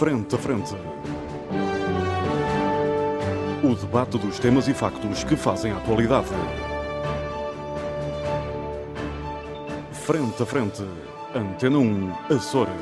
Frente 0.00 0.34
a 0.34 0.38
Frente. 0.38 0.74
O 3.62 3.74
debate 3.74 4.16
dos 4.16 4.38
temas 4.38 4.66
e 4.66 4.72
factos 4.72 5.24
que 5.24 5.36
fazem 5.36 5.72
a 5.72 5.76
atualidade. 5.76 6.30
Frente 9.92 10.42
a 10.42 10.46
Frente. 10.46 10.82
Antena 11.34 11.76
1, 11.76 12.12
Açores. 12.34 12.72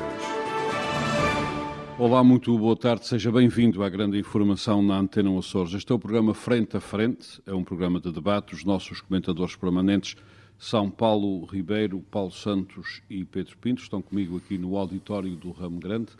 Olá, 1.97 2.23
muito 2.23 2.57
boa 2.57 2.77
tarde. 2.77 3.05
Seja 3.05 3.29
bem-vindo 3.29 3.83
à 3.83 3.89
grande 3.89 4.17
informação 4.17 4.81
na 4.81 4.97
Antena 4.97 5.29
1 5.29 5.39
Açores. 5.39 5.73
Este 5.73 5.91
é 5.91 5.95
o 5.95 5.99
programa 5.99 6.33
Frente 6.33 6.77
a 6.77 6.79
Frente. 6.79 7.41
É 7.45 7.53
um 7.53 7.65
programa 7.65 7.99
de 7.99 8.13
debate. 8.13 8.55
Os 8.55 8.63
nossos 8.63 9.01
comentadores 9.01 9.57
permanentes 9.57 10.15
são 10.57 10.89
Paulo 10.89 11.45
Ribeiro, 11.45 11.99
Paulo 12.11 12.31
Santos 12.31 13.01
e 13.09 13.25
Pedro 13.25 13.57
Pinto. 13.57 13.81
Estão 13.81 14.01
comigo 14.01 14.37
aqui 14.37 14.57
no 14.57 14.77
auditório 14.77 15.35
do 15.35 15.51
Ramo 15.51 15.81
Grande, 15.81 16.11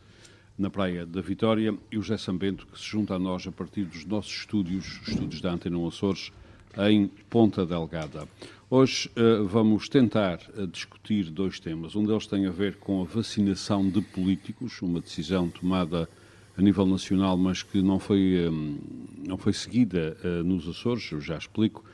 na 0.59 0.69
Praia 0.69 1.05
da 1.05 1.21
Vitória, 1.21 1.73
e 1.89 1.97
o 1.97 2.01
José 2.01 2.17
Sambento, 2.17 2.67
que 2.67 2.77
se 2.77 2.85
junta 2.85 3.15
a 3.15 3.19
nós 3.19 3.47
a 3.47 3.51
partir 3.51 3.85
dos 3.85 4.05
nossos 4.05 4.39
estúdios, 4.39 4.99
estúdios 5.07 5.39
da 5.39 5.53
Antena 5.53 5.87
Açores, 5.87 6.33
em 6.77 7.07
Ponta 7.29 7.65
Delgada. 7.65 8.27
Hoje 8.69 9.09
uh, 9.15 9.45
vamos 9.45 9.87
tentar 9.87 10.39
uh, 10.55 10.67
discutir 10.67 11.31
dois 11.31 11.61
temas. 11.61 11.95
Um 11.95 12.05
deles 12.05 12.27
tem 12.27 12.45
a 12.45 12.51
ver 12.51 12.75
com 12.75 13.01
a 13.01 13.05
vacinação 13.05 13.89
de 13.89 14.01
políticos, 14.01 14.81
uma 14.81 14.99
decisão 14.99 15.49
tomada 15.49 16.09
a 16.57 16.61
nível 16.61 16.85
nacional, 16.85 17.37
mas 17.37 17.63
que 17.63 17.81
não 17.81 17.97
foi, 17.97 18.47
um, 18.49 18.77
não 19.25 19.37
foi 19.37 19.53
seguida 19.53 20.17
uh, 20.23 20.43
nos 20.43 20.67
Açores, 20.67 21.09
eu 21.09 21.21
já 21.21 21.37
explico. 21.37 21.85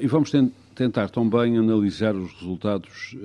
e 0.00 0.06
vamos 0.08 0.32
tentar 0.74 1.10
também 1.10 1.56
analisar 1.56 2.14
os 2.14 2.32
resultados 2.34 3.16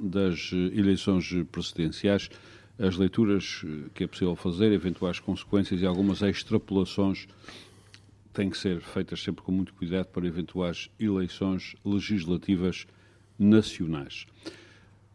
das 0.00 0.52
eleições 0.52 1.28
presidenciais, 1.50 2.30
as 2.80 2.96
leituras 2.96 3.62
que 3.94 4.04
é 4.04 4.06
possível 4.06 4.34
fazer, 4.34 4.72
eventuais 4.72 5.20
consequências 5.20 5.80
e 5.82 5.86
algumas 5.86 6.22
extrapolações 6.22 7.28
têm 8.32 8.48
que 8.48 8.56
ser 8.56 8.80
feitas 8.80 9.22
sempre 9.22 9.42
com 9.42 9.52
muito 9.52 9.74
cuidado 9.74 10.06
para 10.06 10.26
eventuais 10.26 10.88
eleições 10.98 11.74
legislativas 11.84 12.86
nacionais. 13.38 14.26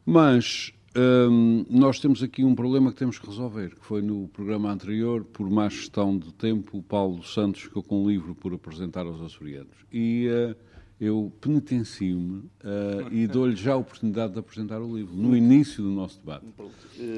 Mas 0.05 0.72
hum, 0.95 1.66
nós 1.69 1.99
temos 1.99 2.22
aqui 2.22 2.44
um 2.44 2.53
problema 2.53 2.91
que 2.91 2.99
temos 2.99 3.17
que 3.17 3.25
resolver, 3.25 3.73
que 3.75 3.85
foi 3.85 4.02
no 4.02 4.27
programa 4.27 4.72
anterior, 4.72 5.23
por 5.23 5.50
má 5.50 5.67
gestão 5.67 6.17
de 6.17 6.31
tempo, 6.33 6.77
o 6.77 6.83
Paulo 6.83 7.23
Santos 7.23 7.61
ficou 7.61 7.81
com 7.81 8.03
um 8.03 8.09
livro 8.09 8.35
por 8.35 8.53
apresentar 8.53 9.05
aos 9.07 9.22
açorianos. 9.22 9.75
E 9.91 10.27
uh, 10.27 10.55
eu 10.99 11.31
penitencio-me 11.41 12.38
uh, 12.39 13.11
e 13.11 13.27
dou-lhe 13.27 13.55
já 13.55 13.73
a 13.73 13.77
oportunidade 13.77 14.33
de 14.33 14.39
apresentar 14.39 14.81
o 14.81 14.95
livro, 14.95 15.13
no 15.15 15.35
início 15.35 15.83
do 15.83 15.89
nosso 15.89 16.19
debate. 16.19 16.45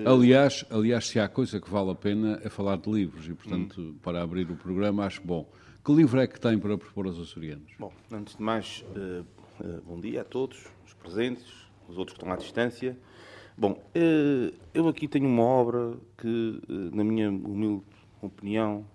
Aliás, 0.06 0.66
aliás, 0.70 1.08
se 1.08 1.20
há 1.20 1.28
coisa 1.28 1.60
que 1.62 1.70
vale 1.70 1.92
a 1.92 1.96
pena 1.96 2.40
é 2.44 2.50
falar 2.50 2.78
de 2.78 2.92
livros, 2.92 3.28
e, 3.28 3.34
portanto, 3.34 3.96
para 4.02 4.22
abrir 4.22 4.50
o 4.50 4.56
programa, 4.56 5.06
acho 5.06 5.22
bom. 5.24 5.48
Que 5.86 5.94
livro 5.94 6.20
é 6.20 6.28
que 6.28 6.40
tem 6.40 6.58
para 6.58 6.78
propor 6.78 7.06
aos 7.06 7.20
açorianos? 7.20 7.72
Bom, 7.80 7.94
antes 8.12 8.36
de 8.36 8.42
mais, 8.42 8.84
uh, 8.96 9.26
uh, 9.64 9.82
bom 9.86 10.00
dia 10.00 10.22
a 10.22 10.26
todos, 10.26 10.66
os 10.86 10.94
presentes, 10.94 11.46
os 11.88 11.98
outros 11.98 12.18
que 12.18 12.24
estão 12.24 12.34
à 12.34 12.38
distância. 12.38 12.98
Bom, 13.60 13.82
eu 14.72 14.88
aqui 14.88 15.08
tenho 15.08 15.28
uma 15.28 15.42
obra 15.42 15.98
que, 16.16 16.62
na 16.94 17.04
minha 17.04 17.32
humilde 17.32 17.86
opinião, 18.22 18.86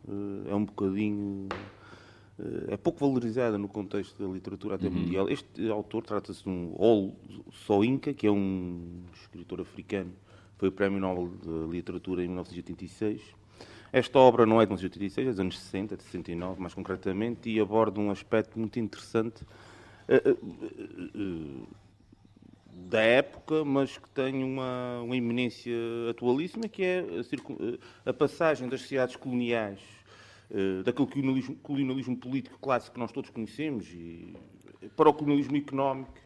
é 0.47 0.55
um 0.55 0.65
bocadinho. 0.65 1.49
É 2.69 2.77
pouco 2.77 3.01
valorizada 3.01 3.57
no 3.59 3.69
contexto 3.69 4.23
da 4.23 4.33
literatura 4.33 4.75
até 4.75 4.87
uhum. 4.87 4.95
mundial. 4.95 5.29
Este 5.29 5.69
autor 5.69 6.05
trata-se 6.05 6.43
de 6.43 6.49
um 6.49 6.75
Ol 6.77 7.15
Soinka, 7.67 8.13
que 8.13 8.27
é 8.27 8.31
um 8.31 9.03
escritor 9.15 9.61
africano, 9.61 10.13
foi 10.59 10.69
o 10.69 10.73
Prémio 10.73 11.01
Nobel 11.01 11.29
de 11.43 11.73
Literatura 11.73 12.23
em 12.23 12.29
1986 12.29 13.43
esta 13.93 14.19
obra 14.19 14.47
não 14.47 14.59
é 14.59 14.65
de 14.65 14.71
1986, 14.71 15.27
é 15.27 15.31
dos 15.31 15.41
anos 15.41 15.59
60, 15.59 15.97
de 15.99 16.03
69 16.03 16.61
mais 16.61 16.73
concretamente, 16.73 17.51
e 17.51 17.61
aborda 17.61 18.01
um 18.01 18.11
aspecto 18.11 18.59
muito 18.59 18.79
interessante 18.79 19.43
uh, 19.43 20.31
uh, 20.31 21.61
uh, 21.63 21.69
da 22.75 23.03
época, 23.03 23.63
mas 23.67 23.99
que 23.99 24.09
tem 24.09 24.43
uma, 24.43 25.03
uma 25.03 25.15
iminência 25.15 25.75
atualíssima, 26.11 26.69
que 26.69 26.83
é 26.83 27.05
a, 28.07 28.11
a 28.11 28.13
passagem 28.15 28.67
das 28.67 28.81
sociedades 28.81 29.15
coloniais, 29.15 29.81
daquele 30.85 31.09
colonialismo, 31.09 31.57
colonialismo, 31.57 32.17
político 32.17 32.59
clássico 32.59 32.95
que 32.95 33.01
nós 33.01 33.13
todos 33.13 33.31
conhecemos, 33.31 33.89
e, 33.93 34.35
para 34.97 35.09
o 35.09 35.15
colonialismo 35.15 35.57
económico, 35.57 36.23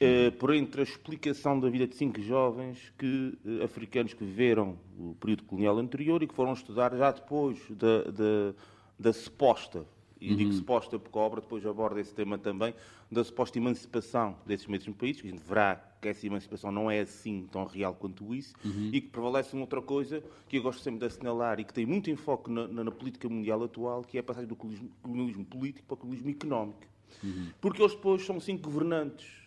Uh, 0.00 0.30
por 0.38 0.54
entre 0.54 0.80
a 0.80 0.84
explicação 0.84 1.58
da 1.58 1.68
vida 1.68 1.84
de 1.84 1.96
cinco 1.96 2.22
jovens 2.22 2.92
que, 2.96 3.36
africanos 3.64 4.14
que 4.14 4.24
viveram 4.24 4.78
o 4.96 5.16
período 5.16 5.42
colonial 5.42 5.76
anterior 5.76 6.22
e 6.22 6.28
que 6.28 6.34
foram 6.34 6.52
estudar 6.52 6.96
já 6.96 7.10
depois 7.10 7.58
da, 7.68 8.04
da, 8.04 8.54
da 8.96 9.12
suposta, 9.12 9.84
e 10.20 10.30
uhum. 10.30 10.36
digo 10.36 10.52
suposta 10.52 10.98
porque 10.98 11.18
a 11.18 11.22
obra 11.22 11.40
depois 11.40 11.64
aborda 11.64 12.00
esse 12.00 12.14
tema 12.14 12.38
também, 12.38 12.74
da 13.10 13.22
suposta 13.22 13.58
emancipação 13.58 14.36
desses 14.44 14.66
mesmos 14.66 14.96
países, 14.96 15.22
que 15.22 15.28
a 15.28 15.30
gente 15.30 15.42
verá 15.42 15.76
que 16.00 16.08
essa 16.08 16.26
emancipação 16.26 16.70
não 16.70 16.90
é 16.90 17.00
assim 17.00 17.48
tão 17.50 17.64
real 17.64 17.94
quanto 17.94 18.34
isso, 18.34 18.54
uhum. 18.64 18.90
e 18.92 19.00
que 19.00 19.08
prevalece 19.08 19.52
uma 19.54 19.62
outra 19.62 19.82
coisa 19.82 20.22
que 20.48 20.56
eu 20.56 20.62
gosto 20.62 20.82
sempre 20.82 21.00
de 21.00 21.06
assinalar 21.06 21.58
e 21.60 21.64
que 21.64 21.72
tem 21.72 21.86
muito 21.86 22.10
enfoque 22.10 22.50
na, 22.50 22.68
na, 22.68 22.84
na 22.84 22.90
política 22.90 23.28
mundial 23.28 23.62
atual, 23.64 24.02
que 24.02 24.16
é 24.16 24.20
a 24.20 24.22
passagem 24.22 24.48
do 24.48 24.56
colonialismo 24.56 25.44
político 25.44 25.86
para 25.86 25.94
o 25.94 25.96
colonialismo 25.96 26.30
económico. 26.30 26.86
Uhum. 27.22 27.48
Porque 27.60 27.82
eles 27.82 27.94
depois 27.94 28.24
são 28.24 28.38
cinco 28.38 28.70
governantes 28.70 29.38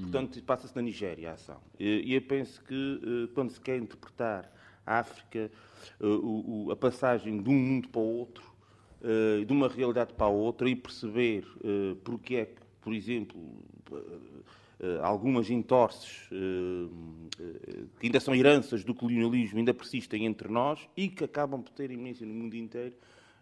Portanto, 0.00 0.42
passa-se 0.42 0.74
na 0.74 0.82
Nigéria 0.82 1.30
a 1.30 1.34
ação. 1.34 1.60
E 1.78 2.14
eu 2.14 2.22
penso 2.22 2.62
que 2.64 3.00
eh, 3.02 3.32
quando 3.34 3.50
se 3.50 3.60
quer 3.60 3.76
interpretar 3.76 4.50
a 4.86 4.98
África, 4.98 5.50
eh, 6.00 6.72
a 6.72 6.76
passagem 6.76 7.42
de 7.42 7.48
um 7.50 7.54
mundo 7.54 7.88
para 7.88 8.00
o 8.00 8.18
outro, 8.18 8.42
de 9.46 9.52
uma 9.52 9.68
realidade 9.68 10.12
para 10.12 10.26
a 10.26 10.30
outra, 10.30 10.68
e 10.68 10.76
perceber 10.76 11.44
porque 12.04 12.36
é 12.36 12.44
que, 12.46 12.60
por 12.80 12.92
exemplo, 12.92 13.38
algumas 15.02 15.50
entorces 15.50 16.28
que 17.98 18.06
ainda 18.06 18.20
são 18.20 18.34
heranças 18.34 18.84
do 18.84 18.94
colonialismo 18.94 19.58
ainda 19.58 19.72
persistem 19.72 20.26
entre 20.26 20.48
nós 20.48 20.80
e 20.96 21.08
que 21.08 21.24
acabam 21.24 21.62
por 21.62 21.72
ter 21.72 21.90
imenso 21.90 22.24
no 22.26 22.34
mundo 22.34 22.54
inteiro, 22.54 22.94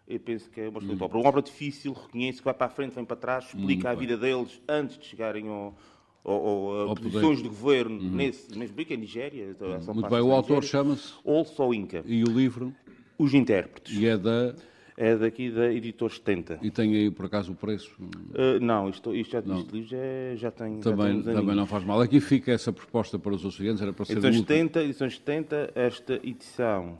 eu 0.07 0.19
penso 0.19 0.49
que 0.49 0.59
é 0.59 0.69
uma 0.69 0.79
excelente 0.79 1.01
hum. 1.01 1.05
obra. 1.05 1.17
Uma 1.19 1.29
obra 1.29 1.41
difícil, 1.41 1.93
reconheço 1.93 2.39
que 2.39 2.45
vai 2.45 2.53
para 2.53 2.65
a 2.65 2.69
frente, 2.69 2.95
vem 2.95 3.05
para 3.05 3.15
trás, 3.15 3.45
explica 3.45 3.89
hum, 3.89 3.91
a 3.91 3.95
vida 3.95 4.17
deles 4.17 4.59
antes 4.67 4.97
de 4.97 5.05
chegarem 5.05 5.47
ao, 5.47 5.77
ou, 6.23 6.95
posições 6.95 7.41
de 7.41 7.47
governo 7.47 7.99
uhum. 7.99 8.09
nesse 8.15 8.57
mesmo 8.57 8.75
país, 8.75 8.87
que 8.87 8.93
é 8.93 8.97
Nigéria. 8.97 9.55
Uhum. 9.59 9.93
Muito 9.93 10.09
bem, 10.09 10.21
o 10.21 10.31
autor 10.31 10.63
chama-se? 10.63 11.13
Also 11.25 11.73
Inca. 11.73 12.03
E 12.05 12.23
o 12.23 12.27
livro? 12.27 12.73
Os 13.17 13.33
Intérpretes. 13.33 13.95
E 13.95 14.07
é 14.07 14.17
da? 14.17 14.55
É 15.01 15.15
daqui 15.15 15.49
da 15.49 15.71
Editor 15.71 16.11
70. 16.11 16.59
E 16.61 16.69
tem 16.69 16.93
aí, 16.93 17.09
por 17.09 17.27
acaso, 17.27 17.53
o 17.53 17.55
preço? 17.55 17.89
Uh, 18.01 18.59
não, 18.59 18.89
isto, 18.89 19.15
isto 19.15 19.31
já, 19.31 19.41
não. 19.41 19.61
livro 19.71 19.89
já, 19.89 19.97
já 20.35 20.51
tem 20.51 20.81
Também, 20.81 21.23
já 21.23 21.33
também 21.33 21.55
não 21.55 21.65
faz 21.65 21.85
mal. 21.85 22.01
Aqui 22.01 22.19
fica 22.19 22.51
essa 22.51 22.73
proposta 22.73 23.17
para 23.17 23.33
os 23.33 23.45
oceanos, 23.45 23.81
era 23.81 23.93
para 23.93 24.03
ser 24.03 24.17
edições 24.17 24.39
70, 24.39 24.83
edições 24.83 25.15
70, 25.15 25.71
esta 25.73 26.19
edição 26.21 26.97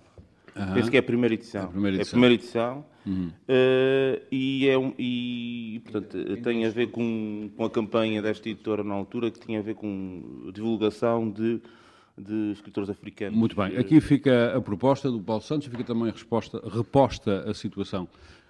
Uhum. 0.55 0.73
Penso 0.73 0.91
que 0.91 0.97
é 0.97 0.99
a 0.99 1.03
primeira 1.03 1.33
edição. 1.33 1.61
É 1.61 1.65
a 1.65 1.67
primeira 1.67 1.97
edição. 1.97 2.05
É 2.05 2.09
a 2.09 2.11
primeira 2.11 2.33
edição. 2.35 2.85
Uhum. 3.05 3.27
Uh, 3.27 4.21
e, 4.31 4.67
é 4.67 4.77
um, 4.77 4.93
e, 4.97 5.81
portanto, 5.83 6.41
tem 6.41 6.65
a 6.65 6.69
ver 6.69 6.87
com, 6.87 7.49
com 7.55 7.63
a 7.63 7.69
campanha 7.69 8.21
desta 8.21 8.49
editora 8.49 8.83
na 8.83 8.93
altura, 8.93 9.31
que 9.31 9.39
tinha 9.39 9.59
a 9.59 9.61
ver 9.61 9.75
com 9.75 10.51
divulgação 10.53 11.29
de, 11.29 11.61
de 12.19 12.51
escritores 12.51 12.89
africanos. 12.89 13.37
Muito 13.37 13.55
bem. 13.55 13.77
Aqui 13.77 13.99
fica 14.01 14.55
a 14.55 14.61
proposta 14.61 15.09
do 15.09 15.21
Paulo 15.21 15.41
Santos, 15.41 15.67
fica 15.67 15.83
também 15.83 16.09
a 16.09 16.11
resposta, 16.11 16.61
reposta 16.67 17.49
a 17.49 17.53
situação. 17.53 18.07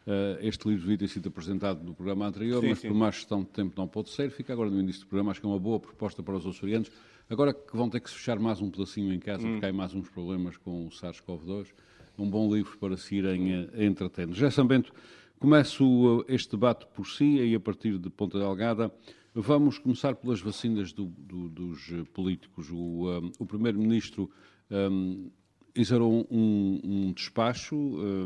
Uh, 0.07 0.39
este 0.41 0.67
livro 0.67 0.83
devia 0.83 0.97
ter 0.97 1.07
sido 1.07 1.27
apresentado 1.29 1.83
no 1.83 1.93
programa 1.93 2.25
anterior, 2.25 2.61
sim, 2.61 2.69
mas 2.69 2.79
sim. 2.79 2.87
por 2.87 2.95
má 2.95 3.11
gestão 3.11 3.41
de 3.41 3.49
tempo 3.49 3.73
não 3.77 3.87
pode 3.87 4.09
ser. 4.09 4.31
Fica 4.31 4.53
agora 4.53 4.69
no 4.69 4.79
início 4.79 5.01
do 5.01 5.07
programa. 5.07 5.31
Acho 5.31 5.39
que 5.39 5.45
é 5.45 5.49
uma 5.49 5.59
boa 5.59 5.79
proposta 5.79 6.23
para 6.23 6.35
os 6.35 6.45
açorianos. 6.47 6.89
Agora 7.29 7.53
que 7.53 7.77
vão 7.77 7.89
ter 7.89 7.99
que 7.99 8.09
se 8.09 8.15
fechar 8.15 8.39
mais 8.39 8.59
um 8.59 8.71
pedacinho 8.71 9.13
em 9.13 9.19
casa, 9.19 9.45
hum. 9.45 9.51
porque 9.51 9.65
há 9.67 9.73
mais 9.73 9.93
uns 9.93 10.09
problemas 10.09 10.57
com 10.57 10.87
o 10.87 10.89
SARS-CoV-2 10.89 11.67
um 12.19 12.29
bom 12.29 12.53
livro 12.53 12.77
para 12.77 12.97
se 12.97 13.15
irem 13.15 13.53
eh, 13.53 13.85
entretendo. 13.85 14.33
José 14.33 14.49
Sambento, 14.49 14.91
começo 15.39 16.25
eh, 16.27 16.35
este 16.35 16.51
debate 16.51 16.85
por 16.93 17.07
si, 17.07 17.37
e 17.37 17.55
a 17.55 17.59
partir 17.59 17.97
de 17.97 18.09
Ponta 18.09 18.37
Delgada. 18.37 18.91
Vamos 19.41 19.77
começar 19.77 20.15
pelas 20.15 20.41
vacinas 20.41 20.91
do, 20.91 21.05
do, 21.05 21.47
dos 21.47 21.89
eh, 21.93 22.03
políticos. 22.13 22.69
O, 22.69 23.09
um, 23.09 23.31
o 23.39 23.45
Primeiro-Ministro 23.45 24.29
um, 24.69 25.31
exerou 25.73 26.27
um, 26.29 26.81
um 26.83 27.13
despacho 27.13 27.73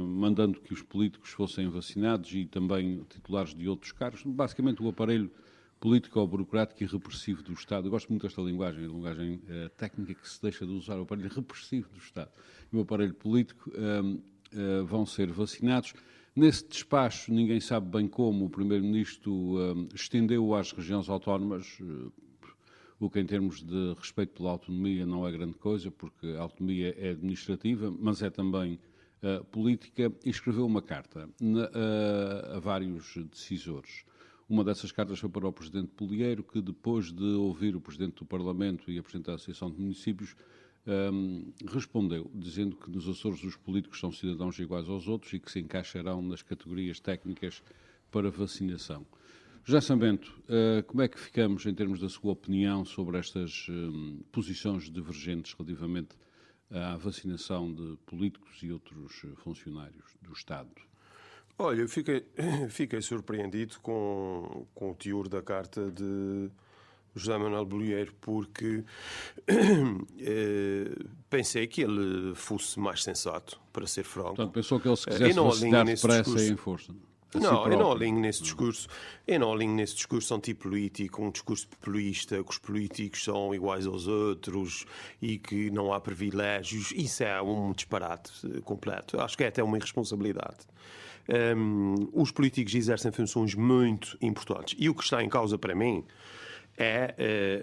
mandando 0.07 0.60
que 0.60 0.74
os 0.74 0.81
políticos 0.81 1.30
fossem 1.30 1.69
vacinados 1.69 2.33
e 2.33 2.45
também 2.45 3.04
titulares 3.07 3.54
de 3.54 3.69
outros 3.69 3.92
cargos. 3.92 4.24
Basicamente, 4.25 4.81
o 4.81 4.89
aparelho 4.89 5.30
político-burocrático 5.80 6.81
e 6.81 6.88
repressivo 6.88 7.44
do 7.44 7.54
Estado. 7.54 7.86
Eu 7.86 7.92
gosto 7.92 8.09
muito 8.09 8.24
desta 8.24 8.42
linguagem, 8.42 8.83
a 8.83 8.88
linguagem 8.88 9.36
uh, 9.36 9.69
técnica 9.77 10.16
que 10.16 10.27
se 10.27 10.42
deixa 10.42 10.66
de 10.66 10.71
usar, 10.71 10.98
o 10.98 11.04
aparelho 11.04 11.30
repressivo 11.30 11.89
do 11.89 12.00
Estado 12.00 12.31
e 12.71 12.75
o 12.75 12.81
aparelho 12.81 13.13
político 13.13 13.69
uh, 13.69 14.86
vão 14.86 15.06
ser 15.06 15.31
vacinados. 15.31 15.94
Nesse 16.35 16.68
despacho, 16.68 17.31
ninguém 17.31 17.59
sabe 17.59 17.88
bem 17.89 18.07
como, 18.07 18.45
o 18.45 18.50
Primeiro-Ministro 18.50 19.88
estendeu 19.94 20.56
às 20.56 20.71
regiões 20.71 21.07
autónomas, 21.07 21.77
o 23.00 23.07
que 23.09 23.19
em 23.19 23.25
termos 23.25 23.62
de 23.62 23.94
respeito 23.94 24.33
pela 24.33 24.50
autonomia 24.50 25.06
não 25.06 25.27
é 25.27 25.31
grande 25.31 25.56
coisa, 25.56 25.91
porque 25.91 26.25
a 26.38 26.41
autonomia 26.41 26.95
é 26.97 27.09
administrativa, 27.12 27.94
mas 28.00 28.24
é 28.24 28.31
também 28.31 28.80
uh, 29.21 29.44
política 29.45 30.12
e 30.25 30.30
escreveu 30.30 30.65
uma 30.65 30.81
carta 30.81 31.30
na, 31.39 31.65
uh, 31.65 32.56
a 32.56 32.59
vários 32.59 33.15
decisores. 33.30 34.03
Uma 34.50 34.63
dessas 34.63 34.91
cartas 34.91 35.19
foi 35.19 35.30
para 35.30 35.47
o 35.47 35.53
Presidente 35.53 35.89
Polieiro, 35.89 36.44
que 36.44 36.62
depois 36.62 37.12
de 37.12 37.24
ouvir 37.24 37.75
o 37.75 37.81
Presidente 37.81 38.15
do 38.15 38.25
Parlamento 38.25 38.91
e 38.91 38.97
a 38.97 39.03
Presidente 39.03 39.27
da 39.27 39.35
Associação 39.35 39.69
de 39.69 39.80
Municípios, 39.80 40.35
um, 40.85 41.53
respondeu, 41.68 42.30
dizendo 42.33 42.75
que 42.75 42.89
nos 42.89 43.07
Açores 43.07 43.44
os 43.44 43.56
políticos 43.56 44.00
são 44.00 44.12
cidadãos 44.12 44.57
iguais 44.59 44.89
aos 44.89 45.07
outros 45.07 45.33
e 45.33 45.39
que 45.39 45.51
se 45.51 45.59
encaixarão 45.59 46.21
nas 46.21 46.41
categorias 46.41 47.00
técnicas 47.00 47.63
para 48.12 48.30
vacinação. 48.30 49.06
José 49.63 49.80
Sambento, 49.80 50.30
uh, 50.50 50.83
como 50.83 51.01
é 51.01 51.07
que 51.07 51.18
ficamos 51.18 51.65
em 51.65 51.74
termos 51.74 52.00
da 52.00 52.09
sua 52.09 52.33
opinião 52.33 52.83
sobre 52.83 53.18
estas 53.18 53.68
um, 53.69 54.19
posições 54.30 54.91
divergentes 54.91 55.53
relativamente 55.53 56.15
à 56.69 56.97
vacinação 56.97 57.74
de 57.74 57.97
políticos 58.06 58.62
e 58.62 58.71
outros 58.71 59.21
funcionários 59.38 60.18
do 60.21 60.33
Estado? 60.33 60.69
Olha, 61.57 61.88
fiquei, 61.88 62.25
fiquei 62.69 63.01
surpreendido 63.01 63.80
com, 63.80 64.68
com 64.74 64.91
o 64.91 64.95
teor 64.95 65.30
da 65.30 65.41
carta 65.41 65.89
de 65.89 66.51
José 67.15 67.38
Manuel 67.38 67.65
Bolieiro, 67.65 68.13
porque 68.19 68.83
eh, 69.48 70.95
pensei 71.30 71.68
que 71.68 71.81
ele 71.81 72.33
fosse 72.36 72.80
mais 72.80 73.04
sensato, 73.04 73.60
para 73.71 73.88
ser 73.88 74.04
franco. 74.04 74.36
Portanto, 74.36 74.54
pensou 74.54 74.80
que 74.80 74.88
ele 74.88 74.95
se 74.95 75.06
quisesse 75.06 75.33
vacinar 75.33 75.86
depressa 75.86 76.42
e 76.42 76.50
em 76.50 76.57
força. 76.57 76.94
Não, 77.36 77.68
eu 77.68 77.77
não 77.77 77.92
alinho 77.92 78.19
nesse 78.19 78.44
discurso. 78.44 78.88
Eu 79.27 79.39
não 79.39 79.54
alinho 79.54 79.75
nesse 79.75 79.95
discurso 79.95 80.33
antipolítico, 80.36 81.24
um 81.24 81.31
discurso 81.31 81.68
populista, 81.68 82.44
que 82.44 82.51
os 82.51 82.57
políticos 82.57 83.24
são 83.24 83.54
iguais 83.54 83.88
aos 83.88 84.07
outros 84.07 84.86
e 85.21 85.38
que 85.38 85.71
não 85.71 85.94
há 85.94 86.00
privilégios. 86.00 86.92
Isso 86.95 87.24
é 87.24 87.42
um 87.42 87.71
disparate 87.71 88.31
completo. 88.63 89.19
Acho 89.19 89.38
que 89.38 89.44
é 89.44 89.48
até 89.48 89.63
uma 89.63 89.77
irresponsabilidade. 89.77 90.68
Um, 91.57 92.09
os 92.13 92.31
políticos 92.31 92.75
exercem 92.75 93.12
funções 93.12 93.56
muito 93.56 94.18
importantes. 94.21 94.75
E 94.77 94.89
o 94.89 94.94
que 94.94 95.04
está 95.04 95.24
em 95.24 95.30
causa 95.30 95.57
para 95.57 95.74
mim 95.74 96.04
é 96.83 97.15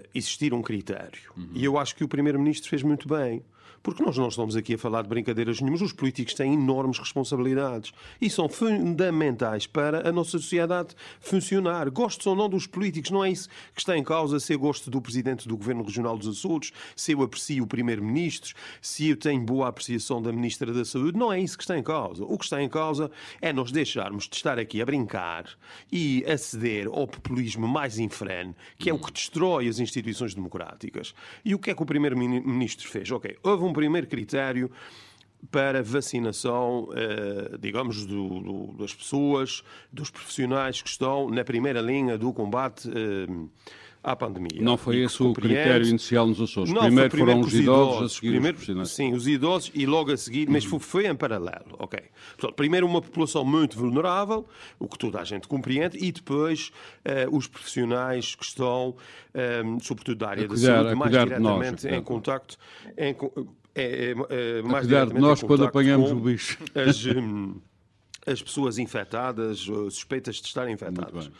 uh, 0.03 0.09
existir 0.13 0.53
um 0.53 0.61
critério. 0.61 1.31
Uhum. 1.37 1.49
E 1.53 1.63
eu 1.63 1.77
acho 1.77 1.95
que 1.95 2.03
o 2.03 2.07
Primeiro-Ministro 2.07 2.69
fez 2.69 2.83
muito 2.83 3.07
bem. 3.07 3.43
Porque 3.83 4.03
nós 4.03 4.17
não 4.17 4.27
estamos 4.27 4.55
aqui 4.55 4.75
a 4.75 4.77
falar 4.77 5.01
de 5.01 5.09
brincadeiras 5.09 5.59
nenhumas. 5.59 5.81
Os 5.81 5.93
políticos 5.93 6.33
têm 6.33 6.53
enormes 6.53 6.99
responsabilidades 6.99 7.91
e 8.21 8.29
são 8.29 8.47
fundamentais 8.47 9.65
para 9.65 10.07
a 10.07 10.11
nossa 10.11 10.31
sociedade 10.31 10.95
funcionar. 11.19 11.89
Gostos 11.89 12.27
ou 12.27 12.35
não 12.35 12.47
dos 12.47 12.67
políticos, 12.67 13.09
não 13.09 13.25
é 13.25 13.31
isso 13.31 13.49
que 13.73 13.81
está 13.81 13.97
em 13.97 14.03
causa. 14.03 14.39
Se 14.39 14.53
eu 14.53 14.59
gosto 14.59 14.91
do 14.91 15.01
Presidente 15.01 15.47
do 15.47 15.57
Governo 15.57 15.83
Regional 15.83 16.17
dos 16.17 16.27
Açores, 16.27 16.71
se 16.95 17.11
eu 17.11 17.23
aprecio 17.23 17.63
o 17.63 17.67
Primeiro-Ministro, 17.67 18.53
se 18.81 19.09
eu 19.09 19.17
tenho 19.17 19.41
boa 19.41 19.67
apreciação 19.67 20.21
da 20.21 20.31
Ministra 20.31 20.71
da 20.71 20.85
Saúde, 20.85 21.17
não 21.17 21.33
é 21.33 21.39
isso 21.39 21.57
que 21.57 21.63
está 21.63 21.77
em 21.77 21.83
causa. 21.83 22.23
O 22.23 22.37
que 22.37 22.43
está 22.43 22.61
em 22.61 22.69
causa 22.69 23.09
é 23.41 23.51
nós 23.51 23.71
deixarmos 23.71 24.27
de 24.27 24.35
estar 24.35 24.59
aqui 24.59 24.81
a 24.81 24.85
brincar 24.85 25.45
e 25.91 26.23
a 26.27 26.37
ceder 26.37 26.87
ao 26.87 27.07
populismo 27.07 27.67
mais 27.67 27.97
infrene, 27.97 28.55
que 28.77 28.89
é 28.89 28.93
o 28.93 28.99
que 28.99 29.11
destrói 29.11 29.67
as 29.67 29.79
instituições 29.79 30.35
democráticas. 30.35 31.13
E 31.43 31.55
o 31.55 31.59
que 31.59 31.71
é 31.71 31.75
que 31.75 31.81
o 31.81 31.85
Primeiro-Ministro 31.85 32.87
fez? 32.87 33.11
Ok, 33.11 33.37
houve 33.43 33.63
um 33.63 33.70
um 33.71 33.73
primeiro 33.73 34.05
critério 34.07 34.69
para 35.49 35.81
vacinação, 35.81 36.89
eh, 36.93 37.57
digamos, 37.59 38.05
do, 38.05 38.39
do, 38.39 38.73
das 38.77 38.93
pessoas, 38.93 39.63
dos 39.91 40.11
profissionais 40.11 40.83
que 40.83 40.89
estão 40.89 41.29
na 41.29 41.43
primeira 41.43 41.81
linha 41.81 42.15
do 42.15 42.31
combate 42.31 42.87
eh, 42.87 43.27
à 44.03 44.15
pandemia. 44.15 44.61
Não 44.61 44.77
foi 44.77 44.99
esse 44.99 45.23
o 45.23 45.33
critério 45.33 45.87
inicial 45.87 46.27
nos 46.27 46.39
Açores? 46.39 46.71
Não, 46.71 46.83
primeiro, 46.83 47.09
primeiro 47.09 47.39
foram 47.39 47.47
os 47.47 47.53
idosos, 47.55 47.95
idosos, 47.95 48.11
a 48.11 48.15
seguir 48.15 48.29
primeiro, 48.29 48.57
os 48.57 48.65
profissionais. 48.65 48.89
Sim, 48.91 49.13
os 49.13 49.27
idosos 49.27 49.71
e 49.73 49.85
logo 49.87 50.11
a 50.11 50.17
seguir, 50.17 50.47
mas 50.47 50.63
foi, 50.63 50.79
foi 50.79 51.07
em 51.07 51.15
paralelo, 51.15 51.75
ok. 51.79 51.99
Portanto, 52.37 52.55
primeiro 52.55 52.85
uma 52.85 53.01
população 53.01 53.43
muito 53.43 53.79
vulnerável, 53.79 54.45
o 54.77 54.87
que 54.87 54.99
toda 54.99 55.19
a 55.19 55.23
gente 55.23 55.47
compreende, 55.47 55.97
e 55.97 56.11
depois 56.11 56.71
uh, 57.03 57.35
os 57.35 57.47
profissionais 57.47 58.35
que 58.35 58.43
estão, 58.45 58.95
um, 59.65 59.79
sobretudo 59.79 60.19
da 60.19 60.29
área 60.29 60.47
da 60.47 60.55
saúde, 60.55 60.93
mais 60.93 61.11
diretamente 61.11 61.85
nós, 61.85 61.85
em 61.85 62.03
contacto... 62.03 62.57
Em, 62.95 63.15
é, 63.75 64.13
é, 64.29 64.59
é 64.59 64.61
mais 64.61 64.87
de 64.87 64.95
nós 65.19 65.41
quando 65.41 65.65
apanhamos 65.65 66.11
o 66.11 66.15
bicho. 66.15 66.57
As, 66.75 67.05
hum, 67.05 67.59
as 68.25 68.41
pessoas 68.41 68.77
infectadas, 68.77 69.59
suspeitas 69.59 70.35
de 70.37 70.47
estarem 70.47 70.73
infectadas. 70.73 71.31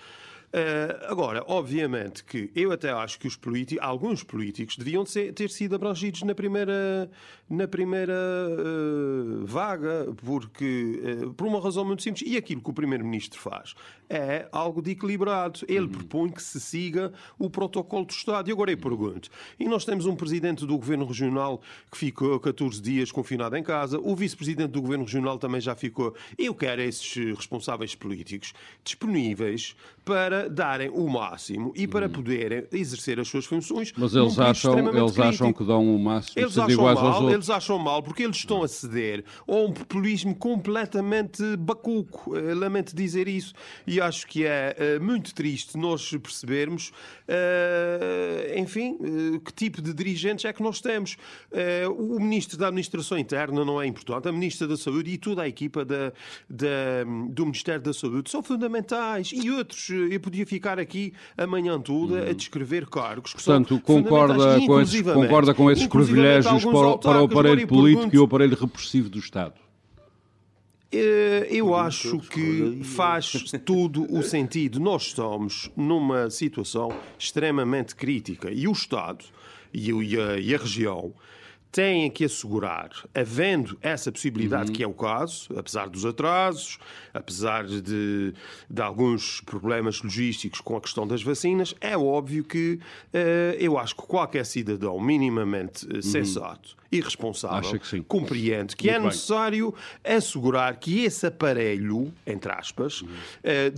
Uh, 0.54 1.06
agora, 1.10 1.46
obviamente 1.48 2.26
que 2.26 2.52
eu 2.54 2.74
até 2.74 2.92
acho 2.92 3.18
que 3.18 3.26
os 3.26 3.38
políticos, 3.38 3.82
alguns 3.82 4.22
políticos 4.22 4.76
deviam 4.76 5.06
ser, 5.06 5.32
ter 5.34 5.50
sido 5.50 5.76
abrangidos 5.76 6.24
na 6.24 6.36
primeira, 6.36 7.10
na 7.50 7.70
primeira 7.70 8.14
uh, 8.14 9.46
vaga, 9.46 10.14
porque 10.26 11.02
uh, 11.24 11.34
por 11.36 11.48
uma 11.48 11.62
razão 11.62 11.86
muito 11.86 12.04
simples. 12.04 12.30
E 12.30 12.36
aquilo 12.36 12.62
que 12.62 12.70
o 12.70 12.74
primeiro-ministro 12.74 13.40
faz 13.40 13.76
é 14.10 14.46
algo 14.52 14.82
de 14.82 14.92
equilibrado. 14.92 15.62
Ele 15.70 15.86
uhum. 15.86 15.88
propõe 15.88 16.30
que 16.30 16.44
se 16.44 16.60
siga 16.60 17.14
o 17.40 17.50
protocolo 17.50 18.04
do 18.04 18.12
Estado. 18.12 18.50
E 18.50 18.52
agora 18.52 18.72
eu 18.72 18.78
pergunto: 18.78 19.30
e 19.58 19.70
nós 19.70 19.86
temos 19.86 20.06
um 20.06 20.18
presidente 20.18 20.66
do 20.66 20.78
governo 20.78 21.06
regional 21.06 21.62
que 21.90 21.98
ficou 21.98 22.38
14 22.42 22.82
dias 22.82 23.10
confinado 23.10 23.56
em 23.56 23.64
casa, 23.64 23.98
o 24.02 24.14
vice-presidente 24.14 24.72
do 24.72 24.82
governo 24.82 25.06
regional 25.06 25.40
também 25.40 25.62
já 25.62 25.76
ficou. 25.76 26.14
Eu 26.38 26.54
quero 26.54 26.82
esses 26.82 27.16
responsáveis 27.38 27.96
políticos 27.96 28.54
disponíveis 28.84 29.78
para 30.04 30.41
darem 30.50 30.90
o 30.90 31.08
máximo 31.08 31.72
e 31.76 31.88
para 31.88 32.08
hum. 32.08 32.12
poderem 32.12 32.66
exercer 32.72 33.20
as 33.20 33.28
suas 33.28 33.46
funções. 33.46 33.94
Mas 33.98 34.16
eles 34.16 34.38
acham, 34.40 34.78
eles 34.78 35.20
acham 35.20 35.54
que 35.54 35.64
dão 35.64 35.96
o 35.96 36.00
máximo 36.00 36.42
eles 36.42 36.58
acham 36.58 36.84
mal, 36.84 37.30
Eles 37.32 37.50
acham 37.50 37.80
mal 37.80 38.04
porque 38.04 38.24
eles 38.24 38.38
estão 38.38 38.64
a 38.64 38.68
ceder 38.68 39.24
a 39.48 39.56
um 39.56 39.72
populismo 39.72 40.36
completamente 40.36 41.56
bacuco. 41.58 42.36
Eh, 42.36 42.54
lamento 42.54 42.96
dizer 42.96 43.28
isso. 43.28 43.54
E 43.86 44.00
acho 44.02 44.28
que 44.28 44.46
é 44.46 44.76
eh, 44.78 45.00
muito 45.00 45.34
triste 45.34 45.78
nós 45.78 46.10
percebermos, 46.12 46.92
eh, 47.28 48.56
enfim, 48.58 48.98
que 49.44 49.54
tipo 49.54 49.82
de 49.82 49.94
dirigentes 49.94 50.46
é 50.46 50.54
que 50.54 50.62
nós 50.62 50.82
temos. 50.82 51.18
O 51.98 52.20
Ministro 52.20 52.58
da 52.58 52.68
Administração 52.68 53.18
Interna 53.18 53.64
não 53.66 53.82
é 53.82 53.86
importante, 53.86 54.28
a 54.28 54.32
Ministra 54.32 54.68
da 54.68 54.78
Saúde 54.78 55.12
e 55.12 55.18
toda 55.18 55.44
a 55.44 55.48
equipa 55.48 55.84
da, 55.86 56.12
da, 56.50 57.04
do 57.30 57.46
Ministério 57.46 57.82
da 57.82 57.94
Saúde 57.94 58.30
são 58.30 58.42
fundamentais. 58.42 59.32
E 59.34 59.50
outros 59.50 59.90
eu 59.90 60.20
podia 60.32 60.46
ficar 60.46 60.80
aqui 60.80 61.14
amanhã 61.38 61.78
toda 61.80 62.30
a 62.30 62.34
descrever 62.34 62.88
cargos 62.88 63.34
que 63.34 63.44
Portanto, 63.44 63.80
concorda 63.82 64.62
com, 64.66 64.80
esses, 64.80 65.02
concorda 65.02 65.54
com 65.54 65.70
esses 65.70 65.86
privilégios 65.88 66.64
para, 66.64 66.98
para 66.98 67.22
o 67.22 67.26
aparelho 67.26 67.68
político 67.68 68.16
e 68.16 68.18
o 68.18 68.24
aparelho 68.24 68.58
repressivo 68.58 69.10
do 69.10 69.20
Estado? 69.20 69.56
Eh, 70.90 71.48
eu 71.50 71.76
acho 71.76 72.20
que 72.20 72.82
faz 72.84 73.34
todo 73.66 74.08
o 74.14 74.24
sentido. 74.24 74.80
Nós 74.80 75.08
estamos 75.08 75.70
numa 75.76 76.30
situação 76.30 76.90
extremamente 77.20 77.94
crítica 77.94 78.50
e 78.50 78.68
o 78.68 78.72
Estado 78.72 79.26
e 79.74 79.92
a, 80.18 80.40
e 80.40 80.56
a 80.56 80.58
região 80.58 81.14
têm 81.72 82.12
que 82.12 82.26
assegurar, 82.26 82.92
havendo 83.16 83.78
essa 83.82 84.12
possibilidade, 84.12 84.70
uhum. 84.70 84.76
que 84.76 84.84
é 84.84 84.88
o 84.88 84.94
caso, 84.94 85.48
apesar 85.58 85.88
dos 85.90 86.06
atrasos, 86.06 86.78
apesar 87.14 87.66
de, 87.66 87.82
de, 87.82 88.82
alguns 88.82 89.42
problemas 89.42 90.02
logísticos 90.02 90.60
com 90.60 90.76
a 90.76 90.82
questão 90.82 91.08
das 91.08 91.24
vacinas, 91.24 91.74
é 91.80 91.98
óbvio 91.98 92.44
que 92.44 92.80
uh, 93.14 93.56
eu 93.58 93.78
acho 93.78 93.96
que 93.96 94.02
qualquer 94.02 94.46
cidadão 94.46 95.00
minimamente 95.00 95.86
uh, 95.88 96.02
sensato 96.02 96.81
e 96.92 97.00
responsável 97.00 97.80
que 97.80 98.02
compreende 98.02 98.76
que 98.76 98.88
Muito 98.88 98.96
é 98.96 99.00
bem. 99.00 99.08
necessário 99.08 99.74
assegurar 100.04 100.78
que 100.78 101.04
esse 101.06 101.26
aparelho, 101.26 102.12
entre 102.28 102.52
aspas, 102.52 103.02
uh, 103.02 103.06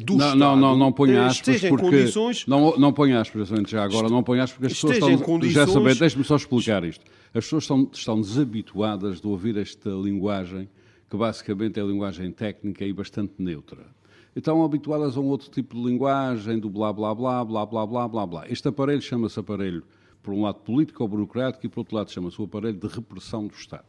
do 0.04 0.16
não, 0.16 0.26
Estado 0.26 0.40
não, 0.40 0.56
não, 0.56 0.78
não 0.78 0.92
ponha 0.92 1.28
aspas 1.28 1.56
esteja 1.56 1.70
porque, 1.70 1.86
em 1.86 1.90
condições... 1.92 2.48
Não, 2.48 2.76
não 2.78 2.92
ponha 2.92 3.22
aspas, 3.22 3.50
já 3.68 3.84
agora, 3.84 4.10
não 4.10 4.24
ponha 4.24 4.44
aspas 4.44 4.58
porque 4.58 4.74
as 4.74 4.74
pessoas 4.74 4.98
estão... 4.98 5.18
Condições... 5.20 5.54
Já 5.54 5.68
saber, 5.68 5.96
deixe-me 5.96 6.24
só 6.24 6.36
explicar 6.36 6.84
isto. 6.84 7.06
As 7.34 7.46
pessoas 7.46 7.64
estão, 7.64 7.90
estão 7.92 8.20
desabituadas 8.20 9.22
de 9.22 9.28
ouvir 9.28 9.58
esta 9.58 9.90
linguagem, 9.90 10.68
que 11.10 11.16
basicamente 11.16 11.80
é 11.80 11.84
linguagem 11.84 12.32
técnica 12.32 12.84
e 12.84 12.92
bastante 12.92 13.34
neutra. 13.38 13.86
Estão 14.36 14.64
habituadas 14.64 15.16
a 15.16 15.20
um 15.20 15.26
outro 15.26 15.52
tipo 15.52 15.76
de 15.76 15.84
linguagem, 15.84 16.58
do 16.58 16.68
blá 16.68 16.92
blá 16.92 17.14
blá, 17.14 17.46
blá 17.46 17.66
blá 17.66 17.86
blá 17.86 18.08
blá 18.08 18.26
blá. 18.26 18.46
Este 18.50 18.68
aparelho 18.68 19.02
chama-se 19.02 19.40
aparelho, 19.40 19.84
por 20.24 20.34
um 20.34 20.42
lado, 20.42 20.60
político 20.60 21.04
ou 21.04 21.10
burocrático, 21.10 21.66
e 21.66 21.70
por 21.70 21.82
outro 21.82 21.96
lado, 21.98 22.10
chama-se 22.10 22.42
o 22.42 22.46
aparelho 22.46 22.80
de 22.80 22.88
repressão 22.88 23.46
do 23.46 23.54
Estado. 23.54 23.84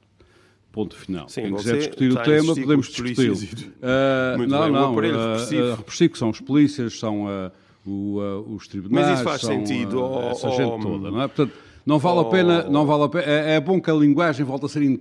Ponto 0.72 0.96
final. 0.96 1.28
Sim, 1.28 1.42
Quem 1.42 1.54
quiser 1.54 1.78
discutir 1.78 2.12
o 2.12 2.22
tema, 2.22 2.54
podemos 2.54 2.88
discuti-lo. 2.88 3.36
Uh, 3.36 4.46
não, 4.48 4.62
bem, 4.64 4.72
não, 4.72 4.92
uh, 4.92 5.00
repressivo. 5.00 5.62
Uh, 5.62 5.74
repressivo 5.76 6.18
são 6.18 6.30
os 6.30 6.40
polícias, 6.40 6.98
são 6.98 7.26
uh, 7.26 7.52
o, 7.86 8.18
uh, 8.18 8.54
os 8.56 8.66
tribunais, 8.66 9.06
Mas 9.06 9.14
isso 9.14 9.24
faz 9.24 9.40
são, 9.40 9.50
sentido. 9.50 10.02
Uh, 10.02 10.30
essa 10.30 10.50
gente 10.50 10.82
toda, 10.82 11.10
não 11.12 11.22
é? 11.22 11.28
Portanto, 11.28 11.52
Não 11.86 11.98
vale 11.98 12.18
a 12.18 12.22
Oh. 12.22 12.24
pena, 12.30 12.62
não 12.70 12.86
vale 12.86 13.02
a 13.04 13.08
pena. 13.08 13.24
É, 13.26 13.56
é 13.56 13.60
bom 13.60 13.80
que 13.80 13.90
a 13.90 13.94
linguagem 13.94 14.44
volte 14.44 14.64
a 14.64 14.68
ser 14.68 14.82
in- 14.82 15.00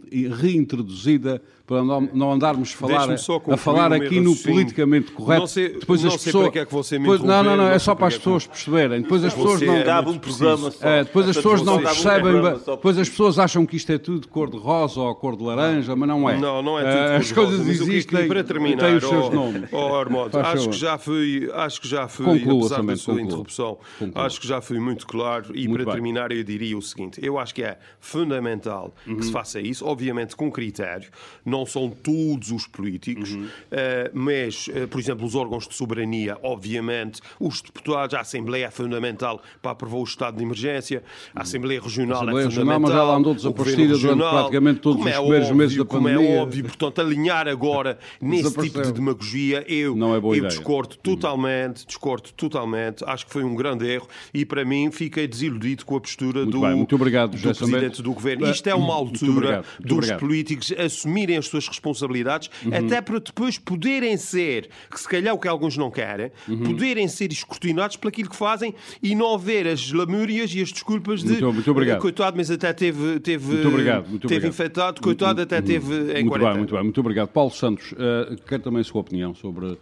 reintroduzida 0.57 1.41
para 1.65 1.81
não, 1.81 2.01
não 2.13 2.33
andarmos 2.33 2.73
a 2.73 2.75
falar, 2.75 3.09
a 3.09 3.57
falar 3.57 3.93
aqui 3.93 4.19
no 4.19 4.31
raciocínio. 4.31 4.53
politicamente 4.57 5.11
correto. 5.13 5.39
Não 5.39 5.47
sei- 5.47 5.79
depois 5.79 6.01
não 6.03 6.09
as 6.09 6.15
sei 6.21 6.25
pessoas, 6.25 6.43
para 6.43 6.51
que 6.51 6.59
é 6.59 6.65
que 6.65 6.73
você 6.73 6.99
me 6.99 7.03
depois, 7.05 7.21
não, 7.21 7.41
não, 7.41 7.55
não, 7.55 7.67
é 7.69 7.79
só 7.79 7.95
para 7.95 8.07
as 8.07 8.15
é 8.15 8.17
pessoas 8.17 8.45
perceberem. 8.45 9.01
Depois 9.01 9.23
as 9.23 9.33
pessoas 9.33 9.61
não. 9.61 9.73
é 9.75 9.83
Dava 9.85 10.09
um 10.09 10.17
programa 10.17 10.71
só. 10.71 10.85
É, 10.89 11.03
depois 11.05 11.29
as 11.29 11.35
pessoas 11.37 11.61
não 11.61 11.77
um 11.77 11.81
percebem, 11.81 12.33
depois 12.65 12.97
as 12.97 13.07
pessoas 13.09 13.39
acham 13.39 13.65
que 13.65 13.77
isto 13.77 13.89
é 13.93 13.97
tudo 13.97 14.27
cor 14.27 14.49
de 14.49 14.57
rosa 14.57 14.99
ou 14.99 15.15
cor 15.15 15.37
de 15.37 15.43
laranja, 15.43 15.95
mas 15.95 16.09
não 16.09 16.29
é. 16.29 16.37
Não, 16.37 16.61
não 16.61 16.77
é 16.77 16.81
Eh, 16.83 16.85
tudo 16.91 17.15
As 17.15 17.31
cor-de-rosa, 17.31 17.57
coisas 17.65 17.87
existem 17.87 18.27
para 18.27 18.39
e 18.41 18.43
terminar, 18.43 18.85
têm 18.85 18.95
os 18.97 19.03
seus 19.07 19.25
oh, 19.27 19.31
nomes. 19.31 19.69
Oh, 19.71 20.37
acho 20.39 20.69
que 20.69 20.75
já 20.75 20.97
fui, 20.97 21.49
acho 21.53 21.79
que 21.81 21.87
já 21.87 22.09
fui, 22.09 22.43
apesar 22.43 22.83
da 22.83 22.97
sua 22.97 23.21
interrupção, 23.21 23.77
acho 24.15 24.41
que 24.41 24.47
já 24.47 24.59
fui 24.59 24.79
muito 24.79 25.07
claro 25.07 25.45
e 25.55 25.65
para 25.69 25.85
terminar 25.85 26.29
eu 26.33 26.43
diria 26.43 26.72
o 26.75 26.81
seguinte, 26.81 27.19
eu 27.23 27.37
acho 27.39 27.53
que 27.53 27.63
é 27.63 27.77
fundamental 27.99 28.93
que 29.03 29.11
Uhum. 29.11 29.21
se 29.21 29.31
faça 29.31 29.59
isso, 29.59 29.85
obviamente 29.85 30.35
com 30.35 30.51
critério, 30.51 31.09
não 31.45 31.65
são 31.65 31.89
todos 31.89 32.51
os 32.51 32.65
políticos, 32.67 33.31
Uhum. 33.31 33.47
eh, 33.71 34.11
mas, 34.13 34.69
eh, 34.73 34.85
por 34.87 34.99
exemplo, 34.99 35.25
os 35.25 35.35
órgãos 35.35 35.67
de 35.67 35.73
soberania, 35.75 36.37
obviamente, 36.41 37.21
os 37.39 37.61
deputados, 37.61 38.13
a 38.15 38.21
Assembleia 38.21 38.65
é 38.67 38.71
fundamental 38.71 39.41
para 39.61 39.71
aprovar 39.71 39.97
o 39.97 40.03
estado 40.03 40.37
de 40.37 40.43
emergência, 40.43 41.03
a 41.35 41.41
Assembleia 41.41 41.81
Regional 41.81 42.17
A 42.17 42.21
Assembleia 42.23 42.45
é 42.45 42.47
Regional, 42.47 42.73
fundamental, 42.75 42.97
mas 42.97 43.07
ela 43.09 43.17
andou 43.17 43.31
o 43.33 43.35
Governo 43.35 43.53
desaparecida 43.53 43.87
durante 43.97 44.03
Regional, 44.03 44.33
praticamente 44.39 44.79
todos 44.79 45.01
os 45.01 45.07
é 45.11 45.19
primeiros 45.19 45.51
meses 45.51 45.75
da 45.75 45.81
óbvio, 45.83 45.85
como 45.85 46.07
pandemia. 46.07 46.29
é 46.37 46.41
óbvio, 46.41 46.63
portanto, 46.63 47.01
alinhar 47.01 47.47
agora 47.47 47.99
nesse 48.21 48.57
tipo 48.61 48.81
de 48.81 48.91
demagogia, 48.91 49.65
eu, 49.67 49.95
Não 49.95 50.15
é 50.15 50.19
boa 50.19 50.33
eu 50.35 50.37
ideia. 50.39 50.49
discordo 50.49 50.95
totalmente, 50.97 51.85
discordo 51.85 52.31
totalmente, 52.33 53.03
acho 53.05 53.25
que 53.25 53.31
foi 53.33 53.43
um 53.43 53.55
grande 53.55 53.85
erro 53.87 54.07
e 54.33 54.45
para 54.45 54.63
mim 54.65 54.91
fiquei 54.91 55.27
desiludido 55.27 55.85
com 55.85 55.95
a 55.97 56.01
postura 56.01 56.41
Muito 56.41 56.51
do, 56.59 56.62
bem, 56.67 56.75
muito 56.75 56.95
obrigado, 56.95 57.31
do 57.31 57.37
José 57.37 57.53
Presidente 57.57 58.01
do 58.01 58.11
Governo. 58.13 58.43
Bem, 58.43 58.51
Isto 58.51 58.67
é 58.67 58.75
uma 58.75 58.93
altura 58.93 59.31
obrigado, 59.31 59.65
dos 59.79 59.91
obrigado. 59.93 60.21
Uhum. 60.21 60.27
políticos 60.27 60.73
assumirem 60.77 61.37
as 61.37 61.47
suas 61.47 61.67
responsabilidades, 61.67 62.49
até 62.71 63.01
para 63.01 63.19
depois 63.19 63.57
poderem 63.57 64.17
ser, 64.17 64.69
que 64.89 64.99
se 64.99 65.07
calhar 65.07 65.33
o 65.33 65.37
que 65.37 65.47
alguns 65.47 65.77
não 65.77 65.91
querem, 65.91 66.31
Uhum. 66.47 66.63
poderem 66.63 67.07
ser 67.07 67.31
escrutinados 67.31 67.97
por 67.97 68.07
aquilo 68.07 68.29
que 68.29 68.35
fazem 68.35 68.73
e 69.01 69.15
não 69.15 69.33
haver 69.35 69.67
as 69.67 69.91
lamúrias 69.91 70.53
e 70.53 70.61
as 70.61 70.71
desculpas 70.71 71.21
de 71.21 71.29
Muito- 71.31 71.53
muito 71.53 71.71
obrigado. 71.71 71.99
coitado, 72.01 72.37
mas 72.37 72.49
até 72.49 72.71
teve, 72.73 73.19
teve, 73.19 73.45
Muito 73.53 73.67
obrigado, 73.67 74.07
muito 74.09 74.21
teve 74.27 74.35
obrigado. 74.47 74.51
infectado, 74.53 75.01
coitado, 75.01 75.41
até 75.41 75.61
teve 75.61 75.93
em 75.93 75.97
Muito 75.97 76.13
bem, 76.15 76.27
quarentena. 76.29 76.57
muito 76.57 76.73
bem, 76.73 76.83
muito 76.83 76.99
obrigado. 76.99 77.27
Paulo 77.29 77.51
Santos, 77.51 77.93
eh, 77.97 78.35
quero 78.47 78.63
também 78.63 78.81
a 78.81 78.83
sua 78.83 79.01
opinião 79.01 79.33
sobre, 79.35 79.77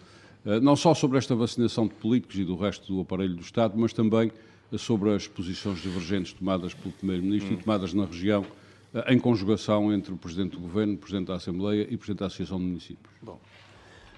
eh, 0.46 0.60
não 0.60 0.76
só 0.76 0.94
sobre 0.94 1.18
esta 1.18 1.36
vacinação 1.36 1.88
de 1.88 1.94
políticos 1.96 2.38
e 2.38 2.44
do 2.44 2.56
resto 2.56 2.92
do 2.94 3.02
aparelho 3.02 3.36
do 3.36 3.42
Estado, 3.42 3.74
mas 3.78 3.94
também 3.94 4.30
eh, 4.30 4.32
sobre 4.78 5.14
as 5.14 5.28
posições 5.28 5.80
divergentes 5.82 6.34
tomadas 6.34 6.74
pelo 6.74 6.92
Primeiro-Ministro 6.94 7.54
e 7.54 7.58
tomadas 7.58 7.94
na 7.94 8.06
região, 8.06 8.46
eh, 8.94 9.14
em 9.14 9.20
conjugação 9.20 9.94
entre 9.94 10.14
o 10.14 10.18
Presidente 10.18 10.52
do 10.54 10.60
Governo, 10.60 10.94
o 10.94 10.98
Presidente 10.98 11.28
da 11.28 11.36
Assembleia 11.36 11.82
e 11.90 11.96
o 11.96 11.98
Presidente 11.98 12.20
da 12.20 12.26
Associação 12.28 12.58
de 12.58 12.66
Municípios. 12.66 13.14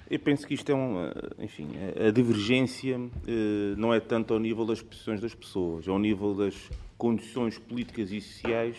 Eu 0.10 0.20
penso 0.20 0.46
que 0.46 0.54
isto 0.54 0.70
é 0.72 0.76
um. 0.76 1.06
eh, 1.06 1.14
Enfim, 1.46 1.70
a- 2.08 2.12
divergência 2.12 3.00
eh, 3.28 3.74
não 3.78 3.94
é 3.94 4.00
tanto 4.00 4.34
ao 4.34 4.40
nível 4.40 4.66
das 4.66 4.82
posições 4.82 5.20
das 5.22 5.34
pessoas, 5.34 5.88
é 5.88 5.92
ao 5.92 5.98
nível 6.00 6.36
das 6.36 6.70
condições 6.98 7.58
políticas 7.58 8.12
e 8.12 8.22
sociais 8.22 8.76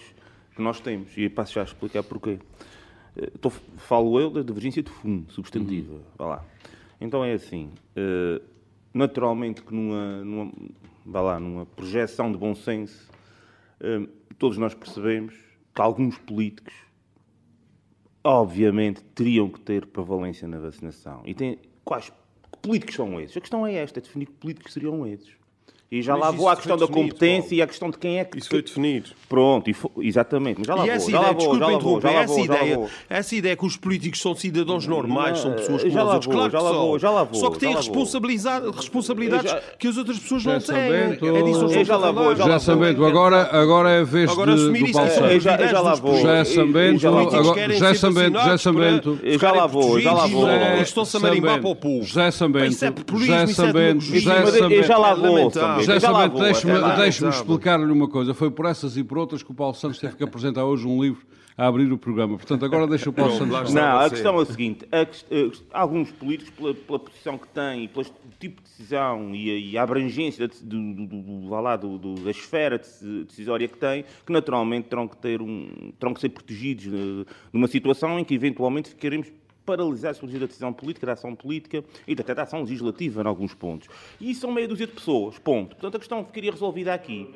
que 0.54 0.62
nós 0.62 0.78
temos. 0.80 1.10
E 1.16 1.28
passo 1.28 1.54
já 1.54 1.62
a 1.62 1.64
explicar 1.64 2.02
porquê. 2.04 2.38
Tô, 3.40 3.48
falo 3.50 4.18
eu 4.20 4.28
da 4.30 4.42
divergência 4.42 4.82
de 4.82 4.90
fundo, 4.90 5.32
substantiva. 5.32 6.00
Vá 6.18 6.26
lá. 6.26 6.44
Então 7.00 7.24
é 7.24 7.32
assim. 7.32 7.70
naturalmente 8.92 9.62
que 9.62 9.74
numa, 9.74 10.24
numa, 10.24 10.52
vá 11.04 11.20
lá, 11.20 11.40
numa 11.40 11.66
projeção 11.66 12.32
de 12.32 12.38
bom 12.38 12.54
senso, 12.54 13.10
eh, 13.80 14.06
todos 14.38 14.58
nós 14.58 14.74
percebemos 14.74 15.34
que 15.74 15.80
alguns 15.80 16.16
políticos 16.18 16.74
obviamente 18.22 19.02
teriam 19.14 19.50
que 19.50 19.60
ter 19.60 19.86
prevalência 19.86 20.48
na 20.48 20.58
vacinação. 20.58 21.22
E 21.26 21.34
tem, 21.34 21.58
quais 21.84 22.10
políticos 22.62 22.94
são 22.94 23.20
esses? 23.20 23.36
A 23.36 23.40
questão 23.40 23.66
é 23.66 23.74
esta, 23.74 24.00
é 24.00 24.02
definir 24.02 24.26
que 24.26 24.32
políticos 24.32 24.72
seriam 24.72 25.06
esses. 25.06 25.34
E 25.94 26.02
já 26.02 26.14
Mas 26.14 26.22
lá 26.22 26.28
isso 26.30 26.36
vou 26.38 26.48
à 26.48 26.52
foi 26.52 26.56
questão 26.62 26.76
da 26.76 26.86
definido, 26.86 27.08
competência 27.14 27.40
Paulo. 27.42 27.54
e 27.54 27.62
à 27.62 27.66
questão 27.68 27.90
de 27.90 27.98
quem 27.98 28.18
é 28.18 28.24
que... 28.24 28.38
Isso 28.38 28.48
foi 28.48 28.62
definido. 28.62 29.10
Pronto, 29.28 29.70
e 29.70 29.72
fo- 29.72 29.92
exatamente. 30.00 30.58
Mas 30.58 30.66
já 30.66 30.74
lá 30.74 30.82
E 30.84 30.86
vou, 30.86 30.96
essa 30.96 31.10
já 31.10 31.20
lá 31.20 31.22
ideia, 31.30 31.32
vou, 31.34 31.38
desculpa 31.38 31.58
já 31.58 31.64
lá 31.64 31.70
vou, 31.70 31.78
interromper, 31.78 32.08
já 32.08 32.14
lá 32.14 32.22
essa 32.22 32.34
vou, 32.34 32.44
já 32.46 32.52
lá 32.52 32.58
ideia, 32.60 32.76
vou. 32.76 32.90
essa 33.08 33.34
ideia 33.36 33.56
que 33.56 33.66
os 33.66 33.76
políticos 33.76 34.20
são 34.20 34.34
cidadãos 34.34 34.86
normais, 34.86 35.38
são 35.38 35.52
pessoas 35.52 35.82
como 35.82 35.94
já 35.94 36.04
vou, 36.04 36.20
claro 36.20 36.50
já 36.50 36.58
que 36.58 36.64
lá 36.64 36.70
são. 36.70 36.80
vou, 36.80 36.98
já 36.98 37.10
lá 37.10 37.22
vou, 37.24 37.34
Só 37.40 37.50
que 37.50 37.58
têm 37.58 37.72
já 37.72 37.78
responsabilidades 38.76 39.50
Já- 39.50 39.60
que 39.78 39.88
as 39.88 39.96
outras 39.96 40.18
pessoas 40.18 40.42
Já 40.42 40.52
não 40.52 40.58
têm. 40.60 40.66
sabendo. 40.66 41.36
É 41.36 41.42
disso 41.42 41.68
que 41.68 41.84
já 41.84 41.96
lá 41.96 42.10
vou, 42.12 42.34
já 42.36 42.44
Já 42.44 42.58
sabendo, 42.58 43.04
agora, 43.06 43.48
agora 43.52 43.90
é 43.90 44.00
a 44.00 44.04
vez 44.04 44.30
Agora 44.30 44.54
de, 44.54 44.62
assumir 44.62 44.80
do 44.80 44.84
isso 44.86 44.92
Paulo 44.94 45.08
é- 45.08 45.14
Santos. 45.14 45.30
Eu 45.32 45.40
já, 45.40 45.66
já 45.66 45.80
lá 45.80 45.94
vou. 45.94 46.16
Já 46.20 46.44
Sambento, 46.44 46.94
eu 46.94 46.98
já 46.98 48.58
Sambento. 48.58 49.18
para 49.18 49.28
Eu 49.28 49.38
já 49.38 49.52
lá 49.52 49.66
vou, 49.66 50.00
já 50.00 50.12
lá 50.12 50.26
vou. 50.26 50.48
e 50.48 50.82
Estão-se 50.82 51.16
a 51.16 51.20
marimbar 51.20 51.60
para 51.60 51.70
o 51.70 51.76
povo. 51.76 52.04
José 52.04 52.22
Pá, 52.22 52.28
Isso 52.28 52.44
é 52.44 52.46
Sambento, 52.46 52.94
populismo, 53.04 53.34
José 53.34 53.44
isso 53.44 53.62
é 53.62 53.66
Sambento, 53.66 53.74
demagogia. 54.04 54.20
José 54.20 54.40
Mas 54.44 54.54
eu- 54.56 54.70
eu 54.70 54.82
já 54.82 54.98
lá 54.98 55.14
vou. 55.14 55.50
José 55.86 55.98
deixe-me 55.98 56.72
deixe-me 56.72 56.72
Lamentável. 56.80 57.28
explicar-lhe 57.30 57.92
uma 57.92 58.08
coisa. 58.08 58.34
Foi 58.34 58.50
por 58.50 58.66
essas 58.66 58.96
e 58.96 59.04
por 59.04 59.18
outras 59.18 59.42
que 59.42 59.50
o 59.50 59.54
Paulo 59.54 59.74
Santos 59.74 59.98
teve 59.98 60.16
que 60.16 60.24
apresentar 60.24 60.64
hoje 60.64 60.86
um 60.86 61.02
livro 61.02 61.24
a 61.56 61.66
abrir 61.68 61.92
o 61.92 61.96
programa. 61.96 62.36
Portanto, 62.36 62.64
agora 62.64 62.84
deixa 62.86 63.08
o 63.08 63.12
Paulo 63.12 63.36
Pronto, 63.36 63.52
Santos. 63.52 63.74
Não, 63.74 63.98
a 64.00 64.10
questão 64.10 64.34
é 64.34 64.42
o 64.42 64.44
seguinte: 64.44 64.84
a 64.90 65.04
quest- 65.06 65.26
eh, 65.30 65.50
alguns 65.72 66.10
políticos, 66.10 66.52
pela, 66.56 66.74
pela 66.74 66.98
posição 66.98 67.38
que 67.38 67.46
têm, 67.48 67.86
pelo 67.86 68.04
tipo 68.40 68.60
de 68.60 68.68
decisão 68.68 69.32
e 69.34 69.50
a, 69.50 69.54
e 69.58 69.78
a 69.78 69.82
abrangência 69.84 70.48
da, 70.48 70.54
do, 70.62 70.94
do, 70.94 71.06
do, 71.06 71.48
lá, 71.50 71.76
do- 71.76 71.96
do- 71.96 72.14
da 72.24 72.30
esfera 72.32 72.76
deci- 72.78 73.24
decisória 73.24 73.68
que 73.68 73.78
têm, 73.78 74.04
que 74.26 74.32
naturalmente 74.32 74.88
terão 74.88 75.06
que, 75.06 75.16
ter 75.16 75.40
um, 75.40 75.92
terão 75.98 76.12
que 76.12 76.20
ser 76.20 76.30
protegidos 76.30 76.86
eh, 76.86 77.24
numa 77.52 77.68
situação 77.68 78.18
em 78.18 78.24
que 78.24 78.34
eventualmente 78.34 78.88
ficaremos 78.88 79.28
paralisados 79.64 80.20
pela 80.20 80.32
da 80.32 80.46
decisão 80.46 80.72
política, 80.72 81.06
da 81.06 81.12
ação 81.12 81.34
política 81.34 81.84
e 82.06 82.12
até 82.12 82.34
da 82.34 82.42
ação 82.42 82.60
legislativa 82.60 83.22
em 83.22 83.26
alguns 83.26 83.54
pontos. 83.54 83.88
E 84.20 84.30
isso 84.30 84.42
são 84.42 84.52
meia 84.52 84.68
dúzia 84.68 84.86
de 84.86 84.92
pessoas, 84.92 85.38
ponto. 85.38 85.70
Portanto, 85.76 85.96
a 85.96 85.98
questão 85.98 86.24
ficaria 86.24 86.50
resolvida 86.50 86.92
aqui. 86.94 87.28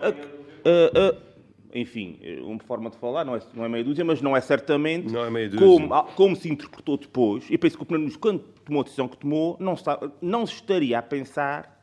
A- 0.00 0.08
a- 0.08 1.08
a- 1.10 1.32
enfim, 1.74 2.18
uma 2.42 2.58
forma 2.60 2.90
de 2.90 2.96
falar, 2.98 3.24
não 3.24 3.34
é, 3.34 3.40
não 3.54 3.64
é 3.64 3.68
meia 3.68 3.82
dúzia, 3.84 4.04
mas 4.04 4.20
não 4.20 4.36
é 4.36 4.40
certamente 4.42 5.10
Não 5.10 5.24
é 5.24 5.30
como, 5.58 5.94
ah, 5.94 6.04
como 6.14 6.36
se 6.36 6.50
interpretou 6.50 6.98
depois. 6.98 7.46
E 7.48 7.56
penso 7.56 7.76
que 7.76 7.82
o 7.82 7.86
Primeiro-Ministro, 7.86 8.20
quando 8.20 8.40
tomou 8.64 8.80
a 8.82 8.84
decisão 8.84 9.08
que 9.08 9.16
tomou, 9.16 9.56
não, 9.58 9.72
está, 9.72 9.98
não 10.20 10.46
se 10.46 10.54
estaria 10.54 10.98
a 10.98 11.02
pensar 11.02 11.81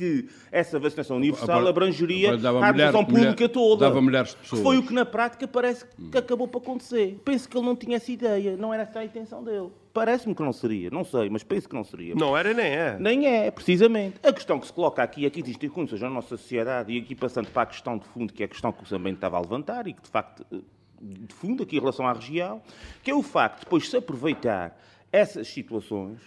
que 0.00 0.28
essa 0.50 0.78
vacinação 0.78 1.18
universal 1.18 1.50
Agora- 1.58 1.68
abrangeria 1.68 2.30
a 2.30 2.34
administração 2.34 3.04
pública 3.04 3.48
toda. 3.50 3.84
dava 3.86 4.00
milhares 4.00 4.30
de 4.30 4.36
pessoas. 4.38 4.60
Que 4.60 4.64
foi 4.66 4.78
o 4.78 4.82
que 4.82 4.94
na 4.94 5.04
prática 5.04 5.46
parece 5.46 5.84
que 6.10 6.16
acabou 6.16 6.48
por 6.48 6.62
acontecer. 6.62 7.20
Penso 7.22 7.46
que 7.46 7.56
ele 7.56 7.66
não 7.66 7.76
tinha 7.76 7.96
essa 7.96 8.10
ideia, 8.10 8.56
não 8.56 8.72
era 8.72 8.84
essa 8.84 9.00
a 9.00 9.04
intenção 9.04 9.44
dele. 9.44 9.68
Parece-me 9.92 10.34
que 10.34 10.42
não 10.42 10.52
seria, 10.52 10.88
não 10.88 11.04
sei, 11.04 11.28
mas 11.28 11.42
penso 11.42 11.68
que 11.68 11.74
não 11.74 11.84
seria. 11.84 12.14
Não 12.14 12.34
era 12.36 12.54
nem 12.54 12.66
é. 12.66 12.96
Nem 12.98 13.26
é, 13.26 13.50
precisamente. 13.50 14.16
A 14.22 14.32
questão 14.32 14.58
que 14.58 14.66
se 14.66 14.72
coloca 14.72 15.02
aqui 15.02 15.26
é 15.26 15.30
que 15.30 15.40
existem 15.40 15.68
condições 15.68 16.00
na 16.00 16.08
nossa 16.08 16.36
sociedade, 16.36 16.92
e 16.92 16.98
aqui 17.00 17.14
passando 17.14 17.50
para 17.50 17.62
a 17.62 17.66
questão 17.66 17.98
de 17.98 18.06
fundo, 18.06 18.32
que 18.32 18.42
é 18.42 18.46
a 18.46 18.48
questão 18.48 18.72
que 18.72 18.82
o 18.82 18.86
também 18.86 19.12
estava 19.12 19.36
a 19.36 19.40
levantar 19.40 19.86
e 19.86 19.92
que, 19.92 20.00
de 20.02 20.08
facto, 20.08 20.46
eh, 20.52 20.58
de 21.02 21.34
fundo 21.34 21.62
aqui 21.64 21.76
em 21.76 21.80
relação 21.80 22.06
à 22.06 22.12
região, 22.12 22.62
que 23.02 23.10
é 23.10 23.14
o 23.14 23.22
facto 23.22 23.58
de 23.58 23.64
depois 23.64 23.90
se 23.90 23.96
aproveitar 23.96 24.78
essas 25.12 25.48
situações 25.48 26.18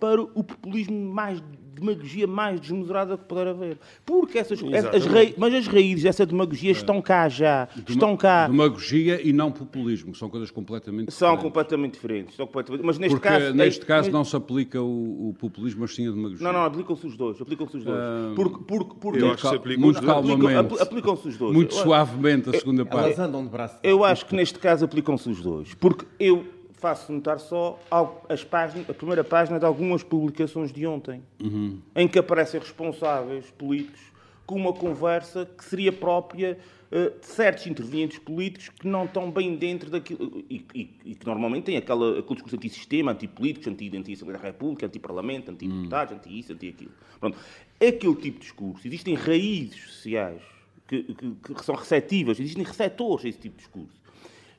para 0.00 0.20
o 0.22 0.42
populismo 0.42 0.98
mais, 1.12 1.42
demagogia 1.74 2.26
mais 2.26 2.60
desmesurada 2.60 3.16
que 3.16 3.24
puder 3.24 3.46
haver. 3.48 3.78
Porque 4.04 4.38
essas, 4.38 4.58
as, 4.60 5.36
mas 5.36 5.54
as 5.54 5.66
raízes 5.66 6.02
dessa 6.02 6.24
demagogia 6.26 6.72
estão 6.72 7.00
cá 7.02 7.28
já, 7.28 7.68
estão 7.88 8.16
cá. 8.16 8.48
Demagogia 8.48 9.20
e 9.26 9.32
não 9.32 9.50
populismo, 9.52 10.14
são 10.14 10.28
coisas 10.28 10.50
completamente 10.50 11.10
São 11.12 11.28
diferentes. 11.28 11.42
completamente 11.44 11.92
diferentes. 11.94 12.36
São 12.36 12.46
completamente... 12.46 12.84
Mas 12.84 12.98
neste 12.98 13.14
Porque 13.14 13.28
caso... 13.28 13.54
neste 13.54 13.82
é- 13.82 13.86
caso 13.86 14.06
mas- 14.08 14.12
não 14.14 14.24
se 14.24 14.36
aplica 14.36 14.80
o, 14.82 15.28
o 15.30 15.34
populismo, 15.38 15.80
mas 15.82 15.94
sim 15.94 16.08
a 16.08 16.10
demagogia. 16.10 16.44
Não, 16.44 16.52
não, 16.52 16.64
aplicam-se 16.64 17.06
os 17.06 17.16
dois. 17.16 17.40
Aplicam-se 17.40 17.76
os 17.76 17.84
dois. 17.84 17.98
Porque, 18.34 18.64
porque, 18.64 18.94
porque, 19.00 19.22
Eu 19.22 19.26
acho 19.32 19.42
que 19.42 19.48
se 19.48 19.54
aplica 19.54 19.80
muito 19.80 19.96
os 19.96 20.00
dois. 20.02 20.12
calmamente. 20.14 20.46
Aplicam- 20.56 20.76
apl- 20.76 20.82
Aplicam-se 20.82 21.28
os 21.28 21.36
dois. 21.36 21.54
Muito 21.54 21.74
suavemente 21.74 22.50
a 22.50 22.58
segunda 22.58 22.84
parte. 22.86 23.04
Elas 23.06 23.18
andam 23.18 23.42
de 23.44 23.50
braço. 23.50 23.78
Eu 23.82 24.04
acho 24.04 24.26
que 24.26 24.34
neste 24.34 24.58
caso 24.58 24.84
aplicam-se 24.84 25.28
os 25.28 25.40
dois. 25.40 25.74
Porque 25.74 26.04
eu 26.18 26.44
faço 26.80 27.12
notar 27.12 27.38
só 27.38 27.78
as 28.28 28.42
páginas, 28.42 28.88
a 28.88 28.94
primeira 28.94 29.22
página 29.22 29.58
de 29.58 29.64
algumas 29.66 30.02
publicações 30.02 30.72
de 30.72 30.86
ontem, 30.86 31.22
em 31.94 32.08
que 32.08 32.18
aparecem 32.18 32.58
responsáveis 32.60 33.50
políticos 33.50 34.00
com 34.46 34.56
uma 34.56 34.72
conversa 34.72 35.46
que 35.56 35.64
seria 35.64 35.92
própria 35.92 36.58
eh, 36.90 37.12
de 37.20 37.26
certos 37.26 37.66
intervenientes 37.68 38.18
políticos 38.18 38.68
que 38.70 38.88
não 38.88 39.04
estão 39.04 39.30
bem 39.30 39.54
dentro 39.54 39.88
daquilo 39.90 40.42
e, 40.50 40.64
e- 40.74 40.90
e 41.04 41.14
que 41.14 41.24
normalmente 41.24 41.64
têm 41.66 41.76
aquela, 41.76 42.18
aquele 42.18 42.34
discurso 42.34 42.56
antissistema, 42.56 43.12
antipolíticos, 43.12 43.68
anti-Assembleia 43.68 44.38
da 44.40 44.44
República, 44.48 44.86
anti-Parlamento, 44.86 45.52
anti-deputados, 45.52 46.14
anti-isso, 46.16 46.52
anti-aquilo. 46.52 46.90
Pronto. 47.20 47.38
Aquele 47.76 48.14
tipo 48.16 48.38
de 48.38 48.40
discurso, 48.40 48.86
existem 48.88 49.14
raízes 49.14 49.80
sociais 49.84 50.42
que, 50.88 51.04
que- 51.14 51.54
que 51.54 51.64
são 51.64 51.76
receptivas, 51.76 52.40
existem 52.40 52.64
receptores 52.64 53.24
a 53.24 53.28
esse 53.28 53.38
tipo 53.38 53.54
de 53.56 53.62
discurso. 53.62 54.00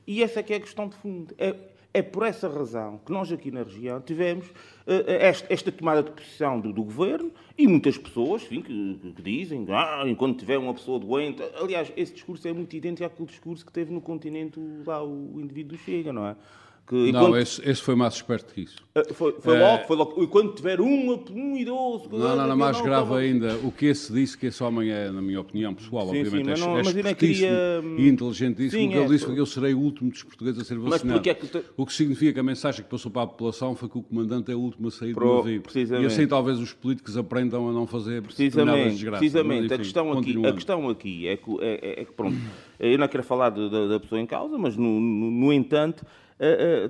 E 0.06 0.22
essa 0.22 0.40
é 0.40 0.42
que 0.42 0.54
é 0.54 0.56
a 0.56 0.60
questão 0.60 0.88
de 0.88 0.96
fundo. 0.96 1.34
É, 1.36 1.54
é 1.94 2.00
por 2.00 2.24
essa 2.24 2.48
razão 2.48 3.00
que 3.04 3.12
nós 3.12 3.30
aqui 3.30 3.50
na 3.50 3.62
região 3.62 4.00
tivemos 4.00 4.46
eh, 4.86 5.28
esta, 5.28 5.52
esta 5.52 5.70
tomada 5.70 6.02
de 6.02 6.10
posição 6.10 6.58
do, 6.58 6.72
do 6.72 6.82
governo 6.82 7.30
E 7.56 7.66
muitas 7.66 7.98
pessoas 7.98 8.42
enfim, 8.42 8.62
que, 8.62 9.12
que, 9.14 9.22
dizem, 9.22 9.66
ah, 9.68 10.04
enquanto 10.06 10.38
tiver 10.38 10.58
uma 10.58 10.72
pessoa 10.72 10.98
doente. 10.98 11.42
Aliás, 11.54 11.92
esse 11.96 12.14
discurso 12.14 12.48
é 12.48 12.52
muito 12.52 12.74
idêntico 12.74 13.04
àquele 13.04 13.28
discurso 13.28 13.64
que 13.64 13.72
teve 13.72 13.92
no 13.92 14.00
continente 14.00 14.58
lá 14.86 15.04
o 15.04 15.40
indivíduo 15.40 15.76
Chega, 15.76 16.12
não 16.12 16.26
é? 16.26 16.36
Que. 16.86 17.12
Não, 17.12 17.36
esse, 17.36 17.62
esse, 17.68 17.80
foi 17.80 17.94
mais 17.94 18.14
esperto 18.14 18.52
que 18.52 18.62
isso. 18.62 18.76
Uh, 18.94 19.14
foi, 19.14 19.32
foi, 19.40 19.56
é... 19.56 19.60
logo, 19.60 19.84
foi 19.84 19.96
logo. 19.96 20.28
Quando 20.28 20.52
tiver 20.52 20.80
um, 20.80 21.24
um 21.30 21.56
idoso. 21.56 22.08
Não, 22.10 22.36
não, 22.36 22.48
não, 22.48 22.56
mais 22.56 22.76
não, 22.76 22.84
grave 22.84 23.14
ainda. 23.14 23.56
O 23.62 23.70
que 23.70 23.86
esse 23.86 24.12
disse, 24.12 24.36
que 24.36 24.46
esse 24.46 24.62
homem 24.62 24.90
é, 24.90 25.10
na 25.10 25.22
minha 25.22 25.40
opinião 25.40 25.72
pessoal, 25.74 26.08
sim, 26.08 26.18
obviamente, 26.18 26.44
sim, 26.44 26.50
mas, 26.50 26.60
é 26.60 26.64
não, 26.64 26.78
é 26.78 26.82
mas 26.82 26.96
ainda 26.96 27.14
queria... 27.14 27.82
e 27.98 28.08
inteligentíssimo. 28.08 28.82
Sim, 28.82 28.88
o 28.88 28.90
que 28.90 28.96
é, 28.96 29.00
ele 29.00 29.08
disse 29.08 29.24
foi 29.24 29.34
que 29.34 29.40
eu 29.40 29.46
serei 29.46 29.74
o 29.74 29.78
último 29.78 30.10
dos 30.10 30.22
portugueses 30.24 30.60
a 30.60 30.64
ser 30.64 30.78
vacinado. 30.78 31.28
É 31.28 31.34
te... 31.34 31.64
O 31.76 31.86
que 31.86 31.92
significa 31.92 32.32
que 32.32 32.40
a 32.40 32.42
mensagem 32.42 32.82
que 32.82 32.90
passou 32.90 33.12
para 33.12 33.22
a 33.22 33.26
população 33.28 33.76
foi 33.76 33.88
que 33.88 33.98
o 33.98 34.02
comandante 34.02 34.50
é 34.50 34.54
o 34.54 34.60
último 34.60 34.88
a 34.88 34.90
sair 34.90 35.14
Pro, 35.14 35.28
do 35.28 35.36
navio. 35.36 35.62
E 35.74 36.06
assim 36.06 36.26
talvez 36.26 36.58
os 36.58 36.72
políticos 36.72 37.16
aprendam 37.16 37.68
a 37.68 37.72
não 37.72 37.86
fazer 37.86 38.22
precisamente, 38.22 38.94
desgraças. 38.94 39.20
Precisamente. 39.20 39.62
Mas, 39.62 39.64
enfim, 39.66 39.74
a, 39.74 39.78
questão 39.78 40.12
aqui, 40.12 40.46
a 40.46 40.52
questão 40.52 40.88
aqui 40.88 41.28
é 41.28 41.36
que, 41.36 41.50
é, 41.60 42.00
é 42.00 42.04
que 42.04 42.12
pronto, 42.12 42.36
eu 42.80 42.98
não 42.98 43.06
quero 43.06 43.22
falar 43.22 43.50
da, 43.50 43.86
da 43.86 44.00
pessoa 44.00 44.20
em 44.20 44.26
causa, 44.26 44.58
mas 44.58 44.76
no, 44.76 45.00
no, 45.00 45.30
no 45.30 45.52
entanto 45.52 46.04
eh, 46.04 46.04
eh, 46.04 46.31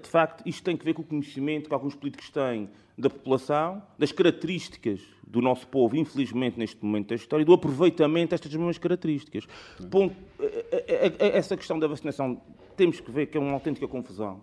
de 0.00 0.08
facto, 0.08 0.46
isto 0.46 0.62
tem 0.62 0.76
que 0.76 0.84
ver 0.84 0.94
com 0.94 1.02
o 1.02 1.04
conhecimento 1.04 1.68
que 1.68 1.74
alguns 1.74 1.94
políticos 1.94 2.30
têm 2.30 2.70
da 2.96 3.10
população, 3.10 3.82
das 3.98 4.12
características 4.12 5.00
do 5.26 5.40
nosso 5.40 5.66
povo, 5.66 5.96
infelizmente, 5.96 6.58
neste 6.58 6.82
momento 6.84 7.08
da 7.08 7.14
história, 7.14 7.42
e 7.42 7.46
do 7.46 7.54
aproveitamento 7.54 8.30
destas 8.30 8.54
mesmas 8.54 8.78
características. 8.78 9.46
Ponto, 9.90 10.14
eh, 10.38 11.12
essa 11.18 11.56
questão 11.56 11.78
da 11.78 11.86
vacinação 11.86 12.40
temos 12.76 13.00
que 13.00 13.10
ver 13.10 13.26
que 13.26 13.38
é 13.38 13.40
uma 13.40 13.52
autêntica 13.52 13.88
confusão. 13.88 14.42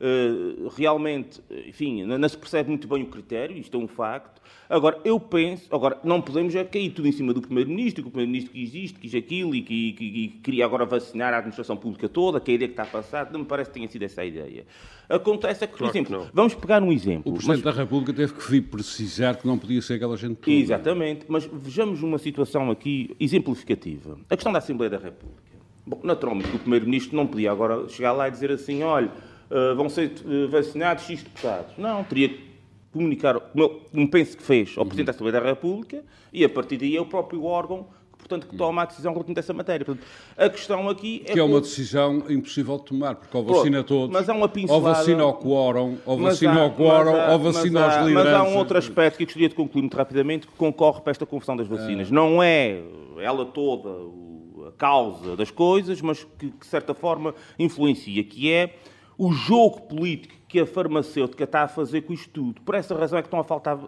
Uh, 0.00 0.68
realmente, 0.76 1.40
enfim, 1.68 2.02
não 2.04 2.28
se 2.28 2.36
percebe 2.36 2.68
muito 2.68 2.88
bem 2.88 3.02
o 3.02 3.06
critério, 3.06 3.56
isto 3.56 3.76
é 3.76 3.80
um 3.80 3.86
facto. 3.86 4.42
Agora, 4.68 4.98
eu 5.04 5.20
penso, 5.20 5.72
agora, 5.74 5.98
não 6.02 6.20
podemos 6.20 6.54
é 6.54 6.64
cair 6.64 6.90
tudo 6.90 7.06
em 7.06 7.12
cima 7.12 7.32
do 7.32 7.40
Primeiro-Ministro, 7.40 8.02
que 8.02 8.08
o 8.08 8.10
Primeiro-Ministro 8.10 8.52
quis 8.52 8.74
isto, 8.74 8.98
quis 8.98 9.14
aquilo 9.14 9.54
e 9.54 9.62
que, 9.62 9.92
que, 9.92 10.10
que, 10.10 10.28
queria 10.42 10.64
agora 10.64 10.84
vacinar 10.84 11.32
a 11.32 11.38
administração 11.38 11.76
pública 11.76 12.08
toda, 12.08 12.40
que 12.40 12.50
é 12.50 12.52
a 12.52 12.56
ideia 12.56 12.68
que 12.68 12.72
está 12.72 12.82
a 12.82 12.86
passar, 12.86 13.30
não 13.30 13.40
me 13.40 13.46
parece 13.46 13.70
que 13.70 13.74
tenha 13.74 13.88
sido 13.88 14.02
essa 14.02 14.22
a 14.22 14.24
ideia. 14.24 14.66
Acontece 15.08 15.64
é 15.64 15.66
que, 15.66 15.74
por 15.74 15.78
claro 15.78 15.96
exemplo, 15.96 16.26
que 16.26 16.30
vamos 16.34 16.54
pegar 16.54 16.82
um 16.82 16.90
exemplo. 16.90 17.30
O 17.30 17.34
Presidente 17.36 17.64
mas... 17.64 17.74
da 17.74 17.82
República 17.82 18.12
teve 18.12 18.32
que 18.32 18.50
vir 18.50 18.62
precisar 18.62 19.36
que 19.36 19.46
não 19.46 19.58
podia 19.58 19.80
ser 19.80 19.94
aquela 19.94 20.16
gente 20.16 20.36
toda. 20.36 20.50
Exatamente, 20.50 21.26
mas 21.28 21.48
vejamos 21.52 22.02
uma 22.02 22.18
situação 22.18 22.70
aqui 22.70 23.14
exemplificativa. 23.20 24.18
A 24.28 24.34
questão 24.34 24.52
da 24.52 24.58
Assembleia 24.58 24.90
da 24.90 24.98
República. 24.98 25.54
Bom, 25.86 26.00
naturalmente, 26.02 26.56
o 26.56 26.58
Primeiro-Ministro 26.58 27.14
não 27.14 27.26
podia 27.26 27.52
agora 27.52 27.86
chegar 27.88 28.12
lá 28.12 28.28
e 28.28 28.30
dizer 28.30 28.50
assim, 28.50 28.82
olha 28.82 29.10
uh, 29.50 29.74
vão 29.74 29.88
ser 29.88 30.12
uh, 30.24 30.48
vacinados 30.48 31.04
X 31.04 31.22
deputados. 31.22 31.74
Não, 31.76 32.04
teria 32.04 32.28
que 32.28 32.54
comunicar, 32.92 33.38
como 33.40 34.10
penso 34.10 34.36
que 34.36 34.42
fez, 34.42 34.74
ao 34.76 34.84
Presidente 34.84 35.06
da 35.06 35.12
Assembleia 35.12 35.40
da 35.40 35.46
República 35.46 36.04
e, 36.32 36.44
a 36.44 36.48
partir 36.48 36.76
daí, 36.76 36.96
é 36.96 37.00
o 37.00 37.06
próprio 37.06 37.44
órgão 37.44 37.86
portanto, 38.24 38.46
que 38.48 38.56
toma 38.56 38.82
a 38.82 38.84
decisão 38.86 39.12
relativamente 39.12 39.38
a 39.38 39.40
essa 39.40 39.52
matéria. 39.52 39.84
Portanto, 39.84 40.06
a 40.36 40.48
questão 40.48 40.88
aqui 40.88 41.22
é... 41.26 41.32
Que 41.32 41.38
é 41.38 41.42
uma 41.42 41.60
decisão 41.60 42.24
impossível 42.28 42.78
de 42.78 42.84
tomar, 42.84 43.16
porque 43.16 43.36
ou 43.36 43.44
vacina 43.44 43.84
todos, 43.84 44.12
mas 44.12 44.28
há 44.28 44.34
uma 44.34 44.48
pincelada... 44.48 44.88
ou 44.88 44.94
vacina 44.94 45.22
ao 45.22 45.34
quórum, 45.34 45.98
ou 46.04 46.18
vacina 46.18 46.60
ao 46.60 46.70
quórum, 46.70 47.32
ou 47.32 47.38
vacina 47.38 47.84
aos 47.84 48.06
lideranças. 48.06 48.32
Mas 48.32 48.34
há 48.34 48.42
um 48.44 48.56
outro 48.56 48.78
aspecto 48.78 49.16
que 49.18 49.22
eu 49.22 49.26
gostaria 49.26 49.48
de 49.48 49.54
concluir 49.54 49.82
muito 49.82 49.96
rapidamente, 49.96 50.46
que 50.46 50.54
concorre 50.54 51.00
para 51.02 51.10
esta 51.10 51.26
confusão 51.26 51.56
das 51.56 51.66
vacinas. 51.66 52.08
É. 52.08 52.10
Não 52.10 52.42
é 52.42 52.80
ela 53.18 53.44
toda 53.44 53.90
a 54.68 54.72
causa 54.72 55.36
das 55.36 55.50
coisas, 55.50 56.00
mas 56.00 56.24
que, 56.38 56.46
de 56.46 56.66
certa 56.66 56.94
forma, 56.94 57.34
influencia, 57.58 58.24
que 58.24 58.50
é 58.50 58.74
o 59.16 59.32
jogo 59.32 59.82
político 59.82 60.34
que 60.48 60.60
a 60.60 60.66
farmacêutica 60.66 61.44
está 61.44 61.62
a 61.62 61.68
fazer 61.68 62.02
com 62.02 62.12
isto 62.12 62.30
tudo. 62.30 62.60
Por 62.62 62.74
essa 62.74 62.94
razão 62.96 63.18
é 63.18 63.22
que 63.22 63.26
estão 63.26 63.40
a 63.40 63.44
faltar. 63.44 63.78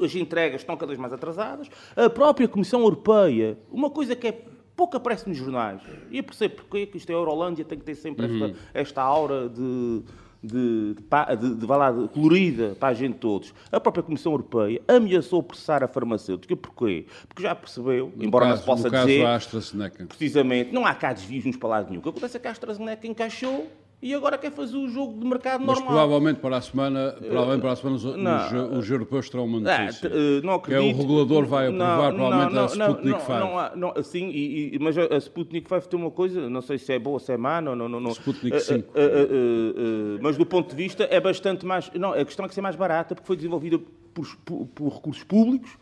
As 0.00 0.14
entregas 0.14 0.60
estão 0.60 0.76
cada 0.76 0.88
vez 0.88 0.98
mais 0.98 1.12
atrasadas. 1.12 1.68
A 1.96 2.08
própria 2.08 2.46
Comissão 2.46 2.80
Europeia, 2.80 3.58
uma 3.70 3.90
coisa 3.90 4.14
que 4.14 4.28
é 4.28 4.44
pouco 4.76 4.96
aparece 4.96 5.28
nos 5.28 5.36
jornais. 5.36 5.82
E 6.08 6.18
eu 6.18 6.24
percebo 6.24 6.54
porque 6.54 6.86
que 6.86 6.98
isto 6.98 7.10
é 7.10 7.12
a 7.12 7.18
Eurolândia, 7.18 7.64
tem 7.64 7.76
que 7.76 7.84
ter 7.84 7.96
sempre 7.96 8.26
esta, 8.26 8.44
uhum. 8.46 8.54
esta 8.72 9.02
aura 9.02 9.48
de, 9.48 10.02
de, 10.40 10.94
de, 10.94 11.36
de, 11.36 11.54
de, 11.56 11.66
lá, 11.66 11.90
de, 11.90 12.08
colorida 12.08 12.76
para 12.78 12.90
a 12.90 12.94
gente 12.94 13.18
todos. 13.18 13.52
A 13.72 13.80
própria 13.80 14.04
Comissão 14.04 14.30
Europeia 14.30 14.80
ameaçou 14.86 15.42
processar 15.42 15.82
a 15.82 15.88
farmacêutica. 15.88 16.56
Porquê? 16.56 17.06
Porque 17.28 17.42
já 17.42 17.56
percebeu, 17.56 18.12
no 18.16 18.24
embora 18.24 18.46
caso, 18.46 18.54
não 18.54 18.60
se 18.60 18.66
possa 18.66 18.96
no 18.96 19.06
dizer... 19.06 19.22
Caso 19.24 19.36
AstraZeneca. 19.36 20.06
Precisamente, 20.06 20.72
não 20.72 20.86
há 20.86 20.94
cá 20.94 21.12
desvios 21.12 21.44
nos 21.44 21.56
palados 21.56 21.90
nenhum. 21.90 21.98
O 21.98 22.02
que 22.04 22.10
acontece 22.10 22.36
é 22.36 22.40
que 22.40 22.46
a 22.46 22.52
AstraZeneca 22.52 23.04
encaixou 23.04 23.66
e 24.00 24.14
agora 24.14 24.38
quer 24.38 24.52
fazer 24.52 24.76
o 24.76 24.88
jogo 24.88 25.18
de 25.18 25.26
mercado 25.26 25.64
normal. 25.64 25.74
Mas 25.74 25.84
provavelmente 25.84 26.40
para 26.40 26.56
a 26.56 26.60
semana, 26.60 27.16
provavelmente 27.18 27.60
para 27.62 27.72
a 27.72 27.76
semana 27.76 27.96
os, 27.96 28.04
os, 28.04 28.78
os 28.78 28.90
europeus 28.90 29.28
terão 29.28 29.44
uma 29.44 29.70
é, 29.70 29.86
notícia. 29.86 30.08
Uh, 30.08 30.46
não 30.46 30.54
acredito. 30.54 30.82
Que 30.82 30.88
é 30.88 30.94
o 30.94 30.96
regulador 30.96 31.46
vai 31.46 31.66
aprovar 31.66 32.12
não, 32.12 32.16
provavelmente 32.16 32.54
não, 32.54 32.62
a 32.62 32.66
Sputnik 32.66 33.20
5. 33.20 33.32
Não, 33.32 33.58
há, 33.58 33.72
não, 33.74 34.02
sim, 34.04 34.28
e, 34.28 34.76
e, 34.76 34.78
mas 34.78 34.96
a, 34.96 35.16
Sputnik 35.16 35.68
5 35.68 35.88
tem 35.88 35.98
uma 35.98 36.12
coisa, 36.12 36.48
não 36.48 36.62
sei 36.62 36.78
se 36.78 36.92
é 36.92 36.98
boa 36.98 37.14
ou 37.14 37.20
se 37.20 37.32
é 37.32 37.36
má, 37.36 37.60
não, 37.60 37.74
não, 37.74 37.88
não. 37.88 38.10
Sputnik 38.12 38.60
5. 38.60 38.88
Uh, 38.88 38.94
uh, 38.94 40.18
mas 40.22 40.36
do 40.36 40.46
ponto 40.46 40.70
de 40.70 40.76
vista 40.76 41.08
é 41.10 41.20
bastante 41.20 41.66
mais... 41.66 41.90
Não, 41.94 42.12
a 42.12 42.24
questão 42.24 42.44
é 42.44 42.48
que 42.48 42.54
ser 42.54 42.60
mais 42.60 42.76
barata 42.76 43.16
porque 43.16 43.26
foi 43.26 43.36
desenvolvida 43.36 43.80
por, 44.14 44.36
por, 44.44 44.66
por 44.66 44.94
recursos 44.94 45.24
públicos, 45.24 45.76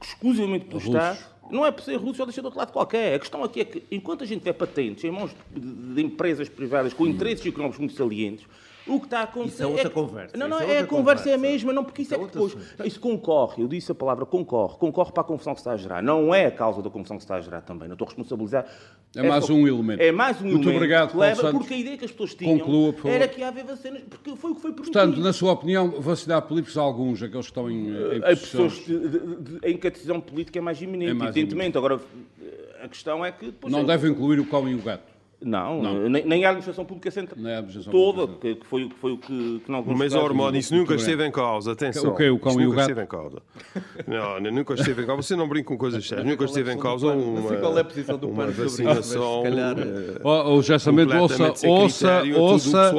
exclusivamente 0.00 0.66
pelo 0.66 0.80
Estado 0.80 1.18
não 1.50 1.64
é 1.64 1.70
por 1.70 1.82
ser 1.82 1.96
russo 1.96 2.20
ou 2.22 2.26
deixar 2.26 2.42
do 2.42 2.46
outro 2.46 2.58
lado 2.58 2.72
qualquer. 2.72 3.14
A 3.14 3.18
questão 3.18 3.42
aqui 3.42 3.60
é 3.60 3.64
que, 3.64 3.82
enquanto 3.90 4.24
a 4.24 4.26
gente 4.26 4.40
tiver 4.40 4.52
patentes 4.52 5.04
em 5.04 5.10
mãos 5.10 5.30
de, 5.54 5.94
de 5.94 6.02
empresas 6.02 6.48
privadas 6.48 6.92
com 6.92 7.06
interesses 7.06 7.44
económicos 7.46 7.78
muito 7.78 7.94
salientes, 7.94 8.46
o 8.88 8.98
que 8.98 9.06
está 9.06 9.20
a 9.20 9.22
acontecer. 9.24 9.54
Isso 9.54 9.62
é 9.62 9.66
outra 9.66 9.86
é... 9.86 9.90
conversa. 9.90 10.36
Não, 10.36 10.48
não, 10.48 10.60
é, 10.60 10.62
é 10.62 10.64
a 10.80 10.86
conversa, 10.86 10.86
conversa 10.86 11.30
é 11.30 11.34
a 11.34 11.38
mesma, 11.38 11.72
não, 11.72 11.84
porque 11.84 12.02
isso, 12.02 12.14
isso 12.14 12.20
é, 12.20 12.24
é 12.24 12.26
que 12.26 12.32
depois. 12.32 12.56
Isso 12.84 13.00
concorre, 13.00 13.62
eu 13.62 13.68
disse 13.68 13.92
a 13.92 13.94
palavra 13.94 14.26
concorre, 14.26 14.76
concorre 14.78 15.12
para 15.12 15.20
a 15.20 15.24
confusão 15.24 15.54
que 15.54 15.60
se 15.60 15.62
está 15.62 15.72
a 15.72 15.76
gerar. 15.76 16.02
Não 16.02 16.34
é 16.34 16.46
a 16.46 16.50
causa 16.50 16.82
da 16.82 16.90
confusão 16.90 17.16
que 17.16 17.22
se 17.22 17.26
está 17.26 17.36
a 17.36 17.40
gerar 17.40 17.60
também. 17.62 17.88
Não 17.88 17.94
estou 17.94 18.06
a 18.06 18.08
responsabilizar. 18.08 18.66
É 19.16 19.22
mais 19.22 19.48
um 19.48 19.66
elemento. 19.66 20.02
É 20.02 20.12
mais 20.12 20.40
um 20.40 20.44
Muito 20.44 20.56
elemento. 20.56 20.76
obrigado, 20.76 21.10
que 21.12 21.16
leva, 21.16 21.50
porque 21.50 21.74
a 21.74 21.76
ideia 21.76 21.98
que 21.98 22.04
as 22.04 22.10
pessoas 22.10 22.34
tinham 22.34 22.58
Conclua, 22.58 22.94
era 23.04 23.28
que 23.28 23.40
ia 23.40 23.48
haver 23.48 23.64
vacinas, 23.64 24.02
porque 24.08 24.36
foi 24.36 24.50
o 24.50 24.54
que 24.54 24.60
foi 24.60 24.72
prometido. 24.72 24.92
Portanto, 24.92 25.20
na 25.20 25.32
sua 25.32 25.52
opinião, 25.52 26.00
vacinar 26.00 26.42
políticos 26.42 26.76
alguns, 26.76 27.22
aqueles 27.22 27.46
que 27.46 27.50
estão 27.50 27.70
em. 27.70 27.88
em 28.16 28.20
pessoas 28.20 28.72
de, 28.72 28.98
de, 28.98 29.18
de, 29.18 29.58
em 29.64 29.76
que 29.76 29.86
a 29.86 29.90
decisão 29.90 30.20
política 30.20 30.58
é 30.58 30.62
mais 30.62 30.80
iminente, 30.80 31.10
é 31.10 31.14
mais 31.14 31.30
evidentemente. 31.30 31.76
Iminente. 31.76 31.78
Agora, 31.78 32.00
a 32.82 32.88
questão 32.88 33.24
é 33.24 33.32
que. 33.32 33.52
Não 33.68 33.84
deve 33.84 34.08
incluir 34.08 34.40
o 34.40 34.46
cão 34.46 34.68
e 34.68 34.74
o 34.74 34.82
gato. 34.82 35.17
Não, 35.40 35.80
não. 35.80 36.08
Nem, 36.08 36.24
nem, 36.24 36.44
a 36.44 36.48
administração 36.48 36.84
pública 36.84 37.12
central 37.12 37.38
toda, 37.90 38.26
que, 38.26 38.56
que, 38.56 38.66
foi, 38.66 38.88
que 38.88 38.94
foi 38.96 39.12
o 39.12 39.18
que, 39.18 39.62
que 39.64 39.70
não 39.70 39.84
Mas, 39.84 40.12
Ormond, 40.12 40.58
isso 40.58 40.74
nunca 40.74 40.96
esteve 40.96 41.24
em 41.24 41.30
causa, 41.30 41.72
atenção. 41.72 42.10
O 42.10 42.16
que 42.16 42.28
O 42.28 42.40
cão 42.40 42.60
e 42.60 42.66
o 42.66 42.70
gato? 42.70 42.80
esteve 42.80 43.02
em 43.02 43.06
causa. 43.06 43.42
Não, 44.06 44.40
nunca 44.50 44.74
esteve 44.74 45.02
em 45.02 45.06
causa. 45.06 45.22
Você 45.22 45.36
não 45.36 45.48
brinca 45.48 45.68
com 45.68 45.78
coisas 45.78 46.06
sérias. 46.06 46.26
Nunca 46.26 46.44
esteve 46.44 46.72
em 46.72 46.78
causa 46.78 47.08
uma, 47.08 47.56
qual 47.56 47.78
é 47.78 47.80
a 47.80 47.84
posição 47.84 48.18
do 48.18 48.28
uma 48.28 48.48
vacinação. 48.48 49.44
O 50.24 50.62
Gessamento, 50.62 51.16
ouça, 51.16 51.52
ouça, 51.66 52.22
ouça, 52.36 52.92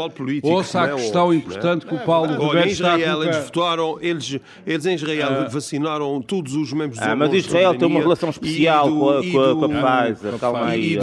ouça 0.44 0.82
a 0.82 0.88
é 0.88 0.96
questão 0.96 1.34
importante 1.34 1.86
que 1.86 1.94
o 1.94 2.00
Paulo 2.00 2.36
Olha, 2.40 2.66
em 2.66 2.70
Israel, 2.70 3.24
eles 3.24 3.38
votaram, 3.38 3.98
eles, 4.02 4.40
eles 4.66 4.86
em 4.86 4.94
Israel 4.96 5.50
vacinaram 5.50 6.22
todos 6.22 6.56
os 6.56 6.72
membros 6.72 7.02
ah, 7.02 7.16
Mas 7.16 7.34
Israel 7.34 7.76
tem 7.76 7.88
uma 7.88 8.00
relação 8.00 8.30
especial 8.30 8.90
com 8.90 9.10
a 9.10 9.20
Pfizer. 9.20 10.34
E 10.80 10.98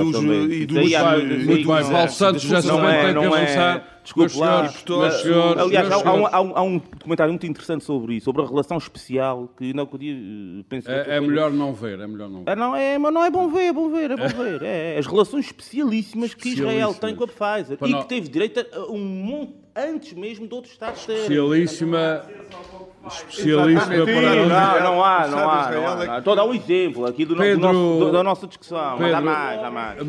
dos 0.66 0.86
muito 1.26 1.68
bem, 1.68 1.90
Paulo 1.90 2.08
Santos 2.08 2.42
já 2.42 2.62
se 2.62 2.68
tem 2.68 2.80
que 2.80 2.86
é- 2.86 3.26
avançar. 3.26 3.96
Desculpe 4.06 4.38
lá. 4.38 4.68
Senhores, 4.68 5.62
aliás, 5.62 5.90
há, 5.90 5.98
um, 5.98 6.26
há, 6.26 6.40
um, 6.40 6.56
há 6.56 6.62
um 6.62 6.78
documentário 6.78 7.32
muito 7.32 7.44
interessante 7.44 7.82
sobre 7.82 8.14
isso, 8.14 8.26
sobre 8.26 8.42
a 8.42 8.46
relação 8.46 8.78
especial, 8.78 9.50
que 9.58 9.74
não 9.74 9.84
podia 9.84 10.14
eh, 10.14 10.64
pensar. 10.68 10.92
É, 11.08 11.16
é 11.16 11.20
melhor 11.20 11.50
não 11.50 11.72
ver, 11.72 11.98
é 11.98 12.06
melhor 12.06 12.28
não 12.28 12.44
ver. 12.44 12.52
É, 12.52 12.54
não, 12.54 12.76
é, 12.76 12.96
mas 12.98 13.12
não 13.12 13.24
é 13.24 13.30
bom 13.30 13.48
ver, 13.48 13.64
é 13.64 13.72
bom 13.72 13.90
ver, 13.90 14.12
é 14.12 14.16
bom 14.16 14.28
ver. 14.28 14.62
É, 14.62 14.96
as 14.96 15.06
relações 15.06 15.46
especialíssimas 15.46 16.34
que 16.34 16.50
Israel 16.50 16.94
tem 16.94 17.16
com 17.16 17.24
a 17.24 17.26
Pfizer 17.26 17.78
e 17.84 17.94
que 17.94 18.08
teve 18.08 18.28
direito 18.28 18.64
a 18.72 18.92
um 18.92 18.98
monte 18.98 19.54
antes 19.74 20.12
mesmo 20.12 20.46
de 20.46 20.54
outros 20.54 20.72
Estados 20.72 21.04
terem. 21.04 21.22
Especialíssima 21.22 22.22
especialíssima 23.08 24.04
para 24.04 24.34
não, 24.34 24.48
não 24.48 24.56
há, 24.56 24.80
não 24.80 25.04
há, 25.04 25.28
não 25.28 26.12
há. 26.12 26.18
Estou 26.18 26.32
a 26.32 26.36
dar 26.36 26.44
um 26.44 26.54
exemplo 26.54 27.06
aqui 27.06 27.24
do, 27.24 27.36
Pedro, 27.36 27.72
nosso, 27.72 28.12
da 28.12 28.22
nossa 28.22 28.46
discussão. 28.46 28.98
Pedro, 28.98 29.02
mas 29.02 29.14
há 29.14 29.20
mais, 29.20 29.64
há 29.64 29.70
mais. 29.70 30.00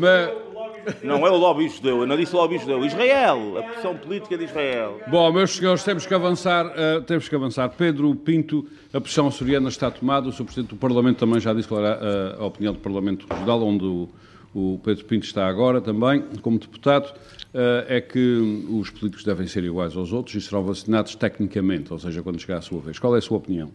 Não 1.02 1.26
é 1.26 1.30
o 1.30 1.36
lobby 1.36 1.68
judeu, 1.68 2.00
eu 2.00 2.06
não 2.06 2.16
disse 2.16 2.34
lobby 2.34 2.58
judeu. 2.58 2.84
Israel, 2.84 3.58
a 3.58 3.62
pressão 3.62 3.96
política 3.96 4.36
de 4.36 4.44
Israel. 4.44 5.00
Bom, 5.08 5.32
meus 5.32 5.56
senhores, 5.56 5.84
temos 5.84 6.06
que 6.06 6.14
avançar. 6.14 6.66
Uh, 6.66 7.02
temos 7.02 7.28
que 7.28 7.34
avançar. 7.34 7.68
Pedro 7.70 8.14
Pinto, 8.14 8.66
a 8.92 9.00
pressão 9.00 9.26
açoriana 9.26 9.68
está 9.68 9.90
tomada. 9.90 10.28
O 10.28 10.32
Sr. 10.32 10.44
Presidente 10.44 10.70
do 10.70 10.76
Parlamento 10.76 11.18
também 11.18 11.40
já 11.40 11.52
disse 11.52 11.68
qual 11.68 11.84
era 11.84 12.36
a, 12.38 12.42
a 12.42 12.46
opinião 12.46 12.72
do 12.72 12.80
Parlamento 12.80 13.26
Regional, 13.28 13.62
onde 13.62 13.84
o, 13.84 14.08
o 14.54 14.80
Pedro 14.84 15.04
Pinto 15.04 15.26
está 15.26 15.46
agora 15.46 15.80
também, 15.80 16.22
como 16.42 16.58
deputado. 16.58 17.12
Uh, 17.54 17.84
é 17.88 18.00
que 18.00 18.66
os 18.70 18.90
políticos 18.90 19.24
devem 19.24 19.46
ser 19.46 19.64
iguais 19.64 19.96
aos 19.96 20.12
outros 20.12 20.36
e 20.36 20.40
serão 20.40 20.62
vacinados 20.62 21.14
tecnicamente, 21.14 21.92
ou 21.92 21.98
seja, 21.98 22.22
quando 22.22 22.38
chegar 22.38 22.58
a 22.58 22.62
sua 22.62 22.80
vez. 22.80 22.98
Qual 22.98 23.14
é 23.14 23.18
a 23.18 23.22
sua 23.22 23.38
opinião? 23.38 23.70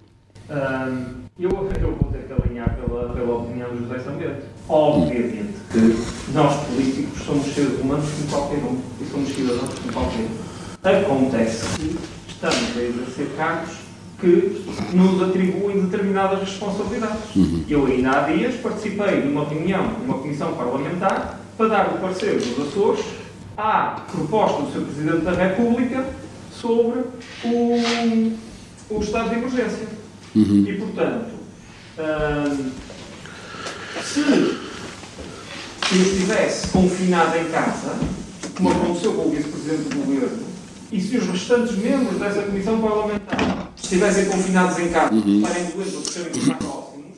eu, 1.40 1.50
eu 1.50 1.96
vou 1.96 2.12
ter 2.12 2.28
que 2.28 2.34
alinhar 2.34 2.76
pela, 2.76 3.14
pela 3.14 3.36
opinião 3.36 3.70
do 3.70 3.80
José 3.80 4.00
Sambento. 4.00 4.46
Obviamente 4.68 5.43
nós 6.34 6.66
políticos 6.66 7.24
somos 7.26 7.54
seres 7.54 7.80
humanos 7.80 8.06
como 8.10 8.30
qualquer 8.30 8.58
um 8.64 8.80
e 9.00 9.12
somos 9.12 9.30
cidadãos 9.30 9.70
como 9.80 9.94
qualquer 9.94 10.22
um. 10.22 10.44
Acontece 10.84 11.66
que 11.78 11.98
estamos 12.28 12.78
a 12.78 12.82
exercer 12.82 13.28
cargos 13.38 13.84
que 14.20 14.66
nos 14.94 15.22
atribuem 15.22 15.86
determinadas 15.86 16.40
responsabilidades. 16.40 17.36
Uhum. 17.36 17.64
Eu 17.70 17.86
ainda 17.86 18.12
há 18.12 18.32
dias 18.32 18.56
participei 18.56 19.22
de 19.22 19.28
uma 19.28 19.48
reunião 19.48 19.86
de 19.94 20.06
uma 20.06 20.18
comissão 20.18 20.54
parlamentar 20.54 21.40
para 21.58 21.68
dar 21.68 21.88
o 21.94 22.00
parecer 22.00 22.40
dos 22.40 22.68
Açores 22.68 23.06
à 23.56 24.02
proposta 24.12 24.64
do 24.64 24.72
Sr. 24.72 24.86
Presidente 24.86 25.26
da 25.26 25.32
República 25.32 26.06
sobre 26.52 27.02
o, 27.44 28.34
o 28.90 29.00
estado 29.02 29.30
de 29.30 29.36
emergência. 29.36 29.88
Uhum. 30.36 30.66
E, 30.68 30.74
portanto, 30.74 31.30
hum, 32.00 32.72
se 34.02 34.63
eu 35.92 36.02
estivesse 36.02 36.68
confinado 36.68 37.38
em 37.38 37.46
casa, 37.46 37.98
como 38.56 38.72
aconteceu 38.72 39.14
com 39.14 39.28
o 39.28 39.32
Vice-Presidente 39.32 39.90
do 39.90 40.06
Governo, 40.06 40.44
e 40.92 41.02
se 41.02 41.18
os 41.18 41.28
restantes 41.28 41.76
membros 41.78 42.20
dessa 42.20 42.44
Comissão 42.44 42.80
Parlamentar 42.80 43.72
estivessem 43.76 44.26
confinados 44.26 44.78
em 44.80 44.90
casa, 44.90 45.14
estarem 45.16 45.66
doentes 45.72 46.48
ou 46.48 46.56
próximos, 46.56 47.18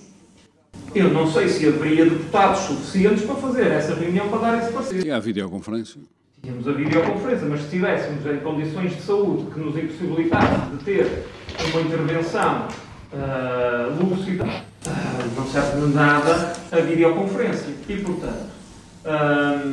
eu 0.93 1.12
não 1.12 1.30
sei 1.30 1.49
se 1.49 1.67
haveria 1.67 2.06
deputados 2.06 2.62
suficientes 2.62 3.25
para 3.25 3.36
fazer 3.36 3.67
essa 3.67 3.93
reunião 3.95 4.30
para 4.30 4.39
dar 4.39 4.63
esse 4.63 4.71
parecer. 4.71 5.06
E 5.06 5.12
há 5.12 5.19
videoconferência. 5.19 5.99
Tínhamos 6.41 6.67
a 6.67 6.71
videoconferência, 6.71 7.47
mas 7.49 7.60
se 7.60 7.65
estivéssemos 7.65 8.25
em 8.25 8.38
condições 8.38 8.95
de 8.95 9.01
saúde 9.01 9.51
que 9.51 9.60
nos 9.60 9.75
impossibilitassem 9.75 10.78
de 10.78 10.84
ter 10.86 11.25
uma 11.73 11.82
intervenção 11.82 12.67
ah, 13.13 13.89
lúcida, 13.99 14.45
ah, 14.88 15.28
não 15.36 15.45
serve 15.47 15.82
de 15.82 15.93
nada 15.93 16.54
a 16.71 16.75
videoconferência. 16.78 17.73
E, 17.89 17.95
portanto, 17.97 18.55
ah, 19.06 19.72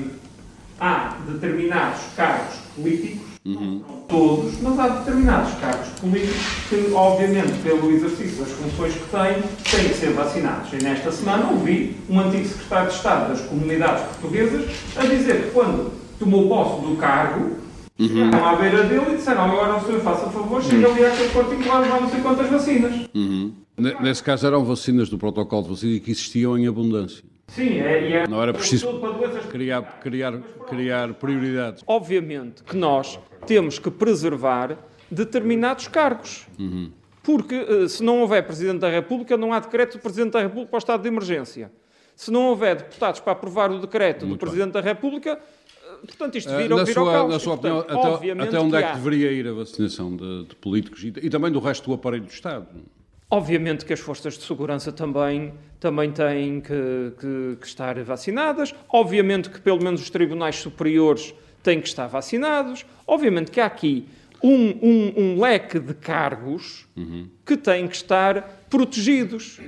há 0.80 1.16
determinados 1.28 2.00
cargos 2.16 2.56
políticos, 2.76 3.22
não 3.44 3.80
todos, 4.08 4.60
mas 4.60 4.78
há 4.78 4.88
determinados 4.88 5.52
cargos 5.54 5.88
políticos 6.00 6.36
que, 6.68 6.92
obviamente, 6.92 7.52
pelo 7.62 7.90
exercício 7.90 8.38
das 8.44 8.52
funções 8.52 8.92
que 8.94 9.08
têm, 9.10 9.42
têm 9.70 9.88
que 9.88 9.94
ser 9.94 10.12
vacinados. 10.12 10.72
E 10.72 10.76
nesta 10.82 11.10
semana 11.10 11.50
ouvi 11.50 11.96
um 12.08 12.20
antigo 12.20 12.46
secretário 12.46 12.88
de 12.90 12.94
Estado 12.96 13.28
das 13.30 13.40
Comunidades 13.42 14.04
Portuguesas 14.16 14.64
a 14.96 15.06
dizer 15.06 15.44
que 15.44 15.50
quando 15.50 15.92
tomou 16.18 16.48
posse 16.48 16.86
do 16.86 16.96
cargo, 16.96 17.56
chegaram 17.98 18.44
à 18.46 18.56
beira 18.56 18.84
dele 18.84 19.12
e 19.12 19.16
disseram 19.16 19.44
agora 19.44 19.76
o 19.76 19.86
senhor 19.86 20.00
faça 20.00 20.28
favor, 20.30 20.62
chega 20.62 20.88
ali 20.88 21.04
àquele 21.04 21.28
particular, 21.30 21.84
já 21.88 22.00
não 22.00 22.10
sei 22.10 22.20
quantas 22.20 22.48
vacinas. 22.50 22.94
Uhum. 23.14 23.52
Ne- 23.76 23.96
Nesse 24.00 24.22
caso 24.22 24.46
eram 24.46 24.64
vacinas 24.64 25.08
do 25.08 25.18
protocolo 25.18 25.62
de 25.64 25.68
vacina 25.70 26.00
que 26.00 26.10
existiam 26.10 26.56
em 26.58 26.66
abundância. 26.66 27.24
Sim, 27.48 27.80
é, 27.80 28.08
e 28.08 28.12
é 28.14 28.26
Não 28.26 28.42
era 28.42 28.52
preciso 28.52 28.88
criar, 29.50 29.82
criar, 30.00 30.38
criar 30.68 31.12
prioridades. 31.14 31.82
Obviamente 31.86 32.62
que 32.62 32.76
nós 32.76 33.18
temos 33.46 33.78
que 33.78 33.90
preservar 33.90 34.78
determinados 35.10 35.86
cargos. 35.88 36.46
Porque 37.22 37.54
eh, 37.54 37.88
se 37.88 38.02
não 38.02 38.20
houver 38.20 38.44
Presidente 38.44 38.78
da 38.80 38.88
República, 38.88 39.36
não 39.36 39.52
há 39.52 39.60
decreto 39.60 39.98
do 39.98 40.00
Presidente 40.00 40.32
da 40.32 40.40
República 40.40 40.70
para 40.70 40.76
o 40.76 40.78
estado 40.78 41.02
de 41.02 41.08
emergência. 41.08 41.70
Se 42.16 42.30
não 42.30 42.46
houver 42.48 42.76
deputados 42.76 43.20
para 43.20 43.32
aprovar 43.32 43.70
o 43.70 43.78
decreto 43.78 44.26
Muito 44.26 44.38
do 44.38 44.40
Presidente 44.40 44.72
da 44.72 44.80
República, 44.80 45.38
eh, 45.38 46.06
portanto 46.06 46.36
isto 46.38 46.50
Eh, 46.50 46.56
vira, 46.62 46.74
na 46.76 46.84
vira 46.84 47.00
ao 47.00 47.06
sua, 47.06 47.12
caos. 47.14 47.32
na 47.32 47.38
sua 47.38 47.56
portanto, 47.58 47.78
opinião, 48.16 48.36
até, 48.38 48.48
até 48.48 48.60
onde 48.60 48.76
é 48.76 48.78
que 48.82 48.84
há- 48.88 48.94
deveria 48.94 49.30
ir 49.30 49.46
a 49.46 49.52
vacinação 49.52 50.16
de, 50.16 50.44
de 50.46 50.56
políticos 50.56 51.04
e, 51.04 51.08
e 51.22 51.30
também 51.30 51.52
do 51.52 51.60
resto 51.60 51.84
do 51.88 51.94
aparelho 51.94 52.24
do 52.24 52.30
Estado? 52.30 52.66
Obviamente 53.36 53.86
que 53.86 53.94
as 53.94 53.98
forças 54.00 54.36
de 54.36 54.44
segurança 54.44 54.92
também, 54.92 55.54
também 55.80 56.12
têm 56.12 56.60
que, 56.60 57.12
que- 57.18 57.56
que 57.62 57.66
estar 57.66 57.98
vacinadas. 58.04 58.74
Obviamente 58.90 59.48
que 59.48 59.58
pelo 59.58 59.82
menos 59.82 60.02
os 60.02 60.10
tribunais 60.10 60.56
superiores 60.56 61.32
têm 61.62 61.80
que 61.80 61.88
estar 61.88 62.06
vacinados. 62.08 62.84
Obviamente 63.06 63.50
que 63.50 63.58
há 63.58 63.64
aqui 63.64 64.06
um, 64.42 64.52
um- 64.82 65.12
um 65.16 65.40
leque 65.40 65.78
de 65.80 65.94
cargos 65.94 66.86
que 67.46 67.56
têm 67.56 67.88
que 67.88 67.96
estar 67.96 68.66
protegidos. 68.68 69.58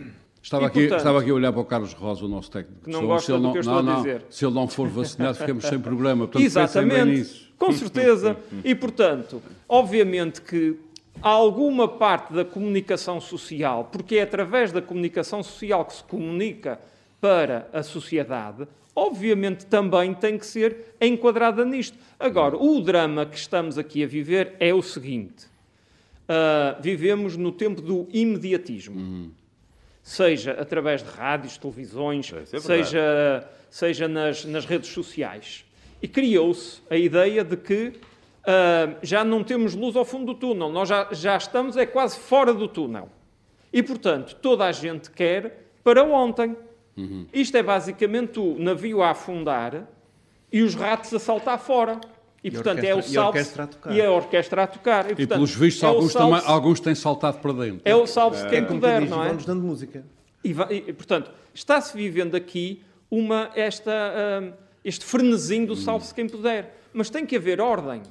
Estava 0.42 0.64
E, 0.64 0.66
aqui, 0.66 0.80
portanto- 0.80 0.98
estava 0.98 1.20
aqui 1.22 1.30
a 1.30 1.34
olhar 1.34 1.50
para 1.52 1.62
o 1.62 1.64
Carlos 1.64 1.94
Rosa, 1.94 2.22
o 2.26 2.28
nosso 2.28 2.50
técnico. 2.50 2.84
Que 2.84 2.90
não 2.90 3.06
gosta 3.06 3.24
Se 3.24 3.32
ele 3.32 3.40
do 3.40 3.52
que 3.52 3.56
eu 3.56 3.60
estou 3.62 3.82
não, 3.82 3.92
a 3.92 3.94
não, 3.94 4.02
dizer. 4.02 4.22
Se 4.28 4.44
ele 4.44 4.54
não 4.54 4.68
for 4.68 4.88
vacinado, 4.90 5.38
ficamos 5.38 5.64
sem 5.64 5.78
programa. 5.80 6.26
Portanto, 6.26 6.42
Exatamente, 6.44 7.04
nisso. 7.06 7.50
com 7.58 7.72
certeza. 7.72 8.36
E, 8.62 8.74
portanto, 8.74 9.40
obviamente 9.66 10.42
que 10.42 10.76
alguma 11.22 11.88
parte 11.88 12.32
da 12.32 12.44
comunicação 12.44 13.20
social, 13.20 13.88
porque 13.90 14.16
é 14.16 14.22
através 14.22 14.72
da 14.72 14.82
comunicação 14.82 15.42
social 15.42 15.84
que 15.84 15.94
se 15.94 16.04
comunica 16.04 16.80
para 17.20 17.68
a 17.72 17.82
sociedade, 17.82 18.66
obviamente 18.94 19.66
também 19.66 20.12
tem 20.12 20.38
que 20.38 20.46
ser 20.46 20.94
enquadrada 21.00 21.64
nisto. 21.64 21.96
Agora, 22.18 22.56
o 22.56 22.80
drama 22.80 23.24
que 23.24 23.36
estamos 23.36 23.78
aqui 23.78 24.04
a 24.04 24.06
viver 24.06 24.54
é 24.60 24.74
o 24.74 24.82
seguinte: 24.82 25.46
ah, 26.28 26.76
vivemos 26.80 27.36
no 27.36 27.52
tempo 27.52 27.80
do 27.80 28.08
imediatismo. 28.12 29.32
Seja 30.02 30.52
através 30.52 31.02
de 31.02 31.08
rádios, 31.08 31.56
televisões, 31.56 32.30
é 32.32 32.44
seja, 32.60 33.48
seja 33.70 34.06
nas, 34.06 34.44
nas 34.44 34.66
redes 34.66 34.90
sociais. 34.90 35.64
E 36.02 36.08
criou-se 36.08 36.82
a 36.90 36.96
ideia 36.96 37.42
de 37.42 37.56
que 37.56 37.94
ah, 38.46 38.94
já 39.02 39.24
não 39.24 39.42
temos 39.44 39.74
luz 39.74 39.96
ao 39.96 40.04
fundo 40.04 40.26
do 40.32 40.34
túnel, 40.34 40.68
nós 40.70 40.88
já, 40.88 41.08
já 41.12 41.36
estamos 41.36 41.76
é 41.76 41.86
quase 41.86 42.18
fora 42.18 42.52
do 42.52 42.68
túnel. 42.68 43.08
E, 43.72 43.82
portanto, 43.82 44.36
toda 44.36 44.64
a 44.64 44.72
gente 44.72 45.10
quer 45.10 45.70
para 45.82 46.02
ontem. 46.04 46.56
Isto 47.32 47.56
é 47.56 47.62
basicamente 47.62 48.38
o 48.38 48.56
navio 48.56 49.02
a 49.02 49.10
afundar 49.10 49.84
e 50.52 50.62
os 50.62 50.76
ratos 50.76 51.12
a 51.12 51.18
saltar 51.18 51.58
fora. 51.58 51.98
E, 52.42 52.48
E 52.48 52.50
a 52.50 52.52
portanto, 52.52 52.84
é 52.84 52.94
o 52.94 52.98
orquestra- 52.98 53.12
e 53.12 53.18
a 53.18 53.22
salve 53.32 53.70
tocar. 53.74 53.94
e 53.96 54.00
a 54.02 54.10
orquestra 54.12 54.62
a 54.62 54.66
tocar. 54.68 55.06
E, 55.06 55.12
E 55.12 55.16
portanto, 55.16 55.28
pelos 55.30 55.54
vistos, 55.56 55.82
é 55.82 55.86
alguns, 55.86 56.12
também, 56.12 56.40
alguns 56.44 56.78
têm 56.80 56.94
saltado 56.94 57.38
para 57.38 57.52
dentro. 57.52 57.80
É 57.84 57.96
o 57.96 58.06
salve-se 58.06 58.46
quem 58.48 58.64
Como 58.64 58.78
puder, 58.80 59.00
diz, 59.00 59.10
não 59.10 59.22
é? 59.22 59.26
vão-nos 59.26 59.44
dando 59.44 59.62
música. 59.62 60.04
E, 60.44 60.50
e, 60.50 60.92
portanto, 60.92 61.32
está-se 61.52 61.96
vivendo 61.96 62.36
aqui 62.36 62.80
uma, 63.10 63.50
esta, 63.56 63.90
hum, 64.42 64.52
este 64.84 65.04
frenesim 65.04 65.64
do 65.64 65.74
salve-se 65.74 66.14
quem 66.14 66.28
puder. 66.28 66.78
Mas 66.92 67.10
tem 67.10 67.26
que 67.26 67.34
haver 67.34 67.60
ordem. 67.60 68.02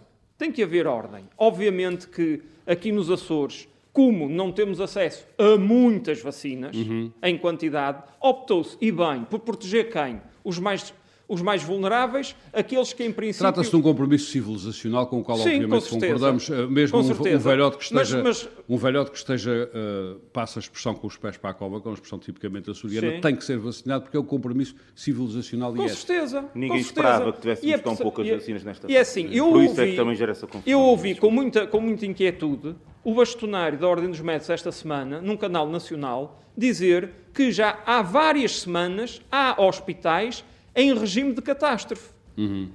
Tem 0.44 0.52
que 0.52 0.62
haver 0.62 0.86
ordem. 0.86 1.24
Obviamente 1.38 2.06
que 2.06 2.42
aqui 2.68 2.92
nos 2.92 3.10
Açores, 3.10 3.66
como 3.94 4.28
não 4.28 4.52
temos 4.52 4.82
acesso 4.82 5.26
a 5.38 5.58
muitas 5.58 6.22
vacinas 6.22 6.76
em 7.24 7.38
quantidade, 7.38 8.04
optou-se, 8.20 8.76
e 8.82 8.92
bem, 8.92 9.24
por 9.24 9.40
proteger 9.40 9.90
quem? 9.90 10.20
Os 10.44 10.60
mais, 10.60 10.94
os 11.28 11.42
mais 11.42 11.64
vulneráveis, 11.64 12.36
aqueles 12.52 12.92
que 12.92 13.04
em 13.04 13.12
princípio... 13.12 13.40
Trata-se 13.48 13.70
de 13.70 13.76
um 13.78 13.82
compromisso 13.82 14.30
civilizacional 14.30 15.08
com 15.08 15.20
o 15.20 15.24
qual, 15.24 15.38
Sim, 15.38 15.44
com 15.44 15.50
obviamente, 15.56 15.84
certeza. 15.84 16.06
concordamos. 16.14 16.50
Eh, 16.50 16.68
Mesmo 16.68 16.98
Com 16.98 17.04
um, 17.04 17.08
certeza. 17.08 17.38
um 17.38 17.40
velhote 17.52 17.78
que 17.78 17.94
Mas- 17.94 18.08
esteja, 18.08 18.24
mas- 18.24 18.50
um 18.70 18.78
velhote 18.78 19.12
que 19.12 19.18
esteja 19.18 19.70
eh, 19.74 20.16
passa 20.34 20.60
a 20.60 20.62
expressão 20.62 20.94
com 20.94 21.08
os 21.08 21.16
pés 21.18 21.38
para 21.38 21.52
a 21.52 21.54
cova, 21.54 21.80
que 21.80 21.88
é 21.88 21.90
uma 21.90 21.94
expressão 21.96 22.20
tipicamente 22.20 22.70
açoriana, 22.70 23.12
Sim. 23.16 23.22
tem 23.22 23.36
que 23.36 23.44
ser 23.46 23.58
vacinado 23.58 24.04
porque 24.04 24.18
é 24.18 24.20
o 24.20 24.24
compromisso 24.24 24.76
civilizacional 24.94 25.74
Com 25.74 25.82
e 25.82 25.86
ético. 25.86 25.98
certeza. 26.06 26.46
Ninguém 26.54 26.70
com 26.70 26.76
certeza. 26.84 26.90
esperava 26.90 27.34
que 27.34 27.42
tivéssemos 27.42 27.74
é 27.74 27.78
tão 27.78 27.96
poucas 27.96 28.28
e 28.28 28.30
é- 28.30 28.36
vacinas 28.36 28.64
nesta 28.64 28.92
E 28.92 28.98
assim, 28.98 29.30
eu 29.32 29.46
Por 29.48 29.54
ouvi, 29.56 29.66
isso 29.68 29.82
é 29.82 29.88
que 29.88 29.96
também 29.96 30.16
gera 30.16 30.32
essa 30.32 30.46
confusão. 30.46 30.64
Eu 30.72 30.80
ouvi 30.82 31.16
com 31.16 31.32
muita, 31.32 31.66
com 31.68 31.80
muita 31.80 32.06
inquietude 32.06 32.76
o 33.04 33.16
bastonário 33.16 33.78
da 33.80 33.88
Ordem 33.88 34.10
dos 34.10 34.20
Médicos 34.20 34.50
esta 34.50 34.72
semana, 34.72 35.22
num 35.22 35.38
canal 35.38 35.70
nacional, 35.70 36.42
dizer 36.58 37.10
que 37.34 37.52
já 37.52 37.80
há 37.86 38.02
várias 38.02 38.60
semanas 38.60 39.22
há 39.32 39.56
hospitais 39.62 40.44
em 40.76 40.94
regime 40.94 41.34
de 41.34 41.42
catástrofe. 41.42 42.12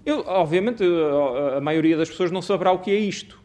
Eu, 0.07 0.21
obviamente, 0.27 0.85
a, 1.57 1.61
maioria 1.61 1.97
das 1.97 2.09
pessoas 2.09 2.31
não 2.31 2.41
saberá 2.41 2.73
o 2.73 2.79
que 2.79 2.91
é 2.91 2.99
isto, 2.99 3.41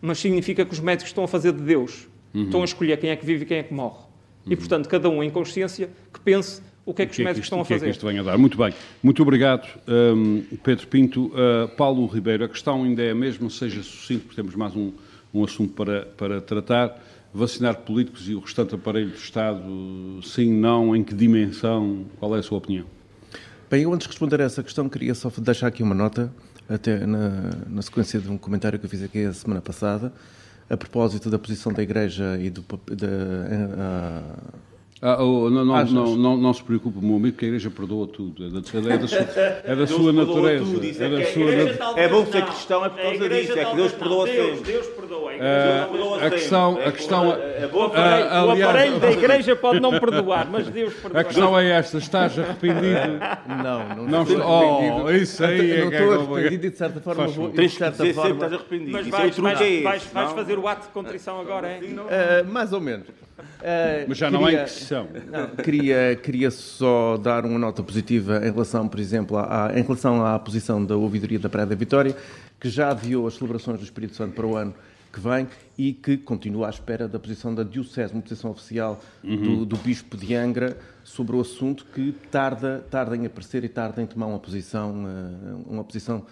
mas 0.00 0.18
significa 0.18 0.64
que 0.64 0.72
os 0.72 0.80
médicos 0.80 1.10
estão 1.10 1.24
a 1.24 1.28
fazer 1.28 1.52
de 1.52 1.62
Deus. 1.62 2.08
Estão 2.34 2.62
a 2.62 2.64
escolher 2.64 2.98
quem 2.98 3.10
é 3.10 3.16
que 3.16 3.24
vive 3.24 3.44
e 3.44 3.46
quem 3.46 3.58
é 3.58 3.62
que 3.62 3.74
morre. 3.74 4.04
E, 4.46 4.56
portanto, 4.56 4.88
cada 4.88 5.08
um 5.08 5.22
em 5.22 5.30
consciência 5.30 5.88
que 6.12 6.18
pense 6.20 6.62
o 6.84 6.92
que 6.92 7.02
é 7.02 7.06
que 7.06 7.12
os 7.12 7.16
que 7.16 7.22
é 7.22 7.24
que 7.24 7.28
médicos 7.28 7.44
isto, 7.44 7.44
estão 7.44 7.58
a 7.60 7.62
o 7.62 7.64
que 7.64 7.74
é 7.74 7.76
que 7.76 7.80
fazer. 7.80 7.90
isto 7.90 8.06
vem 8.06 8.18
a 8.18 8.22
dar? 8.22 8.36
Muito 8.36 8.58
bem. 8.58 8.74
Muito 9.02 9.22
obrigado, 9.22 9.68
hum, 9.86 10.42
Pedro 10.64 10.86
Pinto. 10.88 11.26
Uh, 11.26 11.68
Paulo 11.76 12.06
Ribeiro, 12.06 12.44
a 12.44 12.48
questão 12.48 12.82
ainda 12.82 13.02
é 13.02 13.12
a 13.12 13.14
mesma, 13.14 13.48
seja 13.50 13.82
sucinto, 13.82 14.24
porque 14.24 14.34
temos 14.34 14.56
mais 14.56 14.74
um, 14.74 14.92
um 15.32 15.44
assunto 15.44 15.72
para, 15.74 16.06
para 16.16 16.40
tratar. 16.40 17.00
Vacinar 17.34 17.76
políticos 17.76 18.28
e 18.28 18.34
o 18.34 18.40
restante 18.40 18.74
aparelho 18.74 19.08
do 19.10 19.16
Estado, 19.16 19.62
sim, 20.22 20.52
não, 20.52 20.94
em 20.94 21.02
que 21.02 21.14
dimensão? 21.14 22.04
Qual 22.18 22.36
é 22.36 22.40
a 22.40 22.42
sua 22.42 22.58
opinião? 22.58 22.84
Bem, 23.72 23.84
eu 23.84 23.92
antes 23.94 24.04
de 24.06 24.10
responder 24.10 24.38
a 24.38 24.44
essa 24.44 24.62
questão, 24.62 24.86
queria 24.86 25.14
só 25.14 25.32
deixar 25.38 25.66
aqui 25.68 25.82
uma 25.82 25.94
nota, 25.94 26.30
até 26.68 27.06
na, 27.06 27.30
na 27.70 27.80
sequência 27.80 28.20
de 28.20 28.28
um 28.28 28.36
comentário 28.36 28.78
que 28.78 28.84
eu 28.84 28.90
fiz 28.90 29.02
aqui 29.02 29.24
a 29.24 29.32
semana 29.32 29.62
passada, 29.62 30.12
a 30.68 30.76
propósito 30.76 31.30
da 31.30 31.38
posição 31.38 31.72
da 31.72 31.82
Igreja 31.82 32.36
e 32.38 32.50
do, 32.50 32.62
da, 32.94 33.06
a- 33.78 34.38
Ah, 35.04 35.20
oh, 35.20 35.50
não, 35.50 35.64
não, 35.64 35.84
não, 35.84 36.16
não, 36.16 36.36
não 36.36 36.54
se 36.54 36.62
preocupe, 36.62 37.04
meu 37.04 37.16
amigo, 37.16 37.36
que 37.36 37.44
a 37.44 37.48
Igreja 37.48 37.68
perdoa 37.68 38.06
tudo. 38.06 38.46
É 38.46 38.48
da, 38.50 38.58
é 38.94 38.98
da 38.98 39.08
sua, 39.08 39.18
é 39.64 39.74
da 39.74 39.86
sua 39.88 40.12
natureza. 40.12 40.64
tudo, 40.64 40.84
é 40.84 40.88
é 40.90 40.92
da 40.92 41.16
que 41.16 41.22
a 41.24 41.32
sua 41.32 41.50
nat- 41.56 41.98
É 41.98 42.08
bom 42.08 42.26
ser 42.26 42.44
cristão, 42.46 42.84
é 42.84 42.88
por 42.88 43.00
A 43.00 43.02
causa 43.02 43.16
igreja 43.16 43.40
disso, 43.40 43.52
é 43.52 43.56
que 43.56 43.62
talvez 43.64 43.90
Deus 43.90 43.92
perdoa. 44.00 44.26
Deus, 44.26 44.56
sempre. 44.58 44.72
Deus 44.72 44.86
perdoa. 44.86 45.30
A 45.30 45.34
igreja 45.34 45.82
Ah, 45.82 45.88
perdoa 45.90 46.16
a 46.16 46.20
sempre. 46.20 46.38
questão, 46.38 46.78
É 46.78 46.86
a 46.86 46.92
questão, 46.92 47.32
É 47.32 47.66
bom 47.66 47.78
O 47.78 47.82
aparelho, 47.82 48.28
Ah, 48.30 48.44
o 48.44 48.50
aparelho 48.52 49.00
da 49.00 49.10
igreja 49.10 49.56
pode 49.56 49.80
não 49.80 49.90
perdoar, 49.98 50.48
mas 50.48 50.68
Deus 50.68 50.94
perdoa. 50.94 51.20
a 51.20 51.24
questão 51.24 51.58
é 51.58 51.70
esta: 51.70 51.98
estás 51.98 52.38
arrependido? 52.38 53.18
Não, 53.48 53.96
não, 53.96 54.06
Não 54.06 54.22
estou 54.22 54.40
arrependido. 54.40 55.04
Oh, 55.04 55.10
isso 55.10 55.44
aí 55.44 55.70
é 55.72 55.84
não 55.84 55.92
é 55.92 55.96
estou 55.96 56.12
arrependido 56.12 56.66
e 56.66 56.70
de 56.70 56.78
certa 56.78 57.00
forma 57.00 57.26
vou, 57.26 57.50
Tens 57.50 57.76
que 57.76 57.90
dizer 57.90 58.14
sempre 58.14 58.34
estás 58.34 58.52
arrependido. 58.52 58.92
Mas 58.92 59.60
é 59.60 59.82
vais, 59.82 60.06
é 60.14 60.26
fazer 60.28 60.58
o 60.60 60.68
ato 60.68 60.86
de 60.86 60.92
contrição 60.92 61.40
agora, 61.40 61.66
é? 61.66 61.80
Ah, 62.08 62.44
mais 62.44 62.72
ou 62.72 62.80
menos. 62.80 63.08
Ah, 63.62 64.04
Mas 64.08 64.18
já 64.18 64.30
não 64.30 64.40
há 64.44 64.48
queria- 64.50 64.62
Inquisição. 64.64 65.08
Não, 65.30 65.48
queria, 65.56 66.16
queria 66.22 66.50
só 66.50 67.16
dar 67.16 67.44
uma 67.44 67.58
nota 67.58 67.82
positiva 67.82 68.38
em 68.38 68.50
relação, 68.50 68.88
por 68.88 68.98
exemplo, 69.00 69.36
à, 69.36 69.66
à- 69.68 69.78
em 69.78 69.82
relação 69.82 70.24
à 70.24 70.38
posição 70.38 70.84
da 70.84 70.96
ouvidoria 70.96 71.38
da 71.38 71.48
Praia 71.48 71.66
da 71.66 71.74
Vitória, 71.74 72.16
que 72.60 72.68
já 72.68 72.90
adiou 72.90 73.26
as 73.26 73.34
celebrações 73.34 73.78
do 73.78 73.84
Espírito 73.84 74.14
Santo 74.16 74.34
para 74.34 74.46
o 74.46 74.56
ano 74.56 74.74
que 75.12 75.20
vem 75.20 75.46
e 75.76 75.92
que 75.92 76.16
continua 76.16 76.68
à 76.68 76.70
espera 76.70 77.06
da 77.06 77.18
posição 77.18 77.54
da 77.54 77.62
Diocese, 77.62 78.12
uma 78.14 78.22
posição 78.22 78.50
oficial 78.50 78.98
do, 79.22 79.66
do 79.66 79.76
Bispo 79.76 80.16
de 80.16 80.34
Angra 80.34 80.76
sobre 81.04 81.36
o 81.36 81.40
assunto 81.40 81.84
que 81.94 82.12
tarda, 82.30 82.82
tarda 82.90 83.14
em 83.16 83.26
aparecer 83.26 83.62
e 83.62 83.68
tarda 83.68 84.00
em 84.00 84.06
tomar 84.06 84.26
uma 84.26 84.38
posição, 84.38 85.04
eh, 85.06 85.54
uma 85.66 85.84
posição 85.84 86.24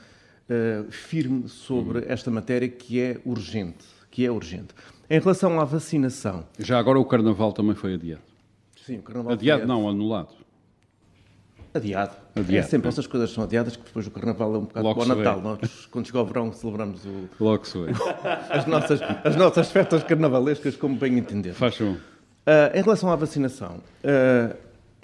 eh, 0.49 0.85
firme 0.88 1.46
sobre 1.49 2.05
esta 2.09 2.31
matéria 2.31 2.68
que 2.68 2.99
é 3.01 3.18
urgente, 3.25 3.85
que 4.11 4.25
é 4.25 4.31
urgente. 4.31 4.68
Em 5.11 5.18
relação 5.18 5.59
à 5.61 5.64
vacinação, 5.64 6.44
Já 6.59 6.79
agora 6.79 6.99
o 6.99 7.05
Carnaval 7.05 7.53
também 7.53 7.75
foi 7.75 7.94
adiado. 7.94 8.23
sim, 8.87 8.99
o 8.99 9.03
Carnaval 9.03 9.33
Adiado 9.33 9.61
foi- 9.62 9.68
não, 9.68 9.88
anulado. 9.88 10.29
Adiado. 11.75 12.16
Adiado, 12.35 12.57
É 12.57 12.62
sempre 12.62 12.88
é. 12.88 12.90
essas 12.90 13.07
coisas 13.07 13.31
são 13.31 13.44
adiadas 13.44 13.77
que 13.77 13.83
depois 13.85 14.07
o 14.07 14.11
Carnaval 14.11 14.55
é 14.55 14.59
um 14.59 14.62
bocado 14.62 14.87
Logo 14.87 15.03
o. 15.03 15.07
Natal. 15.07 15.40
Nós, 15.40 15.87
quando 15.90 16.07
chega 16.07 16.20
o 16.20 16.25
verão, 16.25 16.53
celebramos 16.53 17.05
o- 17.05 17.29
Logo 17.40 17.64
se 17.64 17.79
vê. 17.79 17.90
as, 18.51 18.66
nossas, 18.66 19.01
as 19.25 19.37
nossas 19.37 19.70
festas 19.70 20.03
carnavalescas, 20.05 20.77
como 20.77 20.96
bem 20.96 21.18
entender. 21.18 21.53
Faz 21.55 21.77
favor. 21.77 21.96
Ah, 22.46 22.73
em 22.75 22.83
relação 22.83 23.11
à 23.12 23.16
vacinação, 23.16 23.81
ah, 24.05 24.57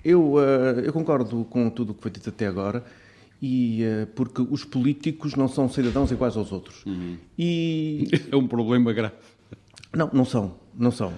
eu, 0.05 0.35
ah, 0.39 0.81
eu 0.81 0.93
concordo 0.93 1.45
com 1.51 1.69
tudo 1.71 1.91
o 1.91 1.95
que 1.95 2.03
foi 2.03 2.11
dito 2.11 2.29
até 2.31 2.47
agora, 2.49 2.83
e, 3.43 3.83
porque 4.17 4.41
os 4.51 4.65
políticos 4.65 5.35
não 5.37 5.47
são 5.47 5.69
cidadãos 5.69 6.11
iguais 6.11 6.37
aos 6.37 6.51
outros. 6.51 6.85
Uhum. 6.87 7.17
E 7.39 8.09
É 8.33 8.37
um 8.37 8.47
problema 8.49 8.93
grave. 8.93 9.15
Não, 9.95 10.11
não 10.13 10.25
são, 10.25 10.55
não 10.75 10.91
são. 10.91 11.13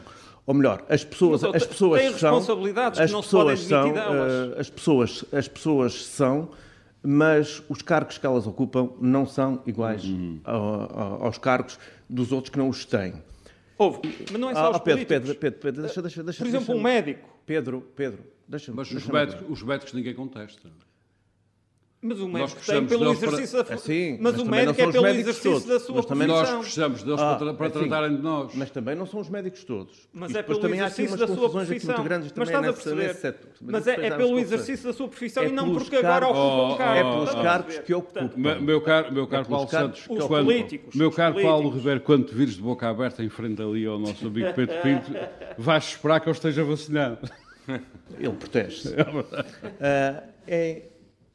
Ou 0.47 0.55
melhor, 0.55 0.85
as 0.89 1.05
pessoas, 1.05 1.45
as 1.45 1.67
pessoas 1.67 2.01
têm 2.01 2.13
são, 2.15 2.35
responsabilidades 2.35 2.99
que 2.99 3.05
as 3.05 3.13
não 3.13 3.21
se 3.23 3.27
pessoas 3.29 3.45
podem 3.65 3.95
são, 3.95 3.97
eh, 3.97 4.61
as 4.61 4.71
pessoas, 4.71 5.25
as 5.33 5.49
pessoas 5.49 6.05
são, 6.07 6.49
mas 7.03 7.63
os 7.69 7.83
cargos 7.83 8.17
que 8.19 8.25
elas 8.27 8.47
ocupam 8.47 8.91
não 9.01 9.27
são 9.27 9.63
iguais 9.67 10.05
Uhum. 10.05 10.41
ao- 10.45 10.99
ao- 11.01 11.25
aos 11.27 11.39
cargos 11.39 11.79
dos 12.09 12.33
outros 12.33 12.51
que 12.51 12.59
não 12.59 12.69
os 12.71 12.85
têm. 12.85 13.15
Houve, 13.77 14.01
mas 14.33 14.41
não 14.41 14.51
é 14.51 14.55
só 14.55 14.61
Ah, 14.61 14.71
os 14.71 14.77
oh, 14.77 14.81
Pedro, 14.81 15.07
políticos. 15.07 15.09
Pedro, 15.09 15.35
Pedro, 15.39 15.61
Pedro, 15.61 15.83
deixa, 15.83 16.03
deixa, 16.03 16.23
deixa. 16.25 16.39
Por 16.39 16.49
exemplo, 16.49 16.67
deixa- 16.67 16.81
um 16.81 16.83
médico. 16.83 17.29
Pedro, 17.47 17.81
Pedro, 17.95 18.25
deixa-me. 18.49 18.77
Mas 18.77 18.89
os 18.89 18.95
deixa-me 18.95 19.13
médicos, 19.13 19.45
os 19.51 19.63
médicos 19.63 19.93
ninguém 19.93 20.15
contesta. 20.15 20.69
Mas 22.01 22.21
o 22.21 22.29
médico 22.29 22.61
tem 22.65 22.87
pelo 22.87 23.05
deles 23.07 23.19
para- 23.19 23.29
exercício 23.29 23.65
da 23.65 23.75
É, 23.75 23.77
sim, 23.77 24.19
mas, 24.21 24.35
mas 24.35 24.43
o 24.43 24.47
médico 24.49 24.81
é 24.81 24.93
pelo 24.93 25.07
exercício 25.09 25.51
todos. 25.51 25.67
da 25.67 25.81
sua 25.81 25.97
Mas 25.97 26.07
também 26.07 26.29
Nós 26.29 26.39
profissão. 26.39 26.61
precisamos 26.61 27.03
deles 27.03 27.21
Ah, 27.21 27.35
para, 27.35 27.55
para 27.55 27.67
é 27.67 27.69
assim. 27.71 27.79
tratarem 27.89 28.17
de 28.17 28.23
nós. 28.23 28.55
Mas 28.55 28.71
também 28.71 28.95
não 28.95 29.05
são 29.05 29.19
os 29.19 29.29
médicos 29.29 29.65
todos. 29.65 30.09
Mas 30.13 30.31
E 30.33 30.39
é 30.39 30.43
pelo 30.45 30.61
também 30.61 30.81
há 30.81 30.87
aqui 30.87 31.03
exercício 31.03 31.27
da 31.27 31.35
sua 31.35 31.51
profissão. 31.51 31.95
muito 31.97 32.09
grandes 32.09 32.33
Mas 32.37 32.49
também 32.49 32.55
estás 32.55 32.65
a 32.65 32.71
nesse, 32.71 32.89
nesse 32.95 33.21
perceber? 33.21 33.21
setor. 33.43 33.51
Mas 33.63 33.87
é, 33.89 34.07
é 34.07 34.11
pelo 34.17 34.39
exercício 34.39 34.87
da 34.87 34.93
sua 34.93 35.09
profissão 35.09 35.43
É 35.43 35.49
e 35.49 35.53
não 35.53 35.73
porque 35.75 35.97
agora 35.97 36.27
cargos- 36.27 36.39
ocupa 36.39 36.63
um 36.63 36.71
Oh, 36.73 36.77
cargo. 36.77 36.95
É 36.99 37.03
pelos 37.13 37.35
cargos 37.43 37.79
que 37.81 37.95
ocupam. 37.95 38.31
Meu 38.37 38.81
caro, 38.81 39.13
meu 39.13 39.27
caro 39.27 39.47
Paulo 39.47 39.67
cargos 39.67 39.99
Santos, 39.99 40.23
Os 40.23 40.27
quando- 40.29 40.49
meu 40.95 41.11
caro 41.11 41.35
Paulo. 41.43 41.71
Ribeiro, 41.71 42.01
quando 42.03 42.27
te 42.27 42.35
vires 42.37 42.55
de 42.55 42.63
boca 42.63 42.89
aberta 42.89 43.25
em 43.25 43.29
frente 43.29 43.61
ali 43.61 43.85
ao 43.87 43.99
nosso 43.99 44.25
amigo 44.25 44.55
Pedro 44.55 44.77
Pinto, 44.83 45.11
vais 45.59 45.85
esperar 45.85 46.21
que 46.21 46.29
ele 46.29 46.37
esteja 46.37 46.63
vacinado. 46.63 47.19
Ele 48.21 48.31
protege-se. 48.35 48.95
É, 49.81 50.83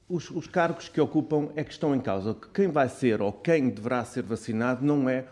os, 0.08 0.30
os 0.30 0.48
cargos 0.48 0.89
que 0.89 1.00
ocupam 1.00 1.50
é 1.56 1.63
que 1.63 1.72
estão 1.72 1.96
em 1.96 2.00
causa. 2.00 2.36
Quem 2.54 2.68
vai 2.68 2.89
ser 2.89 3.22
ou 3.22 3.32
quem 3.32 3.70
deverá 3.70 4.04
ser 4.06 4.24
vacinado 4.24 4.86
não 4.86 5.10
é 5.10 5.26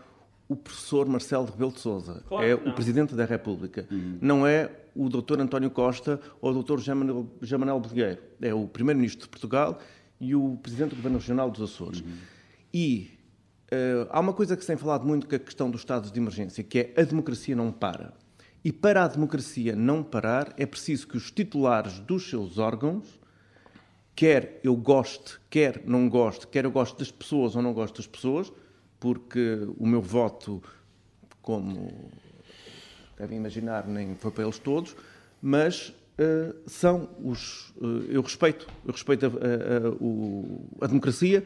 o 0.47 0.55
professor 0.55 1.07
Marcelo 1.07 1.45
Rebelo 1.45 1.71
de 1.71 1.79
Sousa, 1.79 2.23
Claro 2.27 2.45
é 2.45 2.53
o. 2.53 2.73
Presidente 2.73 3.15
da 3.15 3.23
República. 3.23 3.87
Não 4.19 4.45
é 4.45 4.69
o 4.93 5.07
Dr. 5.07 5.39
António 5.39 5.71
Costa 5.71 6.19
ou 6.41 6.51
o 6.51 6.61
Dr. 6.61 6.79
Jamanel, 6.79 7.79
Bolheiro. 7.79 8.21
É 8.41 8.53
o 8.53 8.67
Primeiro-Ministro 8.67 9.23
de 9.23 9.29
Portugal 9.29 9.79
e 10.19 10.35
o 10.35 10.57
Presidente 10.61 10.89
do 10.89 10.97
Governo 10.97 11.19
Regional 11.19 11.49
dos 11.49 11.61
Açores. 11.61 12.03
E 12.73 13.11
eh, 13.71 14.05
há 14.09 14.19
uma 14.19 14.33
coisa 14.33 14.57
que 14.57 14.61
se 14.61 14.67
tem 14.67 14.75
falado 14.75 15.07
muito, 15.07 15.25
que 15.25 15.35
é 15.35 15.37
a 15.37 15.39
questão 15.39 15.71
dos 15.71 15.81
estados 15.81 16.11
de 16.11 16.19
emergência, 16.19 16.61
que 16.63 16.79
é 16.79 17.01
a 17.01 17.03
democracia 17.03 17.55
não 17.55 17.71
para. 17.71 18.13
E 18.63 18.71
para 18.73 19.05
a 19.05 19.07
democracia 19.07 19.73
não 19.75 20.03
parar, 20.03 20.53
é 20.57 20.65
preciso 20.65 21.07
que 21.07 21.15
os 21.15 21.31
titulares 21.31 21.99
dos 21.99 22.29
seus 22.29 22.57
órgãos, 22.57 23.20
quer 24.21 24.59
eu 24.63 24.75
goste, 24.75 25.39
quer 25.49 25.81
não 25.83 26.07
goste, 26.07 26.45
quer 26.45 26.63
eu 26.65 26.69
goste 26.69 26.95
das 26.99 27.09
pessoas 27.09 27.55
ou 27.55 27.61
não 27.63 27.73
gosto 27.73 27.97
das 27.97 28.05
pessoas, 28.05 28.53
porque 28.99 29.67
o 29.79 29.87
meu 29.87 29.99
voto, 29.99 30.61
como 31.41 31.91
devem 33.17 33.39
imaginar, 33.39 33.87
nem 33.87 34.13
foi 34.13 34.29
para 34.29 34.43
eles 34.43 34.59
todos, 34.59 34.95
mas 35.41 35.91
eh, 36.19 36.53
são 36.67 37.09
os. 37.23 37.73
eh, 37.81 38.09
eu 38.15 38.21
respeito, 38.21 38.67
eu 38.85 38.91
respeito 38.91 39.25
a, 39.25 39.29
a- 39.29 39.87
a- 39.87 39.89
o- 39.99 40.67
a 40.79 40.85
democracia 40.85 41.43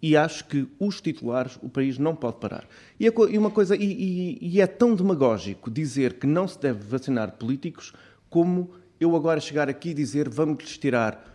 e 0.00 0.16
acho 0.16 0.44
que 0.44 0.68
os 0.78 1.00
titulares, 1.00 1.58
o 1.64 1.68
país 1.68 1.98
não 1.98 2.14
pode 2.14 2.36
parar. 2.36 2.64
E, 3.00 3.06
e 3.06 3.38
uma 3.38 3.50
coisa, 3.50 3.74
e, 3.74 3.82
e- 3.82 4.38
e 4.40 4.60
é 4.60 4.68
tão 4.68 4.94
demagógico 4.94 5.68
dizer 5.68 6.14
que 6.20 6.28
não 6.28 6.46
se 6.46 6.60
deve 6.60 6.78
vacinar 6.86 7.32
políticos 7.32 7.92
como 8.30 8.70
eu 9.00 9.16
agora 9.16 9.40
chegar 9.40 9.68
aqui 9.68 9.88
e 9.88 9.94
dizer 9.94 10.28
vamos 10.28 10.62
lhes 10.62 10.78
tirar 10.78 11.33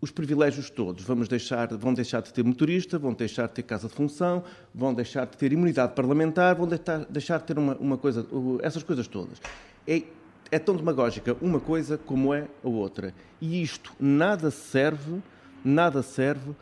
os 0.00 0.10
privilégios 0.10 0.70
todos. 0.70 1.04
Vamos 1.04 1.28
deixar, 1.28 1.68
vão 1.76 1.92
deixar 1.92 2.22
de 2.22 2.32
ter 2.32 2.42
motorista, 2.42 2.98
vão 2.98 3.12
deixar 3.12 3.46
de 3.46 3.54
ter 3.54 3.62
casa 3.62 3.88
de 3.88 3.94
função, 3.94 4.42
vão 4.74 4.94
deixar 4.94 5.26
de 5.26 5.36
ter 5.36 5.52
imunidade 5.52 5.94
parlamentar, 5.94 6.54
vão 6.54 6.66
deixar, 6.66 7.04
deixar 7.06 7.38
de 7.38 7.44
ter 7.44 7.58
uma, 7.58 7.74
uma 7.76 7.98
coisa, 7.98 8.26
essas 8.62 8.82
coisas 8.82 9.06
todas. 9.06 9.40
É, 9.86 10.02
é 10.50 10.58
tão 10.58 10.76
demagógica 10.76 11.36
uma 11.40 11.60
coisa 11.60 11.98
como 11.98 12.32
é 12.34 12.48
a 12.64 12.68
outra. 12.68 13.14
E 13.40 13.62
isto 13.62 13.92
nada 14.00 14.50
serve, 14.50 15.22
nada 15.64 16.02
serve 16.02 16.52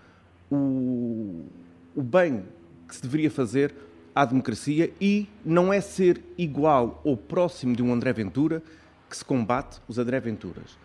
o, 0.51 1.47
o 1.95 2.03
bem 2.03 2.45
que 2.87 2.95
se 2.95 3.03
deveria 3.03 3.31
fazer 3.31 3.75
à 4.15 4.25
democracia 4.25 4.93
e 5.01 5.29
não 5.45 5.73
é 5.73 5.81
ser 5.81 6.21
igual 6.37 7.01
ou 7.05 7.17
próximo 7.17 7.77
de 7.77 7.83
um 7.83 7.93
André 7.93 8.13
Ventura 8.13 8.63
que 9.09 9.17
se 9.17 9.25
combate 9.25 9.81
os 9.87 9.99
André 9.99 10.19
Venturas. 10.21 10.77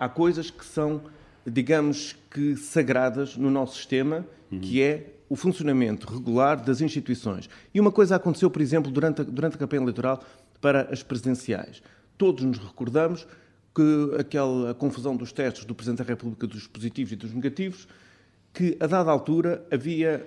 Há 0.00 0.08
coisas 0.08 0.50
que 0.50 0.64
são, 0.64 1.02
digamos 1.50 2.16
que, 2.30 2.56
sagradas 2.56 3.36
no 3.36 3.50
nosso 3.50 3.76
sistema, 3.76 4.26
que 4.50 4.82
é 4.82 5.14
o 5.28 5.36
funcionamento 5.36 6.10
regular 6.10 6.62
das 6.62 6.80
instituições. 6.80 7.48
E 7.74 7.80
uma 7.80 7.92
coisa 7.92 8.16
aconteceu, 8.16 8.50
por 8.50 8.62
exemplo, 8.62 8.90
durante 8.90 9.20
a, 9.20 9.24
durante 9.24 9.56
a 9.56 9.58
campanha 9.58 9.82
eleitoral 9.82 10.22
para 10.60 10.88
as 10.92 11.02
presidenciais. 11.02 11.82
Todos 12.16 12.44
nos 12.44 12.58
recordamos 12.58 13.26
que 13.74 14.16
aquela 14.18 14.74
confusão 14.74 15.16
dos 15.16 15.32
testes 15.32 15.64
do 15.64 15.74
Presidente 15.74 15.98
da 15.98 16.04
República 16.04 16.46
dos 16.46 16.66
positivos 16.66 17.12
e 17.12 17.16
dos 17.16 17.32
negativos, 17.32 17.86
que 18.52 18.76
a 18.80 18.86
dada 18.86 19.10
altura 19.10 19.64
havia. 19.70 20.26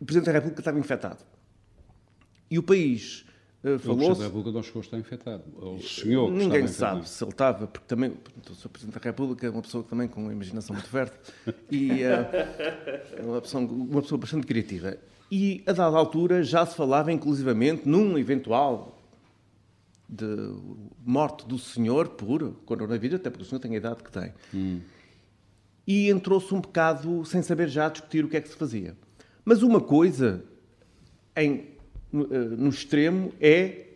O 0.00 0.04
Presidente 0.04 0.26
da 0.26 0.32
República 0.32 0.60
estava 0.60 0.78
infectado. 0.78 1.24
E 2.50 2.58
o 2.58 2.62
país 2.62 3.24
eh, 3.64 3.74
O 3.74 3.78
Presidente 3.78 3.82
falou-se. 4.00 4.20
da 4.20 4.26
República 4.26 4.52
não 4.52 4.62
chegou 4.62 4.80
a 4.80 4.84
estar 4.84 4.98
infectado. 4.98 5.42
O 5.56 5.78
senhor 5.80 6.26
que 6.26 6.32
Ninguém 6.38 6.66
sabe 6.66 7.00
infectado. 7.00 7.06
se 7.08 7.24
ele 7.24 7.30
estava, 7.30 7.66
porque 7.66 7.86
também 7.86 8.10
o 8.50 8.54
Sr. 8.54 8.68
Presidente 8.68 8.94
da 8.98 9.00
República 9.04 9.46
é 9.46 9.50
uma 9.50 9.62
pessoa 9.62 9.84
também 9.84 10.08
com 10.08 10.22
uma 10.22 10.32
imaginação 10.32 10.74
muito 10.74 10.88
fértil 10.88 11.18
e 11.70 12.02
eh, 12.02 13.12
é 13.18 13.22
uma 13.22 13.40
pessoa, 13.40 13.64
uma 13.64 14.02
pessoa 14.02 14.18
bastante 14.18 14.46
criativa. 14.46 14.96
E 15.30 15.62
a 15.66 15.72
dada 15.72 15.96
altura 15.96 16.42
já 16.42 16.66
se 16.66 16.74
falava 16.76 17.10
inclusivamente 17.12 17.88
num 17.88 18.18
eventual 18.18 18.98
de 20.08 20.26
morte 21.06 21.46
do 21.46 21.58
senhor 21.58 22.10
por 22.10 22.52
coronavírus, 22.66 23.16
até 23.18 23.30
porque 23.30 23.44
o 23.44 23.46
senhor 23.46 23.60
tem 23.60 23.72
a 23.72 23.76
idade 23.78 24.02
que 24.02 24.12
tem. 24.12 24.32
E 25.86 26.10
entrou-se 26.10 26.52
um 26.54 26.60
bocado 26.60 27.24
sem 27.24 27.40
saber 27.40 27.68
já 27.68 27.88
discutir 27.88 28.24
o 28.24 28.28
que 28.28 28.36
é 28.36 28.40
que 28.42 28.48
se 28.48 28.56
fazia. 28.56 28.94
Mas 29.42 29.62
uma 29.62 29.80
coisa 29.80 30.44
em, 31.34 31.70
no, 32.12 32.24
eh, 32.32 32.38
no 32.56 32.68
extremo 32.68 33.32
é 33.40 33.86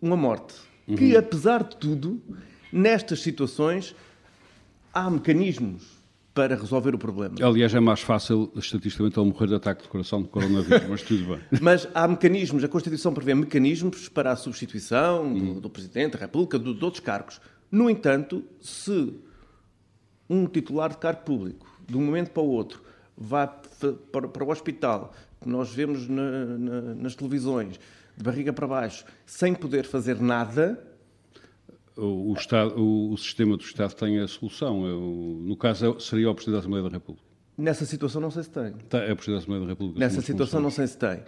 uma 0.00 0.16
morte. 0.16 0.54
Que, 0.96 1.16
apesar 1.16 1.64
de 1.64 1.76
tudo, 1.76 2.22
nestas 2.72 3.20
situações 3.20 3.94
há 4.94 5.10
mecanismos 5.10 5.96
para 6.32 6.54
resolver 6.54 6.94
o 6.94 6.98
problema. 6.98 7.34
Aliás, 7.42 7.74
é 7.74 7.80
mais 7.80 8.00
fácil, 8.02 8.52
estatisticamente, 8.54 9.18
ele 9.18 9.28
morrer 9.30 9.46
de 9.48 9.54
ataque 9.54 9.82
de 9.82 9.88
coração 9.88 10.22
de 10.22 10.28
coronavírus, 10.28 10.86
mas 10.88 11.02
tudo 11.02 11.24
bem. 11.24 11.40
Mas 11.62 11.88
há 11.94 12.06
mecanismos, 12.06 12.62
a 12.62 12.68
Constituição 12.68 13.12
prevê 13.14 13.34
mecanismos 13.34 14.08
para 14.08 14.30
a 14.32 14.36
substituição 14.36 15.32
do, 15.32 15.60
do 15.62 15.70
Presidente 15.70 16.12
da 16.12 16.18
República, 16.18 16.58
do- 16.58 16.74
de 16.74 16.84
outros 16.84 17.00
cargos. 17.02 17.40
No 17.70 17.88
entanto, 17.90 18.44
se 18.60 19.14
um 20.28 20.46
titular 20.46 20.90
de 20.90 20.98
cargo 20.98 21.22
público, 21.22 21.66
de 21.88 21.96
um 21.96 22.02
momento 22.04 22.30
para 22.30 22.42
o 22.42 22.48
outro, 22.48 22.82
vai 23.16 23.50
para, 24.12 24.28
para 24.28 24.44
o 24.44 24.50
hospital, 24.50 25.14
que 25.46 25.52
nós 25.52 25.72
vemos 25.72 26.08
na, 26.08 26.44
na, 26.44 26.80
nas 26.96 27.14
televisões, 27.14 27.78
de 28.16 28.24
barriga 28.24 28.52
para 28.52 28.66
baixo, 28.66 29.04
sem 29.24 29.54
poder 29.54 29.86
fazer 29.86 30.20
nada. 30.20 30.82
O, 31.96 32.32
o, 32.32 32.34
Estado, 32.34 32.74
o, 32.76 33.12
o 33.12 33.16
sistema 33.16 33.56
do 33.56 33.62
Estado 33.62 33.94
tem 33.94 34.18
a 34.18 34.26
solução. 34.26 34.86
Eu, 34.86 35.40
no 35.42 35.56
caso, 35.56 35.98
seria 36.00 36.28
o 36.28 36.34
Presidente 36.34 36.54
da 36.54 36.58
Assembleia 36.58 36.82
da 36.84 36.90
República. 36.90 37.26
Nessa 37.56 37.86
situação, 37.86 38.20
não 38.20 38.30
sei 38.30 38.42
se 38.42 38.50
tem. 38.50 38.72
Tá, 38.88 38.98
é 38.98 39.12
o 39.12 39.16
Presidente 39.16 39.28
da 39.28 39.38
Assembleia 39.38 39.60
da 39.62 39.68
República. 39.68 40.00
Nessa 40.00 40.20
situação, 40.20 40.60
não 40.60 40.70
sei 40.70 40.86
se 40.88 40.98
tem. 40.98 41.22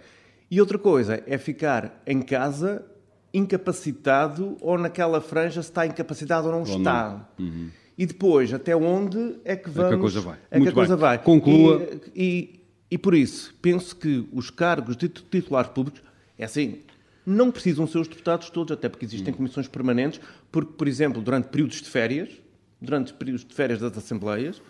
E 0.51 0.59
outra 0.59 0.77
coisa 0.77 1.23
é 1.25 1.37
ficar 1.37 2.03
em 2.05 2.21
casa 2.21 2.85
incapacitado 3.33 4.57
ou 4.59 4.77
naquela 4.77 5.21
franja 5.21 5.61
se 5.61 5.69
está 5.69 5.85
incapacitado 5.85 6.47
ou 6.47 6.53
não 6.53 6.59
ou 6.59 6.77
está. 6.77 7.27
Não. 7.37 7.45
Uhum. 7.45 7.69
E 7.97 8.05
depois, 8.05 8.53
até 8.53 8.75
onde 8.75 9.35
é 9.43 9.55
que 9.55 9.69
vamos... 9.69 9.87
É 9.87 9.89
que 9.89 9.95
a 9.95 9.99
coisa 9.99 10.21
vai. 10.21 10.37
É 10.49 10.57
Muito 10.57 10.67
que 10.67 10.71
a 10.71 10.73
coisa 10.73 10.95
bem. 10.95 11.01
vai. 11.01 11.17
Conclua. 11.19 11.87
E, 12.15 12.55
e, 12.55 12.58
e, 12.91 12.97
por 12.97 13.13
isso, 13.13 13.53
penso 13.61 13.95
que 13.95 14.27
os 14.31 14.49
cargos 14.49 14.97
de 14.97 15.07
titulares 15.07 15.71
públicos, 15.71 16.01
é 16.37 16.45
assim, 16.45 16.79
não 17.25 17.51
precisam 17.51 17.85
ser 17.85 17.99
os 17.99 18.07
deputados 18.07 18.49
todos, 18.49 18.71
até 18.71 18.89
porque 18.89 19.05
existem 19.05 19.33
comissões 19.33 19.67
permanentes, 19.67 20.19
porque, 20.51 20.73
por 20.73 20.87
exemplo, 20.87 21.21
durante 21.21 21.49
períodos 21.49 21.81
de 21.81 21.89
férias, 21.89 22.29
durante 22.81 23.13
períodos 23.13 23.45
de 23.45 23.53
férias 23.53 23.79
das 23.79 23.95
Assembleias, 23.97 24.61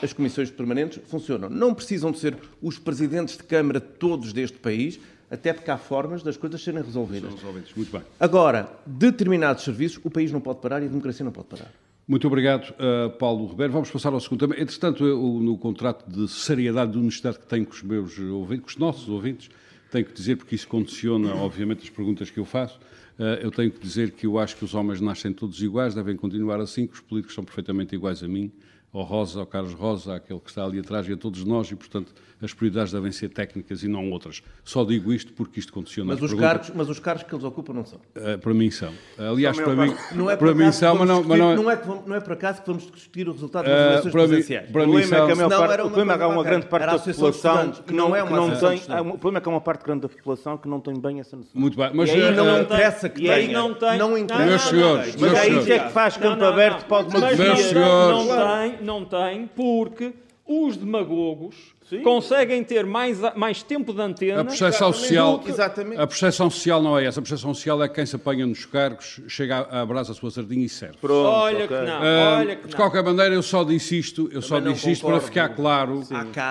as 0.00 0.12
comissões 0.12 0.50
permanentes 0.50 1.00
funcionam. 1.08 1.48
Não 1.48 1.74
precisam 1.74 2.12
de 2.12 2.18
ser 2.18 2.36
os 2.62 2.78
presidentes 2.78 3.36
de 3.36 3.42
Câmara 3.42 3.80
todos 3.80 4.32
deste 4.32 4.58
país, 4.58 5.00
até 5.30 5.52
porque 5.52 5.70
há 5.70 5.78
formas 5.78 6.22
das 6.22 6.36
coisas 6.36 6.62
serem 6.62 6.82
resolvidas. 6.82 7.32
Muito 7.74 7.90
bem. 7.90 8.02
Agora, 8.20 8.70
determinados 8.86 9.64
serviços, 9.64 9.98
o 10.04 10.10
país 10.10 10.30
não 10.30 10.40
pode 10.40 10.60
parar 10.60 10.82
e 10.82 10.84
a 10.84 10.88
democracia 10.88 11.24
não 11.24 11.32
pode 11.32 11.48
parar. 11.48 11.72
Muito 12.08 12.24
obrigado, 12.28 12.70
uh, 12.70 13.10
Paulo 13.18 13.48
Ribeiro. 13.48 13.72
Vamos 13.72 13.90
passar 13.90 14.12
ao 14.12 14.20
segundo 14.20 14.38
tema. 14.38 14.54
Entretanto, 14.54 15.04
eu, 15.04 15.20
no 15.42 15.58
contrato 15.58 16.08
de 16.08 16.28
seriedade 16.28 16.92
de 16.92 16.98
honestidade 16.98 17.40
que 17.40 17.46
tenho 17.46 17.66
com 17.66 17.72
os 17.72 17.82
meus 17.82 18.16
ouvintes, 18.16 18.62
com 18.62 18.68
os 18.68 18.76
nossos 18.76 19.08
ouvintes, 19.08 19.50
tenho 19.90 20.04
que 20.04 20.12
dizer, 20.12 20.36
porque 20.36 20.54
isso 20.54 20.68
condiciona, 20.68 21.34
obviamente, 21.34 21.82
as 21.82 21.90
perguntas 21.90 22.30
que 22.30 22.38
eu 22.38 22.44
faço, 22.44 22.78
uh, 23.18 23.24
eu 23.42 23.50
tenho 23.50 23.72
que 23.72 23.80
dizer 23.80 24.12
que 24.12 24.24
eu 24.24 24.38
acho 24.38 24.56
que 24.56 24.64
os 24.64 24.72
homens 24.72 25.00
nascem 25.00 25.32
todos 25.32 25.60
iguais, 25.60 25.96
devem 25.96 26.14
continuar 26.14 26.60
assim, 26.60 26.86
que 26.86 26.94
os 26.94 27.00
políticos 27.00 27.34
são 27.34 27.42
perfeitamente 27.42 27.96
iguais 27.96 28.22
a 28.22 28.28
mim, 28.28 28.52
ao 28.98 29.04
Rosa, 29.04 29.40
ao 29.40 29.46
Carlos 29.46 29.74
Rosa, 29.74 30.16
àquele 30.16 30.40
que 30.40 30.48
está 30.48 30.64
ali 30.64 30.78
atrás 30.78 31.08
e 31.08 31.12
a 31.12 31.16
todos 31.16 31.44
nós, 31.44 31.70
e, 31.70 31.76
portanto, 31.76 32.12
as 32.42 32.52
prioridades 32.52 32.92
devem 32.92 33.10
ser 33.10 33.30
técnicas 33.30 33.82
e 33.82 33.88
não 33.88 34.10
outras. 34.10 34.42
Só 34.62 34.84
digo 34.84 35.12
isto 35.12 35.32
porque 35.32 35.58
isto 35.58 35.72
condiciona 35.72 36.12
mas 36.12 36.22
os 36.22 36.34
cargos 36.34 36.70
Mas 36.74 36.88
os 36.88 36.98
cargos 36.98 37.22
que 37.22 37.34
eles 37.34 37.44
ocupam 37.44 37.72
não 37.72 37.84
são? 37.84 37.98
Uh, 38.14 38.38
para 38.38 38.52
mim 38.52 38.70
são. 38.70 38.92
Aliás, 39.18 39.58
para 39.58 39.74
mim, 39.74 39.94
não 40.12 40.30
é 40.30 40.36
para 40.36 40.54
mim 40.54 40.70
são, 40.70 40.96
mas 40.96 41.08
não, 41.08 41.22
mas 41.22 41.38
não, 41.38 41.52
é... 41.52 41.56
Não, 41.56 41.70
é 41.70 41.76
vamos, 41.76 42.06
não 42.06 42.16
é 42.16 42.20
por 42.20 42.32
acaso 42.32 42.60
que 42.60 42.66
vamos 42.66 42.90
discutir 42.90 43.28
o 43.28 43.32
resultado 43.32 43.64
das 43.64 43.74
uh, 43.74 43.90
eleições 43.90 44.12
presidenciais. 44.12 44.70
Para 44.70 44.82
o 44.82 44.84
problema 44.84 45.16
é 45.16 45.26
que 45.26 45.32
a 45.32 45.36
maior 45.36 45.48
parte, 45.48 45.80
o 45.80 45.84
problema 45.84 46.12
é 46.12 46.16
que 46.16 46.22
há 46.22 46.28
uma 46.28 46.44
grande 46.44 46.66
parte 46.66 46.86
da 46.86 46.98
população 46.98 47.72
que 47.72 47.94
não, 47.94 48.16
é 48.16 48.22
uma 48.22 48.36
não 48.36 48.56
tem... 48.56 48.78
O 49.00 49.18
problema 49.18 49.38
é 49.38 49.40
que 49.40 49.48
há 49.48 49.52
uma 49.52 49.60
parte 49.60 49.84
grande 49.84 50.00
da 50.02 50.08
população 50.08 50.58
que 50.58 50.68
não 50.68 50.80
tem 50.80 51.00
bem 51.00 51.20
essa 51.20 51.36
noção. 51.36 51.52
Muito 51.54 51.76
bem, 51.76 51.90
mas... 51.94 52.10
E 52.10 52.12
aí 52.12 52.34
não 52.34 52.60
interessa 52.60 53.08
que 53.08 53.22
tenha. 53.22 53.52
não 53.52 53.74
tem... 53.74 53.98
Não 53.98 54.18
interessa. 54.18 54.46
Meus 54.46 54.62
senhores, 54.62 55.16
Mas 55.16 55.32
é 55.32 55.48
isso 55.48 55.72
é 55.72 55.78
que 55.78 55.90
faz 55.90 56.16
campo 56.16 56.44
aberto 56.44 56.86
para 56.86 56.96
alguma 56.98 57.20
Meus 57.20 57.60
senhores... 57.60 57.74
Não 57.74 58.26
tem, 58.26 58.85
não 58.86 59.04
tem, 59.04 59.46
porque 59.46 60.14
os 60.46 60.76
demagogos 60.76 61.56
Sim. 61.88 62.02
conseguem 62.02 62.62
ter 62.62 62.86
mais, 62.86 63.18
mais 63.34 63.64
tempo 63.64 63.92
de 63.92 64.00
antena. 64.00 64.42
A 64.42 64.44
percepção, 64.44 64.92
social, 64.92 65.42
Exatamente. 65.44 66.00
a 66.00 66.06
percepção 66.06 66.48
social 66.48 66.80
não 66.80 66.96
é 66.96 67.04
essa. 67.04 67.18
A 67.18 67.22
percepção 67.22 67.52
social 67.52 67.82
é 67.82 67.88
quem 67.88 68.06
se 68.06 68.14
apanha 68.14 68.46
nos 68.46 68.64
cargos, 68.64 69.20
chega 69.26 69.56
a 69.56 69.80
abraça 69.80 70.12
a 70.12 70.14
sua 70.14 70.30
sardinha 70.30 70.64
e 70.64 70.68
serve. 70.68 70.98
Pronto, 71.00 71.26
olha, 71.28 71.64
okay. 71.64 71.78
que 71.78 71.84
não, 71.84 72.00
uh, 72.00 72.38
olha 72.38 72.56
que 72.56 72.66
De 72.68 72.72
não. 72.72 72.76
qualquer 72.76 73.02
maneira, 73.02 73.34
eu 73.34 73.42
só 73.42 73.64
disse 73.64 73.98
isto, 73.98 74.28
eu 74.32 74.40
só 74.40 74.60
disse 74.60 74.92
isto 74.92 75.04
para 75.04 75.20
ficar 75.20 75.48
claro, 75.48 76.02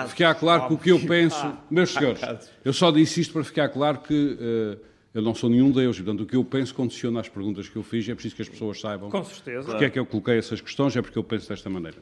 ficar 0.08 0.34
claro 0.34 0.68
que 0.68 0.74
o 0.74 0.78
que 0.78 0.90
eu 0.90 1.00
penso, 1.00 1.36
ah, 1.42 1.56
meus 1.70 1.90
senhores, 1.90 2.20
eu 2.62 2.72
só 2.74 2.90
disse 2.90 3.22
isto 3.22 3.32
para 3.32 3.44
ficar 3.44 3.70
claro 3.70 3.98
que 3.98 4.14
uh, 4.14 4.78
eu 5.16 5.22
não 5.22 5.34
sou 5.34 5.48
nenhum 5.48 5.70
deus, 5.70 5.96
portanto 5.96 6.20
o 6.24 6.26
que 6.26 6.36
eu 6.36 6.44
penso 6.44 6.74
condiciona 6.74 7.20
as 7.20 7.28
perguntas 7.28 7.70
que 7.70 7.76
eu 7.76 7.82
fiz, 7.82 8.06
e 8.06 8.10
é 8.10 8.14
preciso 8.14 8.36
que 8.36 8.42
as 8.42 8.48
pessoas 8.50 8.78
saibam. 8.78 9.08
Com 9.08 9.24
certeza. 9.24 9.66
Porque 9.66 9.86
é 9.86 9.88
que 9.88 9.98
eu 9.98 10.04
coloquei 10.04 10.36
essas 10.36 10.60
questões, 10.60 10.94
é 10.94 11.00
porque 11.00 11.18
eu 11.18 11.24
penso 11.24 11.48
desta 11.48 11.70
maneira. 11.70 11.96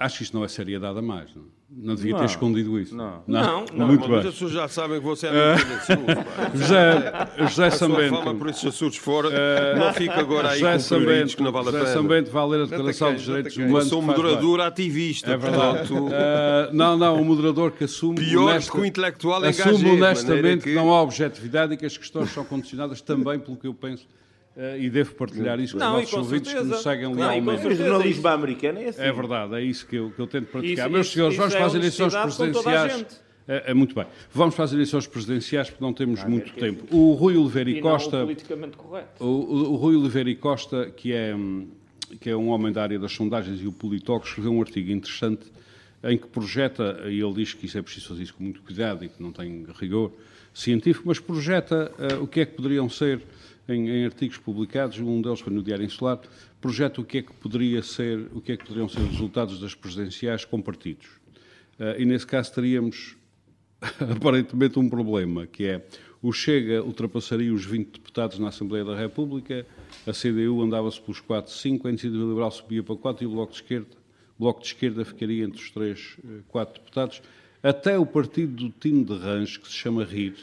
Acho 0.00 0.16
que 0.16 0.22
isto 0.22 0.34
não 0.34 0.42
é 0.42 0.48
seriedade 0.48 0.98
a 0.98 1.02
mais. 1.02 1.28
Não, 1.34 1.44
não 1.70 1.94
devia 1.94 2.12
não, 2.12 2.20
ter 2.20 2.24
escondido 2.24 2.80
isso. 2.80 2.96
Não, 2.96 3.22
não. 3.26 3.66
não 3.70 3.86
Muito 3.86 4.00
bem. 4.08 4.16
Mas 4.16 4.26
as 4.28 4.32
pessoas 4.32 4.52
já 4.52 4.66
sabem 4.66 4.98
que 4.98 5.04
você 5.04 5.26
é 5.26 5.30
uh, 5.30 6.56
José, 6.56 7.12
José 7.36 7.70
Sambento. 7.70 8.16
Fama 8.16 8.34
por 8.34 8.48
esses 8.48 8.64
assuntos 8.64 8.96
fora 8.96 9.28
uh, 9.28 9.78
não 9.78 9.92
fica 9.92 10.18
agora 10.18 10.52
aí 10.52 10.58
José 10.58 10.72
com 10.72 10.78
Sambento, 10.78 11.36
que 11.36 11.42
não 11.42 11.52
vale 11.52 11.68
a 11.68 11.72
pena. 11.72 11.84
José 11.84 11.94
Sambento 11.94 12.30
vai 12.30 12.48
ler 12.48 12.62
a 12.62 12.64
Declaração 12.64 13.12
dos 13.12 13.22
Direitos 13.22 13.56
Humanos. 13.58 13.84
Eu 13.84 13.90
sou 13.90 13.98
um 14.00 14.06
moderador 14.06 14.60
ativista. 14.60 15.32
É 15.32 15.36
verdade. 15.36 15.92
Uh, 15.92 16.08
não, 16.72 16.96
não, 16.96 17.20
um 17.20 17.24
moderador 17.24 17.70
que 17.70 17.84
assume 17.84 18.24
Pior 18.24 18.48
honesta, 18.48 18.72
que 18.72 18.78
o 18.80 18.84
intelectual 18.86 19.44
Assume 19.44 19.90
honestamente 19.90 20.64
que... 20.64 20.70
que 20.70 20.74
não 20.74 20.94
há 20.94 21.02
objetividade 21.02 21.74
e 21.74 21.76
que 21.76 21.84
as 21.84 21.98
questões 21.98 22.30
são 22.30 22.42
condicionadas 22.42 23.02
também 23.02 23.38
pelo 23.38 23.58
que 23.58 23.66
eu 23.66 23.74
penso 23.74 24.06
e 24.78 24.90
devo 24.90 25.14
partilhar 25.14 25.58
isso 25.58 25.74
com 25.74 25.78
não, 25.78 25.96
os 25.96 26.02
nossos 26.02 26.18
ouvintes 26.18 26.52
que 26.52 26.60
nos 26.60 26.82
seguem 26.82 27.14
lealmente. 27.14 27.66
O 27.66 27.74
jornalismo 27.74 28.28
americano 28.28 28.78
é 28.78 28.88
assim. 28.88 29.02
É 29.02 29.12
verdade, 29.12 29.54
é 29.54 29.62
isso 29.62 29.86
que 29.86 29.96
eu, 29.96 30.10
que 30.10 30.20
eu 30.20 30.26
tento 30.26 30.46
praticar. 30.46 30.86
Isso, 30.86 30.92
Meus 30.92 31.06
isso, 31.06 31.14
senhores, 31.14 31.36
vamos 31.36 31.54
é 31.54 31.56
para 31.56 31.66
as 31.66 31.74
eleições 31.74 32.14
presidenciais. 32.14 33.22
É, 33.48 33.70
é, 33.70 33.74
muito 33.74 33.94
bem. 33.94 34.06
Vamos 34.32 34.54
para 34.54 34.64
as 34.64 34.72
eleições 34.72 35.06
presidenciais 35.06 35.70
porque 35.70 35.82
não 35.82 35.92
temos 35.92 36.20
ah, 36.20 36.28
muito 36.28 36.52
é 36.56 36.60
tempo. 36.60 36.94
O 36.94 37.14
Rui 37.14 37.36
Oliveira 37.36 37.70
e 37.70 37.80
Costa. 37.80 38.20
politicamente 38.20 38.76
correto. 38.76 39.24
O, 39.24 39.26
o, 39.26 39.72
o 39.72 39.76
Rui 39.76 39.96
Oliveira 39.96 40.30
e 40.30 40.36
Costa, 40.36 40.90
que 40.90 41.12
é, 41.12 41.34
que 42.20 42.30
é 42.30 42.36
um 42.36 42.48
homem 42.48 42.72
da 42.72 42.82
área 42.82 42.98
das 42.98 43.12
sondagens 43.12 43.60
e 43.60 43.66
o 43.66 43.72
politólogo, 43.72 44.26
escreveu 44.26 44.52
um 44.52 44.60
artigo 44.60 44.92
interessante 44.92 45.50
em 46.02 46.16
que 46.16 46.26
projeta, 46.26 47.02
e 47.06 47.20
ele 47.20 47.32
diz 47.34 47.52
que 47.52 47.66
isso 47.66 47.76
é 47.76 47.82
preciso 47.82 48.08
fazer 48.08 48.22
isso 48.22 48.34
com 48.34 48.42
muito 48.42 48.62
cuidado 48.62 49.04
e 49.04 49.08
que 49.08 49.22
não 49.22 49.32
tem 49.32 49.66
rigor 49.78 50.12
científico, 50.54 51.06
mas 51.06 51.18
projeta 51.18 51.92
uh, 51.98 52.22
o 52.22 52.26
que 52.26 52.40
é 52.40 52.46
que 52.46 52.54
poderiam 52.54 52.88
ser 52.88 53.20
em, 53.70 53.88
em, 53.88 54.04
artigos 54.04 54.36
publicados, 54.38 54.98
um 54.98 55.20
deles 55.22 55.40
foi 55.40 55.52
no 55.52 55.62
Diário 55.62 55.84
Insular, 55.84 56.20
projeta 56.60 57.00
o 57.00 57.04
que 57.04 57.18
é 57.18 57.22
que 57.22 57.32
poderia 57.32 57.82
ser, 57.82 58.28
o 58.32 58.40
que 58.40 58.52
é 58.52 58.56
que 58.56 58.64
poderiam 58.64 58.88
ser 58.88 59.00
os 59.00 59.10
resultados 59.10 59.60
das 59.60 59.74
presidenciais 59.74 60.44
com 60.44 60.60
partidos. 60.60 61.06
Uh, 61.78 61.98
e 61.98 62.04
nesse 62.04 62.26
caso 62.26 62.52
teríamos 62.52 63.16
aparentemente 64.14 64.78
um 64.78 64.88
problema, 64.88 65.46
que 65.46 65.64
é 65.64 65.86
o 66.22 66.32
Chega 66.32 66.82
ultrapassaria 66.82 67.52
os 67.52 67.64
20 67.64 67.92
deputados 67.92 68.38
na 68.38 68.48
Assembleia 68.48 68.84
da 68.84 68.94
República, 68.94 69.66
a 70.06 70.12
CDU 70.12 70.62
andava-se 70.62 71.00
pelos 71.00 71.20
4, 71.20 71.50
5, 71.50 71.86
a 71.86 71.90
Iniciativa 71.90 72.22
Liberal 72.22 72.50
subia 72.50 72.82
para 72.82 72.96
4 72.96 73.24
e 73.24 73.26
o 73.26 73.30
Bloco 73.30 73.52
de 73.52 73.58
Esquerda, 73.58 74.00
Bloco 74.38 74.60
de 74.60 74.66
Esquerda 74.66 75.04
ficaria 75.04 75.44
entre 75.44 75.60
os 75.60 75.70
3, 75.70 76.16
4 76.48 76.74
eh, 76.74 76.78
deputados. 76.78 77.22
Até 77.62 77.98
o 77.98 78.06
partido 78.06 78.54
do 78.54 78.70
Tino 78.70 79.04
de 79.04 79.14
Range, 79.14 79.60
que 79.60 79.68
se 79.68 79.74
chama 79.74 80.02
RIR, 80.02 80.34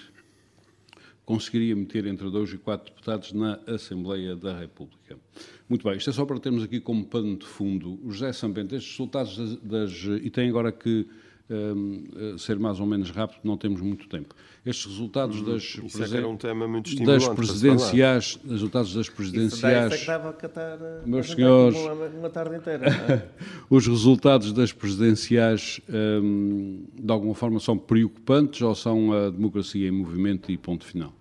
conseguiria 1.27 1.75
meter 1.75 2.05
entre 2.05 2.31
dois 2.31 2.53
e 2.53 2.57
quatro 2.57 2.89
deputados 2.89 3.33
na 3.33 3.59
Assembleia 3.67 4.33
da 4.33 4.57
República. 4.57 5.19
Muito 5.67 5.83
bem, 5.83 5.97
isto 5.97 6.09
é 6.09 6.13
só 6.13 6.25
para 6.25 6.39
termos 6.39 6.63
aqui 6.63 6.79
como 6.79 7.05
pano 7.05 7.35
de 7.35 7.45
fundo 7.45 7.99
o 8.01 8.09
José 8.09 8.31
Sambente, 8.31 8.75
estes 8.75 8.91
resultados 8.91 9.37
das, 9.37 9.57
das 9.57 9.91
e 10.23 10.29
tem 10.29 10.47
agora 10.47 10.71
que 10.71 11.05
ser 12.37 12.59
mais 12.59 12.79
ou 12.79 12.85
menos 12.85 13.09
rápido, 13.09 13.39
não 13.43 13.57
temos 13.57 13.79
muito 13.81 14.07
tempo. 14.07 14.35
Estes 14.65 14.85
resultados 14.87 15.41
das, 15.41 15.63
Isso 15.63 16.17
é 16.17 16.27
um 16.27 16.35
tema 16.35 16.67
muito 16.67 16.93
das 17.05 17.25
presidenciais, 17.29 18.37
resultados 18.45 18.93
das 18.93 19.07
presidenciais, 19.07 19.93
Isso 19.93 20.05
daí, 20.07 20.33
que 20.33 20.39
catar, 20.41 20.77
eh, 20.81 21.01
meus 21.05 21.27
senhores, 21.27 21.77
uma, 21.77 22.05
uma 22.05 22.29
tarde 22.29 22.57
inteira. 22.57 22.85
É? 22.89 23.27
os 23.69 23.87
resultados 23.87 24.51
das 24.51 24.73
presidenciais 24.73 25.79
um, 25.89 26.83
de 26.93 27.11
alguma 27.11 27.33
forma 27.33 27.61
são 27.61 27.77
preocupantes 27.77 28.61
ou 28.61 28.75
são 28.75 29.13
a 29.13 29.29
democracia 29.29 29.87
em 29.87 29.91
movimento 29.91 30.51
e 30.51 30.57
ponto 30.57 30.83
final? 30.83 31.13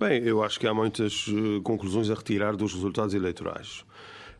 Bem, 0.00 0.22
eu 0.22 0.42
acho 0.42 0.58
que 0.58 0.66
há 0.66 0.72
muitas 0.72 1.26
uh, 1.28 1.60
conclusões 1.62 2.08
a 2.08 2.14
retirar 2.14 2.56
dos 2.56 2.72
resultados 2.72 3.12
eleitorais. 3.12 3.84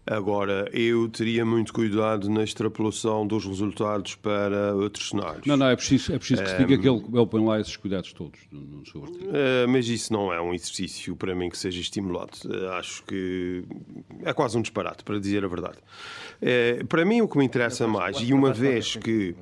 Agora, 0.06 0.70
eu 0.72 1.08
teria 1.08 1.44
muito 1.44 1.72
cuidado 1.72 2.30
na 2.30 2.42
extrapolação 2.42 3.26
dos 3.26 3.44
resultados 3.44 4.14
para 4.14 4.74
outros 4.74 5.10
cenários. 5.10 5.46
Não, 5.46 5.56
não, 5.56 5.68
é 5.68 5.76
preciso, 5.76 6.14
é 6.14 6.18
preciso 6.18 6.42
que 6.42 6.50
se 6.50 6.56
diga 6.56 6.78
que 6.78 6.88
ele, 6.88 7.04
ele 7.12 7.26
põe 7.26 7.44
lá 7.44 7.60
esses 7.60 7.76
cuidados 7.76 8.12
todos 8.14 8.40
no 8.50 8.86
seu 8.86 9.04
artigo. 9.04 9.28
É, 9.32 9.66
mas 9.66 9.86
isso 9.88 10.12
não 10.12 10.32
é 10.32 10.40
um 10.40 10.54
exercício 10.54 11.14
para 11.14 11.34
mim 11.34 11.50
que 11.50 11.58
seja 11.58 11.80
estimulado. 11.80 12.30
Eh, 12.48 12.78
acho 12.78 13.02
que 13.04 13.64
é 14.22 14.32
quase 14.32 14.56
um 14.56 14.62
disparate, 14.62 15.04
para 15.04 15.18
dizer 15.18 15.44
a 15.44 15.48
verdade. 15.48 15.78
É, 16.40 16.84
para 16.84 17.04
mim, 17.04 17.20
o 17.20 17.28
que 17.28 17.36
me 17.36 17.44
interessa 17.44 17.86
mais, 17.86 18.16
e 18.18 18.32
uma 18.32 18.52
vez 18.52 18.96
que 18.96 19.34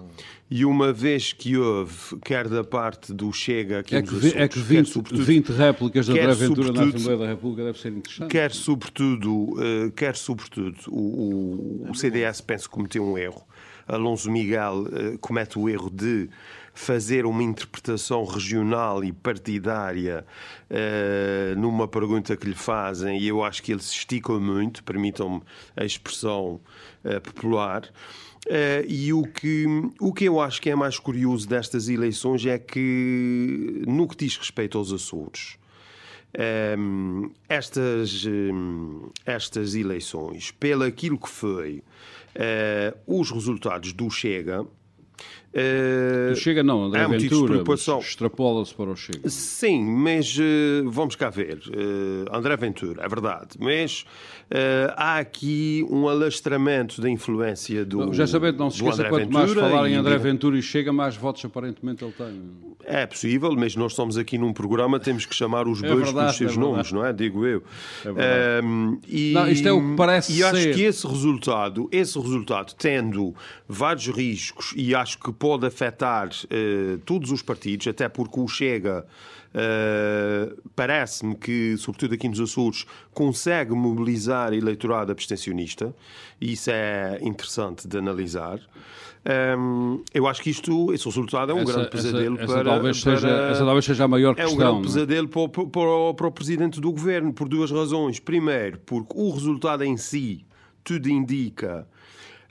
e 0.50 0.64
uma 0.64 0.92
vez 0.92 1.32
que 1.32 1.56
houve, 1.56 2.16
quer 2.24 2.48
da 2.48 2.62
parte 2.62 3.12
do 3.12 3.32
Chega, 3.32 3.80
aqui 3.80 3.96
é 3.96 4.02
que, 4.02 4.08
assuntos, 4.08 4.34
é 4.34 4.48
que 4.48 4.58
20, 4.60 5.02
quer, 5.02 5.16
20 5.16 5.48
réplicas 5.50 6.06
da 6.06 6.12
André 6.12 6.34
Ventura 6.34 6.72
na 6.72 6.84
Assembleia 6.84 7.18
da 7.18 7.26
República 7.26 7.64
deve 7.64 7.78
ser 7.78 7.92
interessante. 7.92 8.30
Quer 8.30 8.52
sobretudo, 8.52 9.32
uh, 9.32 9.90
quer 9.96 10.16
sobretudo 10.16 10.76
o, 10.88 11.86
o, 11.86 11.90
o 11.90 11.94
CDS 11.94 12.40
penso 12.40 12.68
que 12.68 12.74
cometeu 12.74 13.04
um 13.04 13.18
erro 13.18 13.44
Alonso 13.86 14.30
Miguel 14.30 14.82
uh, 14.82 15.18
comete 15.18 15.58
o 15.58 15.68
erro 15.68 15.90
de 15.90 16.28
fazer 16.74 17.24
uma 17.24 17.42
interpretação 17.42 18.24
regional 18.24 19.02
e 19.02 19.12
partidária 19.12 20.26
uh, 20.70 21.58
numa 21.58 21.88
pergunta 21.88 22.36
que 22.36 22.46
lhe 22.46 22.54
fazem, 22.54 23.18
e 23.18 23.28
eu 23.28 23.42
acho 23.42 23.62
que 23.62 23.72
ele 23.72 23.82
se 23.82 23.94
estica 23.94 24.32
muito, 24.34 24.82
permitam-me 24.82 25.40
a 25.76 25.84
expressão 25.84 26.60
uh, 27.04 27.20
popular. 27.22 27.88
Uh, 28.46 28.86
e 28.86 29.12
o 29.12 29.24
que, 29.24 29.66
o 29.98 30.12
que 30.12 30.24
eu 30.24 30.40
acho 30.40 30.62
que 30.62 30.70
é 30.70 30.76
mais 30.76 31.00
curioso 31.00 31.48
destas 31.48 31.88
eleições 31.88 32.46
é 32.46 32.56
que, 32.56 33.82
no 33.88 34.06
que 34.06 34.16
diz 34.16 34.36
respeito 34.36 34.78
aos 34.78 34.92
Açores, 34.92 35.58
um, 36.78 37.30
estas, 37.48 38.24
um, 38.24 39.10
estas 39.24 39.74
eleições, 39.74 40.52
pelo 40.52 40.84
aquilo 40.84 41.18
que 41.18 41.28
foi 41.28 41.82
uh, 42.36 43.20
os 43.20 43.30
resultados 43.32 43.92
do 43.92 44.08
Chega, 44.10 44.64
Uh, 45.56 46.36
Chega 46.36 46.62
não, 46.62 46.84
André 46.84 47.00
é 47.00 47.08
Ventura, 47.08 47.62
extrapola-se 47.98 48.74
para 48.74 48.90
o 48.90 48.96
Chega. 48.96 49.26
Sim, 49.26 49.82
mas 49.86 50.36
uh, 50.36 50.90
vamos 50.90 51.16
cá 51.16 51.30
ver. 51.30 51.60
Uh, 51.68 52.26
André 52.30 52.54
Ventura, 52.58 53.02
é 53.02 53.08
verdade, 53.08 53.56
mas 53.58 54.04
há 54.96 55.18
aqui 55.18 55.84
um 55.90 56.08
alastramento 56.08 57.00
da 57.00 57.08
influência 57.08 57.84
do 57.84 58.12
Já 58.12 58.26
sabendo, 58.26 58.58
não 58.58 58.70
se 58.70 58.76
esqueça, 58.76 59.04
quanto 59.08 59.24
Ventura 59.24 59.46
mais 59.46 59.52
falar 59.54 59.88
em 59.88 59.94
André 59.94 60.18
Ventura 60.18 60.58
e 60.58 60.62
Chega, 60.62 60.92
mais 60.92 61.16
votos 61.16 61.42
aparentemente 61.44 62.04
ele 62.04 62.12
tem. 62.12 62.42
É 62.84 63.04
possível, 63.06 63.52
mas 63.56 63.74
nós 63.74 63.92
estamos 63.92 64.16
aqui 64.16 64.38
num 64.38 64.52
programa, 64.52 65.00
temos 65.00 65.26
que 65.26 65.34
chamar 65.34 65.66
os 65.66 65.82
é 65.82 65.88
bois 65.88 66.12
pelos 66.12 66.36
seus 66.36 66.56
é 66.56 66.60
nomes, 66.60 66.92
não 66.92 67.04
é? 67.04 67.12
Digo 67.12 67.44
eu. 67.44 67.62
É 68.04 68.60
um, 68.62 69.00
e, 69.08 69.32
não, 69.32 69.48
isto 69.48 69.66
é 69.66 69.72
o 69.72 69.80
que 69.80 69.96
parece 69.96 70.38
E 70.38 70.44
acho 70.44 70.70
que 70.72 70.82
esse 70.82 71.06
resultado, 71.06 71.88
esse 71.90 72.16
resultado, 72.16 72.74
tendo 72.78 73.34
vários 73.66 74.06
riscos, 74.06 74.72
e 74.76 74.94
acho 74.94 75.18
que 75.18 75.32
pode 75.32 75.45
afetar 75.54 76.28
uh, 76.28 76.98
todos 76.98 77.30
os 77.30 77.42
partidos, 77.42 77.86
até 77.86 78.08
porque 78.08 78.40
o 78.40 78.48
Chega 78.48 79.06
uh, 79.54 80.62
parece-me 80.74 81.34
que, 81.34 81.76
sobretudo 81.76 82.14
aqui 82.14 82.28
nos 82.28 82.40
Açores, 82.40 82.86
consegue 83.12 83.72
mobilizar 83.72 84.52
eleitorado 84.52 85.12
abstencionista, 85.12 85.94
e 86.40 86.52
isso 86.52 86.70
é 86.70 87.18
interessante 87.22 87.88
de 87.88 87.98
analisar. 87.98 88.60
Um, 89.58 90.04
eu 90.14 90.28
acho 90.28 90.40
que 90.40 90.50
isto, 90.50 90.92
esse 90.92 91.04
resultado 91.04 91.50
é 91.50 91.54
um 91.54 91.62
essa, 91.62 91.72
grande 91.72 91.90
pesadelo 91.90 92.36
essa, 92.36 92.44
essa 92.44 92.54
para, 92.54 92.64
talvez 92.64 93.02
para, 93.02 93.16
seja, 93.16 93.28
Essa 93.28 93.64
talvez 93.64 93.84
seja 93.84 94.04
a 94.04 94.08
maior 94.08 94.36
questão. 94.36 94.52
É 94.52 94.54
um 94.54 94.58
grande 94.58 94.78
é? 94.78 94.82
pesadelo 94.82 95.28
para, 95.28 95.48
para, 95.48 96.14
para, 96.14 96.26
o 96.28 96.30
Presidente 96.30 96.80
do 96.80 96.92
Governo, 96.92 97.32
por 97.32 97.48
duas 97.48 97.72
razões. 97.72 98.20
Primeiro, 98.20 98.78
porque 98.86 99.12
o 99.16 99.30
resultado 99.30 99.82
em 99.82 99.96
si 99.96 100.46
tudo 100.84 101.08
indica 101.08 101.88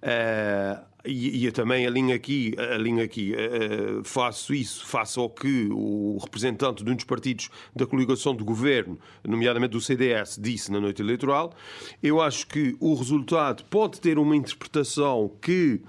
uh, 0.04 0.86
e, 1.06 1.40
e, 1.40 1.46
eu 1.46 1.52
também 1.52 1.86
alinho 1.86 2.16
aqui, 2.16 2.54
alinho 2.58 3.04
aqui 3.04 3.34
uh, 3.34 4.04
faço 4.04 4.54
isso, 4.54 4.86
faço 4.86 5.22
ao 5.22 5.30
que 5.30 5.70
o 5.72 6.18
representante 6.22 6.84
de 6.84 6.92
um 6.92 6.96
dos 6.96 7.06
partidos 7.06 7.50
da 7.76 7.86
coligação 7.86 8.36
de 8.36 8.44
governo, 8.44 8.98
nomeadamente 9.24 9.72
do 9.72 9.82
CDS, 9.82 10.38
disse 10.42 10.72
na 10.72 10.80
noite 10.80 11.02
eleitoral. 11.02 11.54
Eu 12.02 12.22
acho 12.22 12.48
que 12.48 12.76
o 12.80 12.94
resultado 12.94 13.64
pode 13.66 14.00
ter 14.00 14.18
uma 14.18 14.36
interpretação 14.36 15.32
que 15.42 15.82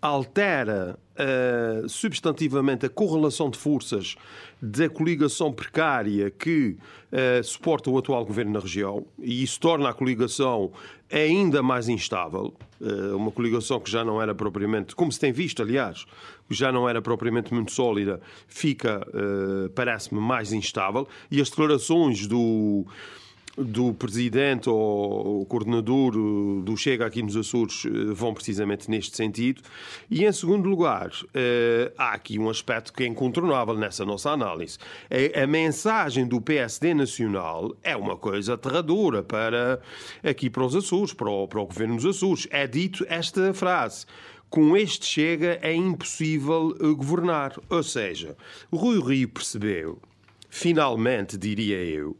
altera 0.00 0.98
uh, 1.14 1.88
substantivamente 1.88 2.84
a 2.84 2.90
correlação 2.90 3.48
de 3.48 3.58
forças 3.58 4.16
da 4.64 4.88
coligação 4.88 5.52
precária 5.52 6.30
que 6.30 6.78
uh, 7.12 7.44
suporta 7.44 7.90
o 7.90 7.98
atual 7.98 8.24
governo 8.24 8.52
na 8.52 8.60
região 8.60 9.04
e 9.18 9.42
isso 9.42 9.60
torna 9.60 9.90
a 9.90 9.92
coligação 9.92 10.72
ainda 11.12 11.62
mais 11.62 11.86
instável. 11.86 12.54
Uh, 12.80 13.14
uma 13.14 13.30
coligação 13.30 13.78
que 13.78 13.90
já 13.90 14.02
não 14.02 14.22
era 14.22 14.34
propriamente, 14.34 14.96
como 14.96 15.12
se 15.12 15.20
tem 15.20 15.32
visto, 15.32 15.60
aliás, 15.60 16.06
já 16.48 16.72
não 16.72 16.88
era 16.88 17.02
propriamente 17.02 17.52
muito 17.52 17.72
sólida, 17.72 18.20
fica, 18.46 19.06
parece-me, 19.74 20.20
mais 20.20 20.52
instável. 20.52 21.08
E 21.30 21.40
as 21.40 21.48
declarações 21.48 22.26
do 22.26 22.86
do 23.56 23.94
presidente 23.94 24.68
ou 24.68 25.44
coordenador 25.46 26.12
do 26.62 26.76
Chega 26.76 27.06
aqui 27.06 27.22
nos 27.22 27.36
Açores 27.36 27.84
eh, 27.86 28.12
vão 28.12 28.34
precisamente 28.34 28.90
neste 28.90 29.16
sentido. 29.16 29.62
E, 30.10 30.24
em 30.24 30.32
segundo 30.32 30.68
lugar, 30.68 31.10
eh, 31.32 31.92
há 31.96 32.12
aqui 32.12 32.38
um 32.38 32.50
aspecto 32.50 32.92
que 32.92 33.04
é 33.04 33.06
incontornável 33.06 33.74
nessa 33.74 34.04
nossa 34.04 34.30
análise. 34.30 34.78
A 35.40 35.46
mensagem 35.46 36.26
do 36.26 36.40
PSD 36.40 36.94
Nacional 36.94 37.74
é 37.82 37.96
uma 37.96 38.16
coisa 38.16 38.54
aterradora 38.54 39.22
para 39.22 39.80
aqui 40.22 40.50
para 40.50 40.64
os 40.64 40.74
Açores, 40.74 41.12
para 41.12 41.30
o, 41.30 41.46
para 41.46 41.60
o 41.60 41.66
governo 41.66 41.96
dos 41.96 42.06
Açores. 42.06 42.48
É 42.50 42.66
dito 42.66 43.06
esta 43.08 43.54
frase 43.54 44.06
com 44.54 44.76
este 44.76 45.04
chega 45.04 45.58
é 45.62 45.74
impossível 45.74 46.76
eh, 46.80 46.94
governar. 46.94 47.58
Ou 47.68 47.82
seja, 47.82 48.36
Rui 48.72 49.02
Rio 49.02 49.28
percebeu, 49.28 50.00
finalmente, 50.48 51.36
diria 51.36 51.82
eu, 51.82 52.16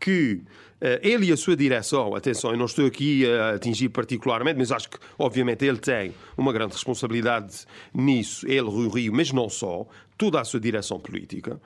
que 0.00 0.40
eh, 0.73 0.73
ele 1.02 1.26
e 1.26 1.32
a 1.32 1.36
sua 1.36 1.56
direção, 1.56 2.14
atenção, 2.14 2.50
eu 2.50 2.56
não 2.56 2.66
estou 2.66 2.86
aqui 2.86 3.24
a 3.26 3.54
atingir 3.54 3.88
particularmente, 3.88 4.58
mas 4.58 4.70
acho 4.70 4.90
que, 4.90 4.98
obviamente, 5.18 5.64
ele 5.64 5.78
tem 5.78 6.14
uma 6.36 6.52
grande 6.52 6.74
responsabilidade 6.74 7.64
nisso, 7.92 8.46
ele, 8.46 8.68
Rui 8.68 8.88
Rio, 8.88 9.12
mas 9.14 9.32
não 9.32 9.48
só, 9.48 9.86
toda 10.16 10.40
a 10.40 10.44
sua 10.44 10.60
direção 10.60 10.98
política, 10.98 11.60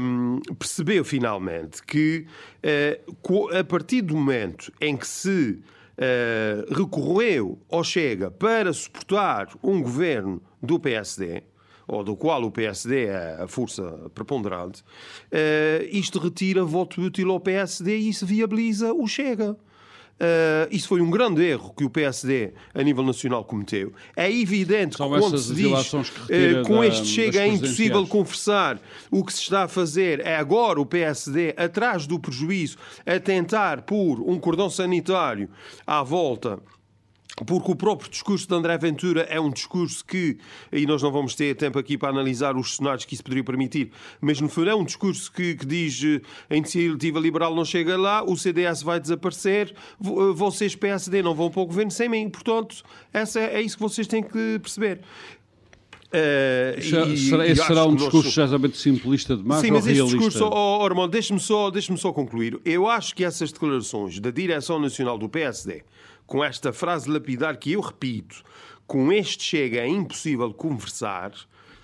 um, 0.00 0.40
ehm, 0.40 0.54
percebeu 0.58 1.04
finalmente 1.04 1.82
que, 1.82 2.26
uh, 2.64 3.56
a 3.56 3.64
partir 3.64 4.02
do 4.02 4.14
momento 4.14 4.72
em 4.80 4.96
que 4.96 5.06
se 5.06 5.58
uh, 5.98 6.74
recorreu 6.74 7.58
ao 7.70 7.82
Chega 7.82 8.30
para 8.30 8.72
suportar 8.72 9.48
um 9.62 9.82
governo 9.82 10.42
do 10.62 10.78
PSD, 10.78 11.42
ou 11.92 12.02
do 12.02 12.16
qual 12.16 12.42
o 12.42 12.50
PSD 12.50 13.06
é 13.06 13.38
a 13.42 13.46
força 13.46 13.82
preponderante, 14.14 14.80
uh, 14.80 15.84
isto 15.90 16.18
retira 16.18 16.64
voto 16.64 17.00
útil 17.00 17.30
ao 17.30 17.40
PSD 17.40 17.98
e 17.98 18.08
isso 18.08 18.24
viabiliza 18.26 18.92
o 18.92 19.06
Chega. 19.06 19.56
Uh, 20.22 20.68
isso 20.70 20.86
foi 20.86 21.00
um 21.00 21.10
grande 21.10 21.42
erro 21.42 21.74
que 21.76 21.84
o 21.84 21.90
PSD 21.90 22.52
a 22.72 22.82
nível 22.82 23.02
nacional 23.02 23.44
cometeu. 23.44 23.92
É 24.14 24.30
evidente 24.30 24.96
São 24.96 25.10
que 25.10 25.18
quando 25.18 25.36
se 25.36 25.52
diz 25.52 25.92
uh, 25.92 26.06
com 26.64 26.84
este 26.84 27.06
chega 27.06 27.40
é 27.40 27.48
impossível 27.48 28.06
conversar, 28.06 28.80
o 29.10 29.24
que 29.24 29.32
se 29.32 29.40
está 29.40 29.64
a 29.64 29.68
fazer 29.68 30.20
é 30.20 30.36
agora 30.36 30.80
o 30.80 30.86
PSD 30.86 31.54
atrás 31.56 32.06
do 32.06 32.20
prejuízo 32.20 32.76
a 33.04 33.18
tentar 33.18 33.82
por 33.82 34.20
um 34.20 34.38
cordão 34.38 34.70
sanitário 34.70 35.48
à 35.84 36.04
volta 36.04 36.60
porque 37.44 37.72
o 37.72 37.76
próprio 37.76 38.10
discurso 38.10 38.46
de 38.46 38.54
André 38.54 38.76
Ventura 38.78 39.22
é 39.22 39.40
um 39.40 39.50
discurso 39.50 40.04
que, 40.04 40.38
e 40.70 40.86
nós 40.86 41.02
não 41.02 41.10
vamos 41.10 41.34
ter 41.34 41.54
tempo 41.54 41.78
aqui 41.78 41.96
para 41.96 42.10
analisar 42.10 42.56
os 42.56 42.76
cenários 42.76 43.04
que 43.04 43.14
isso 43.14 43.22
poderia 43.22 43.44
permitir, 43.44 43.90
mas 44.20 44.40
no 44.40 44.48
fundo 44.48 44.70
é 44.70 44.74
um 44.74 44.84
discurso 44.84 45.30
que, 45.32 45.54
que 45.54 45.66
diz 45.66 46.02
eh, 46.04 46.20
a 46.50 46.56
iniciativa 46.56 47.18
liberal 47.18 47.54
não 47.54 47.64
chega 47.64 47.96
lá, 47.96 48.22
o 48.22 48.36
CDS 48.36 48.82
vai 48.82 49.00
desaparecer, 49.00 49.72
eh, 49.72 50.06
vocês 50.34 50.74
PSD 50.74 51.22
não 51.22 51.34
vão 51.34 51.50
para 51.50 51.62
o 51.62 51.66
governo 51.66 51.90
sem 51.90 52.08
mim. 52.08 52.28
Portanto, 52.28 52.82
essa 53.12 53.40
é, 53.40 53.56
é 53.56 53.62
isso 53.62 53.76
que 53.76 53.82
vocês 53.82 54.06
têm 54.06 54.22
que 54.22 54.58
perceber. 54.60 55.00
Uh, 56.12 56.78
e, 56.78 57.16
será, 57.16 57.48
esse 57.48 57.64
será 57.64 57.86
um 57.86 57.96
discurso 57.96 58.28
extremamente 58.28 58.76
simplista 58.76 59.34
demais 59.34 59.62
Sim, 59.62 59.70
mas 59.70 59.86
esse 59.86 60.04
discurso, 60.04 60.44
oh, 60.44 60.86
oh, 60.86 61.08
deixe-me 61.08 61.40
só, 61.40 61.70
deixe 61.70 61.96
só 61.96 62.12
concluir. 62.12 62.60
Eu 62.66 62.86
acho 62.86 63.14
que 63.14 63.24
essas 63.24 63.50
declarações 63.50 64.20
da 64.20 64.30
direção 64.30 64.78
nacional 64.78 65.16
do 65.16 65.26
PSD 65.26 65.82
com 66.32 66.42
esta 66.42 66.72
frase 66.72 67.10
lapidar 67.10 67.58
que 67.58 67.72
eu 67.72 67.80
repito, 67.82 68.42
com 68.86 69.12
este 69.12 69.44
chega 69.44 69.80
é 69.80 69.86
impossível 69.86 70.50
conversar. 70.54 71.30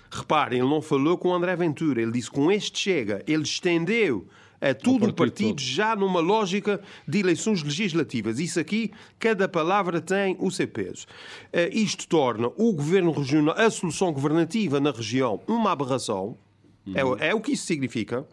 Reparem, 0.09 0.57
ele 0.57 0.67
não 0.67 0.81
falou 0.81 1.19
com 1.19 1.31
André 1.31 1.55
Ventura, 1.55 2.01
ele 2.01 2.13
disse 2.13 2.31
com 2.31 2.51
este 2.51 2.79
chega, 2.79 3.23
ele 3.27 3.43
estendeu 3.43 4.27
a 4.59 4.73
todo 4.73 5.05
o 5.05 5.13
partido, 5.13 5.49
partido 5.49 5.61
já 5.61 5.95
numa 5.95 6.19
lógica 6.19 6.81
de 7.07 7.19
eleições 7.19 7.61
legislativas. 7.61 8.39
Isso 8.39 8.59
aqui, 8.59 8.91
cada 9.19 9.47
palavra 9.47 10.01
tem 10.01 10.35
o 10.39 10.49
seu 10.49 10.67
peso. 10.67 11.05
Uh, 11.53 11.69
isto 11.71 12.07
torna 12.07 12.47
o 12.47 12.73
governo 12.73 13.11
regional, 13.11 13.53
a 13.55 13.69
solução 13.69 14.11
governativa 14.11 14.79
na 14.79 14.89
região, 14.89 15.39
uma 15.47 15.73
aberração. 15.73 16.35
Uhum. 16.87 17.17
É, 17.19 17.27
é, 17.27 17.35
o 17.35 17.39
que 17.39 17.51
isso 17.51 17.67
significa. 17.67 18.25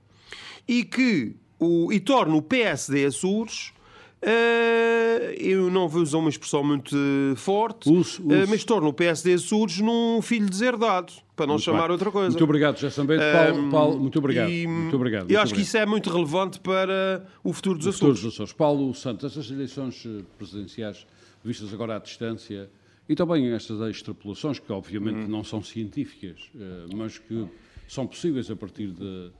E 0.67 0.83
que 0.83 1.37
o, 1.59 1.93
e 1.93 2.01
torna 2.01 2.35
o 2.35 2.41
PSD 2.41 3.05
Açores 3.05 3.77
Uh, 4.23 5.16
eu 5.47 5.71
não 5.71 5.89
vou 5.89 6.03
usar 6.03 6.19
uma 6.19 6.29
expressão 6.29 6.65
muito 6.65 6.97
forte, 7.37 7.89
uso, 7.89 8.23
uso. 8.23 8.23
Uh, 8.23 8.49
mas 8.49 8.65
torna 8.65 8.89
o 8.89 8.93
PSD 8.93 9.39
surge 9.39 9.83
num 9.83 10.21
filho 10.21 10.49
deserdado, 10.49 11.13
para 11.35 11.47
não 11.47 11.55
muito 11.55 11.65
chamar 11.65 11.83
bem. 11.83 11.93
outra 11.93 12.11
coisa. 12.11 12.31
Muito 12.31 12.45
obrigado, 12.45 12.77
José 12.77 12.91
Sambento. 12.91 13.23
Paulo, 13.33 13.71
Paulo, 13.71 14.01
muito 14.01 14.19
obrigado. 14.19 14.51
E, 14.51 14.67
muito 14.67 14.97
obrigado. 14.97 15.31
Eu 15.31 15.41
acho 15.41 15.55
que 15.55 15.61
isso 15.61 15.77
é 15.77 15.87
muito 15.87 16.11
relevante 16.11 16.59
para 16.61 17.27
o 17.45 17.53
futuro 17.53 17.79
dos 17.79 17.87
o 17.87 17.91
Açores. 17.91 18.19
Futuro 18.19 18.29
dos 18.29 18.35
Açores. 18.35 18.53
Paulo 18.53 18.95
Santos, 18.95 19.25
essas 19.25 19.51
eleições 19.51 20.05
eh, 20.07 20.23
presidenciais 20.37 21.07
vistas 21.45 21.73
agora 21.73 21.97
à 21.97 21.99
distância 21.99 22.69
e 23.09 23.15
também 23.15 23.53
estas 23.53 23.81
extrapolações, 23.89 24.59
que 24.59 24.73
obviamente 24.73 25.27
hum. 25.27 25.29
não 25.29 25.45
são 25.45 25.63
científicas, 25.63 26.51
mas 26.93 27.19
que 27.19 27.47
são 27.87 28.05
possíveis 28.05 28.51
a 28.51 28.57
partir 28.57 28.89
de, 28.89 29.31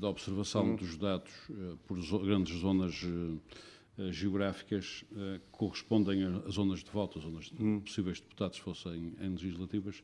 da 0.00 0.08
observação 0.08 0.64
hum. 0.64 0.74
dos 0.74 0.96
dados 0.96 1.30
por 1.86 1.96
grandes 2.24 2.58
zonas 2.58 3.06
geográficas 4.10 5.04
uh, 5.12 5.40
correspondem 5.50 6.24
a, 6.24 6.50
zonas 6.50 6.84
de 6.84 6.90
voto, 6.90 7.20
zonas 7.20 7.46
de 7.46 7.62
hum. 7.62 7.80
possíveis 7.80 8.20
deputados 8.20 8.58
fossem 8.58 9.14
em 9.20 9.30
legislativas. 9.30 10.02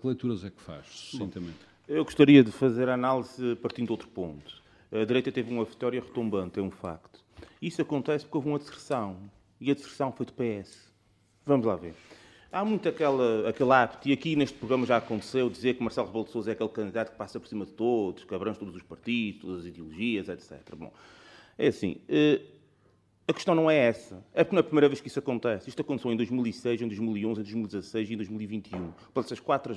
que 0.00 0.06
leituras 0.06 0.44
é 0.44 0.50
que 0.50 0.60
faz, 0.60 0.86
sucintamente? 0.86 1.58
Eu 1.88 2.04
gostaria 2.04 2.42
de 2.42 2.50
fazer 2.50 2.88
a 2.88 2.94
análise 2.94 3.56
partindo 3.56 3.86
de 3.86 3.92
outro 3.92 4.08
ponto. 4.08 4.62
A 4.90 5.04
direita 5.04 5.30
teve 5.32 5.52
uma 5.52 5.64
vitória 5.64 6.00
retumbante, 6.00 6.58
é 6.58 6.62
um 6.62 6.70
facto. 6.70 7.24
Isso 7.60 7.82
acontece 7.82 8.24
porque 8.24 8.36
houve 8.36 8.48
uma 8.48 8.58
deserção. 8.58 9.16
E 9.60 9.70
a 9.70 9.74
deserção 9.74 10.12
foi 10.12 10.26
do 10.26 10.32
PS. 10.32 10.92
Vamos 11.44 11.66
lá 11.66 11.76
ver. 11.76 11.94
Há 12.50 12.64
muito 12.64 12.88
aquela, 12.88 13.48
aquele 13.48 13.70
hábito, 13.72 14.08
e 14.08 14.12
aqui 14.12 14.34
neste 14.34 14.56
programa 14.56 14.86
já 14.86 14.96
aconteceu, 14.96 15.50
dizer 15.50 15.74
que 15.74 15.82
Marcelo 15.82 16.06
Rebelo 16.06 16.24
de 16.24 16.30
Sousa 16.30 16.50
é 16.50 16.52
aquele 16.52 16.68
candidato 16.70 17.12
que 17.12 17.18
passa 17.18 17.38
por 17.38 17.46
cima 17.48 17.66
de 17.66 17.72
todos, 17.72 18.24
que 18.24 18.34
abrange 18.34 18.58
todos 18.58 18.74
os 18.74 18.82
partidos, 18.82 19.42
todas 19.42 19.60
as 19.60 19.66
ideologias, 19.66 20.28
etc. 20.28 20.74
Bom, 20.74 20.92
é 21.58 21.66
assim, 21.66 21.98
eh, 22.08 22.40
a 23.28 23.32
questão 23.32 23.56
não 23.56 23.68
é 23.68 23.76
essa. 23.76 24.24
É 24.32 24.44
porque 24.44 24.54
não 24.54 24.60
é 24.60 24.60
a 24.60 24.64
primeira 24.64 24.88
vez 24.88 25.00
que 25.00 25.08
isso 25.08 25.18
acontece. 25.18 25.68
Isto 25.68 25.82
aconteceu 25.82 26.12
em 26.12 26.16
2006, 26.16 26.82
em 26.82 26.86
2011, 26.86 27.40
em 27.40 27.42
2016 27.42 28.10
e 28.10 28.14
em 28.14 28.16
2021. 28.16 28.92
Por 29.12 29.24
essas 29.24 29.40
quatro, 29.40 29.74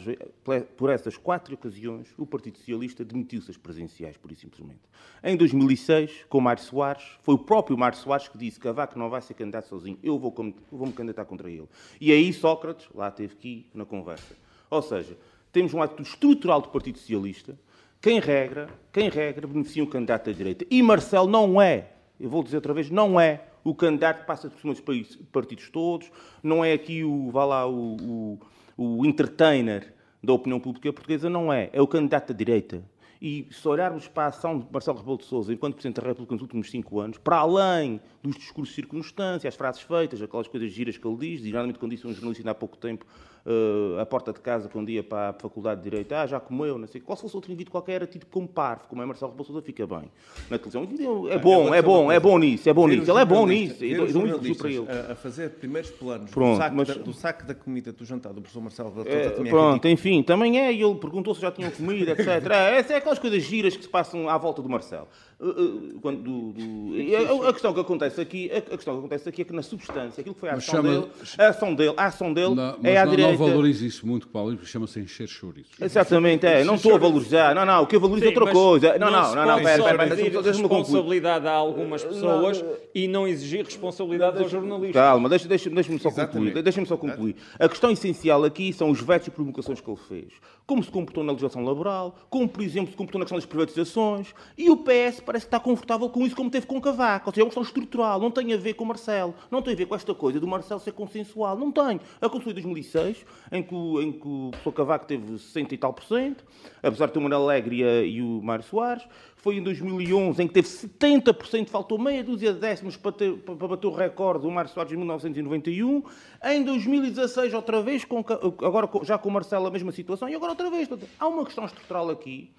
por 0.77 0.89
essas 0.91 1.17
quatro 1.17 1.55
ocasiões, 1.55 2.13
o 2.15 2.27
Partido 2.27 2.59
Socialista 2.59 3.03
demitiu-se 3.03 3.49
as 3.49 3.57
presenciais, 3.57 4.17
por 4.17 4.31
e 4.31 4.35
simplesmente. 4.35 4.81
Em 5.23 5.35
2006, 5.35 6.25
com 6.29 6.39
Mário 6.39 6.61
Soares, 6.61 7.03
foi 7.23 7.33
o 7.33 7.39
próprio 7.39 7.75
Mário 7.75 7.97
Soares 7.97 8.27
que 8.27 8.37
disse 8.37 8.59
que 8.59 8.63
Cavaco 8.63 8.99
não 8.99 9.09
vai 9.09 9.21
ser 9.21 9.33
candidato 9.33 9.67
sozinho, 9.67 9.97
eu 10.03 10.19
vou, 10.19 10.31
vou 10.71 10.87
me 10.87 10.93
candidatar 10.93 11.25
contra 11.25 11.49
ele. 11.49 11.67
E 11.99 12.11
aí 12.11 12.31
Sócrates, 12.31 12.87
lá 12.93 13.09
teve 13.09 13.35
que 13.35 13.47
ir 13.47 13.69
na 13.73 13.83
conversa. 13.83 14.35
Ou 14.69 14.83
seja, 14.83 15.17
temos 15.51 15.73
um 15.73 15.81
ato 15.81 16.03
estrutural 16.03 16.61
do 16.61 16.69
Partido 16.69 16.99
Socialista, 16.99 17.57
quem 17.99 18.19
regra, 18.19 18.69
quem 18.93 19.09
regra 19.09 19.47
beneficia 19.47 19.83
um 19.83 19.87
candidato 19.87 20.27
da 20.27 20.31
direita. 20.31 20.65
E 20.69 20.83
Marcelo 20.83 21.27
não 21.27 21.59
é 21.59 21.93
eu 22.19 22.29
vou 22.29 22.43
dizer 22.43 22.57
outra 22.57 22.73
vez, 22.73 22.89
não 22.89 23.19
é 23.19 23.45
o 23.63 23.73
candidato 23.73 24.21
que 24.21 24.27
passa 24.27 24.49
por 24.49 24.59
cima 24.59 24.73
dos 24.73 25.15
partidos 25.31 25.69
todos, 25.69 26.11
não 26.41 26.63
é 26.63 26.73
aqui 26.73 27.03
o, 27.03 27.29
vá 27.31 27.45
lá, 27.45 27.67
o, 27.67 27.97
o, 27.97 28.39
o 28.77 29.05
entertainer 29.05 29.93
da 30.23 30.33
opinião 30.33 30.59
pública 30.59 30.91
portuguesa, 30.91 31.29
não 31.29 31.51
é. 31.51 31.69
É 31.71 31.81
o 31.81 31.87
candidato 31.87 32.33
da 32.33 32.37
direita. 32.37 32.83
E 33.21 33.47
se 33.51 33.67
olharmos 33.67 34.07
para 34.07 34.23
a 34.23 34.27
ação 34.27 34.59
de 34.59 34.65
Marcelo 34.71 34.97
Rebelo 34.97 35.17
de 35.17 35.25
Sousa 35.25 35.53
enquanto 35.53 35.73
Presidente 35.73 35.99
da 35.99 36.07
República 36.07 36.33
nos 36.33 36.41
últimos 36.41 36.71
cinco 36.71 37.01
anos, 37.01 37.17
para 37.17 37.37
além 37.37 37.99
dos 38.23 38.35
discursos 38.35 38.73
de 38.73 38.81
circunstância, 38.81 39.47
as 39.47 39.55
frases 39.55 39.81
feitas, 39.81 40.21
aquelas 40.21 40.47
coisas 40.47 40.71
giras 40.71 40.97
que 40.97 41.05
ele 41.05 41.17
diz, 41.17 41.41
geralmente 41.41 41.77
quando 41.77 41.91
disse 41.91 42.07
um 42.07 42.13
jornalista 42.13 42.49
há 42.49 42.55
pouco 42.55 42.77
tempo, 42.77 43.05
uh, 43.45 43.99
à 43.99 44.05
porta 44.05 44.33
de 44.33 44.39
casa, 44.39 44.69
quando 44.69 44.89
ia 44.89 45.03
para 45.03 45.29
a 45.29 45.33
Faculdade 45.33 45.81
de 45.81 45.89
Direito, 45.89 46.13
ah, 46.13 46.25
já 46.25 46.39
comeu, 46.39 46.77
não 46.77 46.87
sei, 46.87 47.01
qual 47.01 47.15
se 47.15 47.21
fosse 47.23 47.35
outro 47.35 47.51
indivíduo 47.51 47.71
qualquer, 47.71 47.93
era 47.93 48.07
tido 48.07 48.25
como 48.25 48.47
parvo, 48.47 48.83
como 48.87 49.01
é 49.01 49.05
Marcelo 49.05 49.33
Sousa, 49.43 49.61
fica 49.61 49.85
bem. 49.87 50.11
Na 50.49 50.57
televisão, 50.57 50.83
é 51.29 51.37
bom, 51.37 51.73
é 51.73 51.81
bom, 51.81 52.11
é 52.11 52.19
bom 52.19 52.37
nisso, 52.37 52.69
é 52.69 52.73
bom 52.73 52.87
nisso, 52.87 53.09
ele 53.09 53.19
é 53.19 53.25
bom 53.25 53.47
nisso, 53.47 53.83
e 53.83 53.95
dou 53.95 54.25
muito 54.25 54.55
para 54.57 54.69
ele. 54.69 54.85
A, 55.09 55.15
fazer 55.15 55.49
primeiros 55.51 55.89
planos 55.91 56.31
Pronto, 56.31 56.55
do, 56.55 56.57
saco 56.57 56.75
mas... 56.75 56.87
da, 56.87 56.93
do 56.95 57.13
saco 57.13 57.45
da 57.45 57.55
comida 57.55 57.91
do 57.91 58.05
jantar 58.05 58.33
do 58.33 58.41
professor 58.41 58.61
Marcelo 58.61 58.89
Rebelo 58.89 59.05
de 59.05 59.35
Sousa, 59.35 59.47
é, 59.47 59.49
Pronto, 59.49 59.87
enfim, 59.87 60.23
também 60.23 60.59
é, 60.59 60.71
e 60.71 60.81
ele 60.81 60.95
perguntou 60.95 61.33
se 61.33 61.41
já 61.41 61.51
tinham 61.51 61.71
comida, 61.71 62.11
etc. 62.11 62.49
É, 62.59 62.77
essa 62.77 62.93
é 62.93 62.97
aquelas 62.97 63.19
coisas 63.19 63.41
giras 63.43 63.75
que 63.75 63.83
se 63.83 63.89
passam 63.89 64.27
à 64.27 64.37
volta 64.37 64.61
do 64.61 64.67
Marcelo. 64.67 65.07
Uh, 65.39 65.97
quando, 66.01 66.21
do, 66.21 66.51
do, 66.51 67.45
a, 67.45 67.49
a, 67.49 67.53
questão 67.53 67.73
que 67.73 67.79
acontece 67.79 68.19
aqui, 68.19 68.51
a, 68.51 68.57
a, 68.57 68.61
questão 68.61 68.93
que 68.95 68.99
acontece 68.99 69.29
aqui 69.29 69.41
é 69.41 69.45
que 69.45 69.53
na 69.53 69.61
substância, 69.61 70.19
aquilo 70.19 70.35
que 70.35 70.41
foi 70.41 70.49
a 70.49 70.55
ação 70.55 70.75
chama, 70.75 70.89
dele, 70.89 71.11
a 71.37 71.47
ação 71.47 71.75
dele, 71.75 71.93
a 71.95 72.05
ação 72.05 72.33
dele 72.33 72.55
não, 72.55 72.77
é 72.83 72.97
à 72.97 73.05
não, 73.05 73.13
direita. 73.31 73.43
Não 73.43 73.49
valorize 73.49 73.85
isso 73.85 74.07
muito, 74.07 74.27
Paulo, 74.27 74.57
chama-se 74.65 74.99
encher 74.99 75.27
chouriços. 75.27 75.79
Exatamente, 75.79 76.45
é. 76.45 76.63
Não 76.63 76.75
estou 76.75 76.95
a 76.95 76.97
valorizar. 76.97 77.53
Não, 77.55 77.65
não, 77.65 77.83
o 77.83 77.87
que 77.87 77.95
eu 77.95 77.99
valorizo 77.99 78.25
é 78.25 78.29
outra 78.29 78.51
coisa. 78.51 78.97
Não, 78.97 79.11
não, 79.11 79.35
não, 79.35 79.45
não, 79.45 79.63
pera, 79.63 79.83
pera, 79.83 79.97
pera, 79.97 80.15
deixa-me 80.15 80.67
responsabilidade 80.67 81.47
a 81.47 81.51
algumas 81.51 82.03
pessoas 82.03 82.63
e 82.93 83.07
não 83.07 83.27
exigir 83.27 83.65
responsabilidade 83.65 84.37
aos 84.41 84.51
jornalistas. 84.51 84.93
Calma, 84.93 85.29
deixa-me 85.29 85.99
só 85.99 86.11
concluir. 86.11 86.61
Deixa-me 86.61 86.87
só 86.87 86.97
concluir. 86.97 87.35
A 87.57 87.69
questão 87.69 87.91
essencial 87.91 88.43
aqui 88.43 88.73
são 88.73 88.89
os 88.89 89.01
vetos 89.01 89.27
e 89.27 89.31
provocações 89.31 89.81
que 89.81 89.89
ele 89.89 89.99
fez. 90.07 90.33
Como 90.69 90.83
se 90.83 90.91
comportou 90.91 91.23
na 91.23 91.31
legislação 91.31 91.63
laboral, 91.63 92.15
como, 92.29 92.47
por 92.47 92.61
exemplo, 92.61 92.91
se 92.91 92.95
comportou 92.95 93.17
na 93.17 93.25
questão 93.25 93.39
das 93.39 93.45
privatizações, 93.47 94.35
e 94.55 94.69
o 94.69 94.77
PS 94.77 95.19
parece 95.19 95.47
que 95.47 95.47
está 95.47 95.59
confortável 95.59 96.07
com 96.11 96.23
isso, 96.27 96.35
como 96.35 96.47
teve 96.47 96.67
com 96.67 96.79
Cavaco. 96.79 97.27
Ou 97.27 97.33
seja, 97.33 97.41
é 97.41 97.43
uma 97.43 97.49
questão 97.49 97.63
estrutural, 97.63 98.19
não 98.19 98.29
tem 98.29 98.53
a 98.53 98.57
ver 98.57 98.75
com 98.75 98.83
o 98.83 98.87
Marcelo, 98.87 99.33
não 99.49 99.63
tem 99.63 99.73
a 99.73 99.75
ver 99.75 99.87
com 99.87 99.95
esta 99.95 100.13
coisa 100.13 100.39
do 100.39 100.47
Marcelo 100.47 100.79
ser 100.79 100.91
consensual, 100.91 101.57
não 101.57 101.71
tem. 101.71 101.99
Aconteceu 102.21 102.51
em 102.51 102.53
2006, 102.53 103.25
em 103.51 103.63
que, 103.63 103.75
em 103.75 104.11
que 104.11 104.27
o 104.27 104.49
professor 104.51 104.71
Cavaco 104.73 105.07
teve 105.07 105.39
60 105.39 105.73
e 105.73 105.77
tal 105.79 105.91
por 105.91 106.03
cento, 106.03 106.45
apesar 106.83 107.07
de 107.07 107.13
ter 107.13 107.19
o 107.19 107.23
Manuel 107.23 107.41
Alegre 107.45 107.81
e 108.05 108.21
o 108.21 108.39
Mário 108.43 108.63
Soares. 108.63 109.07
Foi 109.41 109.55
em 109.55 109.63
2011, 109.63 110.43
em 110.43 110.47
que 110.47 110.53
teve 110.53 110.67
70%, 110.67 111.69
faltou 111.69 111.97
meia 111.97 112.21
dúzia 112.21 112.51
de 112.51 112.59
décimos 112.59 112.97
para, 112.97 113.13
ter, 113.13 113.37
para 113.37 113.55
bater 113.55 113.87
o 113.87 113.91
recorde 113.91 114.43
do 114.43 114.51
Mário 114.51 114.69
Soares 114.69 114.91
em 114.91 114.97
1991. 114.97 116.03
Em 116.43 116.63
2016, 116.63 117.53
outra 117.53 117.81
vez, 117.81 118.03
com, 118.03 118.19
agora 118.19 118.89
já 119.03 119.17
com 119.17 119.29
o 119.29 119.31
Marcelo 119.31 119.65
a 119.67 119.71
mesma 119.71 119.93
situação, 119.93 120.27
e 120.27 120.35
agora 120.35 120.51
outra 120.51 120.69
vez. 120.69 120.89
Há 121.17 121.27
uma 121.27 121.45
questão 121.45 121.63
estrutural 121.63 122.09
aqui 122.09 122.51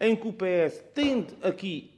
em 0.00 0.14
que 0.14 0.28
o 0.28 0.32
PS 0.32 0.84
tende 0.94 1.34
aqui 1.42 1.90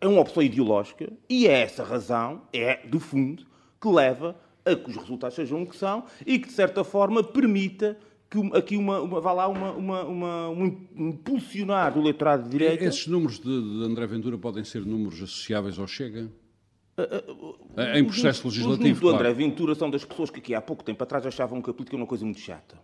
a 0.00 0.08
uma 0.08 0.20
opção 0.20 0.42
ideológica 0.42 1.08
e 1.28 1.46
é 1.46 1.62
essa 1.62 1.84
razão, 1.84 2.42
é 2.52 2.84
do 2.88 2.98
fundo, 2.98 3.46
que 3.80 3.88
leva 3.88 4.36
a 4.64 4.74
que 4.74 4.90
os 4.90 4.96
resultados 4.96 5.36
sejam 5.36 5.62
o 5.62 5.66
que 5.66 5.76
são 5.76 6.04
e 6.26 6.40
que, 6.40 6.48
de 6.48 6.54
certa 6.54 6.82
forma, 6.82 7.22
permita 7.22 7.96
que 8.30 8.38
aqui 8.56 8.76
uma, 8.76 9.00
uma, 9.00 9.20
vá 9.20 9.32
lá 9.32 9.48
uma, 9.48 9.72
uma, 9.72 10.04
uma, 10.04 10.48
um 10.50 10.64
impulsionar 10.96 11.92
do 11.92 12.00
eleitorado 12.00 12.44
de 12.44 12.50
direita. 12.50 12.84
Esses 12.84 13.08
números 13.08 13.40
de, 13.40 13.44
de 13.44 13.84
André 13.84 14.06
Ventura 14.06 14.38
podem 14.38 14.62
ser 14.62 14.86
números 14.86 15.20
associáveis 15.20 15.78
ao 15.80 15.86
Chega? 15.88 16.30
Uh, 16.96 17.56
uh, 17.76 17.96
em 17.96 18.04
processo 18.04 18.46
legislativo. 18.46 18.72
Os 18.72 18.78
números 18.78 19.00
do 19.00 19.08
André 19.08 19.32
Ventura 19.32 19.74
são 19.74 19.90
das 19.90 20.04
pessoas 20.04 20.30
que 20.30 20.38
aqui 20.38 20.54
há 20.54 20.60
pouco 20.60 20.84
tempo 20.84 21.02
atrás 21.02 21.26
achavam 21.26 21.60
que 21.60 21.70
a 21.70 21.72
política 21.72 21.96
era 21.96 22.02
uma 22.02 22.06
coisa 22.06 22.24
muito 22.24 22.40
chata. 22.40 22.78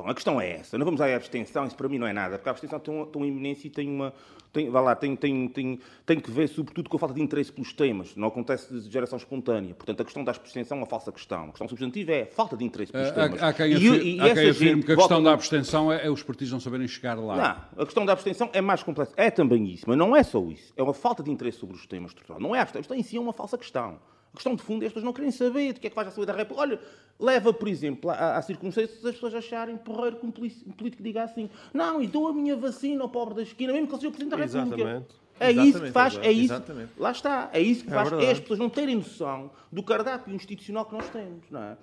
Bom, 0.00 0.08
a 0.08 0.14
questão 0.14 0.40
é 0.40 0.52
essa. 0.52 0.78
Não 0.78 0.84
vamos 0.86 1.00
à 1.00 1.14
abstenção, 1.14 1.66
isso 1.66 1.76
para 1.76 1.88
mim 1.88 1.98
não 1.98 2.06
é 2.06 2.12
nada, 2.12 2.38
porque 2.38 2.48
a 2.48 2.52
abstenção 2.52 2.80
tem 2.80 2.94
uma, 2.94 3.06
tem 3.06 3.20
uma 3.20 3.28
iminência 3.28 3.66
e 3.66 3.70
tem 3.70 3.88
uma. 3.88 4.14
Tem, 4.50 4.68
vá 4.68 4.80
lá, 4.80 4.96
tem, 4.96 5.14
tem, 5.14 5.46
tem, 5.46 5.78
tem 6.04 6.18
que 6.18 6.30
ver, 6.30 6.48
sobretudo, 6.48 6.88
com 6.88 6.96
a 6.96 6.98
falta 6.98 7.14
de 7.14 7.22
interesse 7.22 7.52
pelos 7.52 7.72
temas. 7.72 8.16
Não 8.16 8.28
acontece 8.28 8.72
de 8.72 8.90
geração 8.90 9.16
espontânea. 9.16 9.74
Portanto, 9.74 10.00
a 10.00 10.04
questão 10.04 10.24
da 10.24 10.32
abstenção 10.32 10.78
é 10.78 10.80
uma 10.80 10.86
falsa 10.86 11.12
questão. 11.12 11.44
A 11.44 11.48
questão 11.48 11.68
substantiva 11.68 12.12
é 12.12 12.24
falta 12.24 12.56
de 12.56 12.64
interesse 12.64 12.90
pelos 12.90 13.10
temas. 13.12 13.42
Há, 13.42 13.48
há 13.48 13.52
quem, 13.52 13.74
afirme, 13.74 13.98
e, 13.98 14.16
e 14.16 14.20
há 14.20 14.34
quem 14.34 14.50
afirme 14.50 14.82
que 14.82 14.92
a 14.92 14.96
questão 14.96 15.22
da 15.22 15.32
abstenção 15.32 15.92
é, 15.92 16.06
é, 16.06 16.10
os 16.10 16.22
partidos 16.22 16.52
não 16.52 16.60
saberem 16.60 16.88
chegar 16.88 17.14
lá. 17.18 17.36
Não, 17.36 17.82
a 17.82 17.84
questão 17.84 18.04
da 18.06 18.12
abstenção 18.14 18.50
é 18.52 18.60
mais 18.60 18.82
complexa. 18.82 19.12
É 19.16 19.30
também 19.30 19.68
isso, 19.68 19.84
mas 19.86 19.98
não 19.98 20.16
é 20.16 20.22
só 20.22 20.42
isso. 20.46 20.72
É 20.76 20.82
uma 20.82 20.94
falta 20.94 21.22
de 21.22 21.30
interesse 21.30 21.58
sobre 21.58 21.76
os 21.76 21.86
temas. 21.86 22.12
Não 22.38 22.54
é 22.54 22.58
a 22.58 22.62
abstenção. 22.62 22.80
Isto 22.80 22.94
em 22.94 23.02
si 23.02 23.18
é 23.18 23.20
uma 23.20 23.34
falsa 23.34 23.58
questão. 23.58 23.98
A 24.32 24.36
questão 24.36 24.54
de 24.54 24.62
fundo 24.62 24.82
é 24.82 24.86
as 24.86 24.92
pessoas 24.92 25.04
não 25.04 25.12
querem 25.12 25.30
saber 25.30 25.72
do 25.72 25.80
que 25.80 25.86
é 25.86 25.90
que 25.90 25.94
faz 25.94 26.08
a 26.08 26.10
saúde 26.10 26.26
da 26.26 26.38
República. 26.38 26.60
Olha, 26.60 26.80
leva, 27.18 27.52
por 27.52 27.68
exemplo, 27.68 28.10
à, 28.10 28.36
à 28.36 28.42
circunstância 28.42 28.94
as 29.08 29.14
pessoas 29.14 29.34
acharem 29.34 29.76
porreiro 29.76 30.16
que 30.16 30.26
um 30.26 30.30
político 30.30 31.02
diga 31.02 31.24
assim: 31.24 31.50
não, 31.74 32.00
e 32.00 32.06
dou 32.06 32.28
a 32.28 32.32
minha 32.32 32.56
vacina 32.56 33.02
ao 33.02 33.08
pobre 33.08 33.34
da 33.34 33.42
esquina, 33.42 33.72
mesmo 33.72 33.88
que 33.88 33.94
ele 33.94 34.00
seja 34.00 34.08
o 34.08 34.12
Presidente 34.12 34.38
da 34.38 34.44
República. 34.44 34.76
Exatamente. 34.76 35.20
É 35.40 35.50
Exatamente, 35.50 35.74
isso 35.74 35.84
que 35.84 35.90
faz, 35.90 36.18
é 36.18 36.32
isso. 36.32 36.52
Exatamente. 36.52 36.92
Lá 36.98 37.10
está, 37.10 37.50
é 37.52 37.60
isso 37.60 37.84
que 37.84 37.90
é 37.90 37.94
faz, 37.94 38.12
é, 38.12 38.24
é 38.24 38.30
as 38.30 38.40
pessoas 38.40 38.58
não 38.58 38.68
terem 38.68 38.96
noção 38.96 39.50
do 39.72 39.82
cardápio 39.82 40.34
institucional 40.34 40.84
que 40.84 40.92
nós 40.92 41.08
temos, 41.08 41.50
não 41.50 41.62
é? 41.62 41.76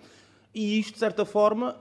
E 0.53 0.79
isto, 0.79 0.93
de 0.93 0.99
certa 0.99 1.25
forma, 1.25 1.75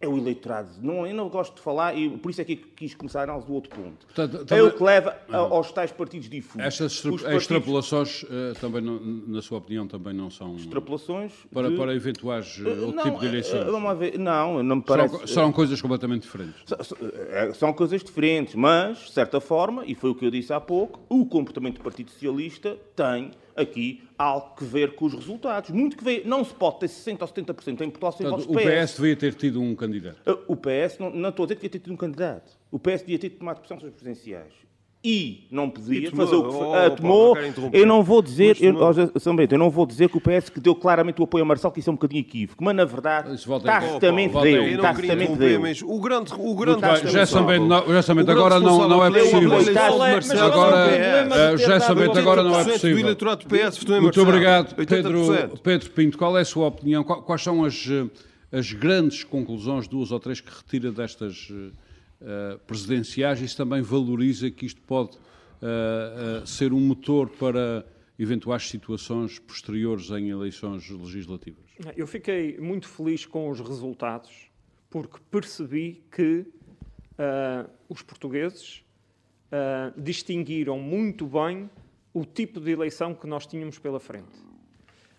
é 0.00 0.06
o 0.06 0.16
eleitorado. 0.16 0.70
Não, 0.82 1.06
eu 1.06 1.14
não 1.14 1.28
gosto 1.28 1.56
de 1.56 1.62
falar, 1.62 1.96
e 1.96 2.10
por 2.18 2.30
isso 2.30 2.40
é 2.40 2.44
que 2.44 2.56
quis 2.56 2.94
começar 2.94 3.20
a 3.20 3.22
análise 3.24 3.46
do 3.46 3.54
outro 3.54 3.70
ponto. 3.70 4.06
Portanto, 4.06 4.52
é 4.52 4.62
o 4.62 4.72
que 4.72 4.82
leva 4.82 5.16
a, 5.28 5.36
aos 5.36 5.72
tais 5.72 5.90
partidos 5.90 6.28
difusos. 6.28 6.60
Estas 6.60 7.00
partidos, 7.00 7.32
extrapolações, 7.32 8.22
uh, 8.24 8.54
também 8.60 8.82
não, 8.82 9.00
na 9.00 9.40
sua 9.40 9.58
opinião, 9.58 9.86
também 9.86 10.12
não 10.12 10.30
são... 10.30 10.56
Extrapolações? 10.56 11.32
Para, 11.52 11.70
de... 11.70 11.76
para 11.76 11.94
eventuais 11.94 12.58
uh, 12.58 12.68
outro 12.68 12.92
não, 12.92 13.04
tipo 13.04 13.20
de 13.20 13.26
eleições? 13.26 13.64
vamos 13.64 13.98
ver, 13.98 14.18
não, 14.18 14.62
não 14.62 14.76
me 14.76 14.82
parece... 14.82 15.14
Serão, 15.14 15.26
serão 15.26 15.52
coisas 15.52 15.80
completamente 15.80 16.22
diferentes. 16.22 16.62
São, 16.66 17.54
são 17.54 17.72
coisas 17.72 18.02
diferentes, 18.04 18.54
mas, 18.54 18.98
de 18.98 19.12
certa 19.12 19.40
forma, 19.40 19.84
e 19.86 19.94
foi 19.94 20.10
o 20.10 20.14
que 20.14 20.26
eu 20.26 20.30
disse 20.30 20.52
há 20.52 20.60
pouco, 20.60 21.00
o 21.08 21.24
comportamento 21.24 21.78
do 21.78 21.82
Partido 21.82 22.10
Socialista 22.10 22.76
tem 22.94 23.30
aqui 23.56 24.02
algo 24.18 24.54
que 24.54 24.64
ver 24.64 24.94
com 24.94 25.06
os 25.06 25.14
resultados. 25.14 25.70
Muito 25.70 25.96
que 25.96 26.04
ver. 26.04 26.26
Não 26.26 26.44
se 26.44 26.54
pode 26.54 26.80
ter 26.80 26.86
60% 26.86 27.22
ou 27.22 27.28
70% 27.28 27.80
em 27.80 27.90
Portugal 27.90 28.12
sem 28.12 28.26
votos 28.28 28.46
PS. 28.46 28.52
O 28.52 28.58
PS 28.58 28.96
devia 28.96 29.16
ter 29.16 29.34
tido 29.34 29.60
um 29.60 29.74
candidato. 29.74 30.18
O 30.46 30.56
PS, 30.56 30.98
não, 30.98 31.10
não 31.10 31.30
estou 31.30 31.44
a 31.44 31.46
dizer 31.46 31.56
que 31.56 31.62
devia 31.62 31.70
ter 31.70 31.78
tido 31.78 31.92
um 31.92 31.96
candidato. 31.96 32.58
O 32.70 32.78
PS 32.78 33.00
devia 33.00 33.18
ter 33.18 33.30
tomado 33.30 33.58
pressão 33.58 33.78
sobre 33.78 33.94
as 33.94 34.00
presidenciais 34.00 34.65
e 35.08 35.46
não 35.52 35.70
podia 35.70 36.10
fazer 36.10 36.34
o 36.34 36.48
que 36.48 36.56
oh, 36.56 36.74
ah, 36.74 36.90
tomou. 36.90 37.36
Eu 37.72 37.86
não 37.86 38.02
vou 38.02 38.20
dizer, 38.20 38.56
eu, 38.60 38.74
São 39.20 39.36
Bento, 39.36 39.54
eu 39.54 39.58
não 39.58 39.70
vou 39.70 39.86
dizer 39.86 40.08
que 40.08 40.16
o 40.16 40.20
PS 40.20 40.48
que 40.48 40.58
deu 40.58 40.74
claramente 40.74 41.20
o 41.20 41.24
apoio 41.24 41.44
a 41.44 41.46
Marcelo, 41.46 41.72
que 41.72 41.78
isso 41.78 41.88
é 41.88 41.92
um 41.92 41.94
bocadinho 41.94 42.22
equívoco, 42.22 42.64
mas 42.64 42.74
na 42.74 42.84
verdade 42.84 43.28
tacitamente 43.62 44.34
deu. 44.40 44.80
Tacitamente 44.80 45.36
deu. 45.36 45.60
Mas 45.60 45.80
o 45.80 46.00
grande, 46.00 46.32
o 46.36 46.54
grande 46.56 46.80
já 47.08 47.24
São 47.24 47.46
Bento, 47.46 47.68
já 47.92 48.02
São 48.02 48.16
Bento 48.16 48.32
agora 48.32 48.58
não, 48.58 48.88
não 48.88 49.04
é 49.04 49.10
possível. 49.12 49.52
Agora, 50.42 51.56
já 51.56 51.78
São 51.78 51.94
Bento 51.94 52.18
agora 52.18 52.42
não 52.42 52.58
é 52.58 52.64
possível. 52.64 53.16
Muito 54.00 54.20
obrigado, 54.20 54.74
Pedro, 54.74 55.56
Pedro 55.62 55.90
Pinto. 55.90 56.18
Qual 56.18 56.36
é 56.36 56.40
a 56.40 56.44
sua 56.44 56.66
opinião? 56.66 57.04
Quais 57.04 57.44
são 57.44 57.64
as, 57.64 57.86
as 58.50 58.72
grandes 58.72 59.22
conclusões, 59.22 59.86
duas 59.86 60.10
ou 60.10 60.18
três, 60.18 60.40
que 60.40 60.50
retira 60.50 60.90
destas 60.90 61.48
uh, 62.20 62.58
presidenciais, 62.60 63.40
isso 63.40 63.56
também 63.56 63.82
valoriza 63.82 64.50
que 64.50 64.66
isto 64.66 64.80
pode 64.82 65.16
uh, 65.16 66.42
uh, 66.42 66.46
ser 66.46 66.72
um 66.72 66.80
motor 66.80 67.28
para 67.30 67.86
eventuais 68.18 68.68
situações 68.68 69.38
posteriores 69.38 70.10
em 70.10 70.30
eleições 70.30 70.88
legislativas? 70.88 71.64
Eu 71.96 72.06
fiquei 72.06 72.58
muito 72.58 72.88
feliz 72.88 73.26
com 73.26 73.50
os 73.50 73.60
resultados, 73.60 74.50
porque 74.88 75.18
percebi 75.30 76.02
que 76.10 76.46
os 77.88 78.02
portugueses 78.02 78.82
distinguiram 79.96 80.78
muito 80.78 81.26
bem 81.26 81.70
o 82.12 82.24
tipo 82.24 82.60
de 82.60 82.70
eleição 82.70 83.14
que 83.14 83.26
nós 83.26 83.46
tínhamos 83.46 83.78
pela 83.78 84.00
frente. 84.00 84.46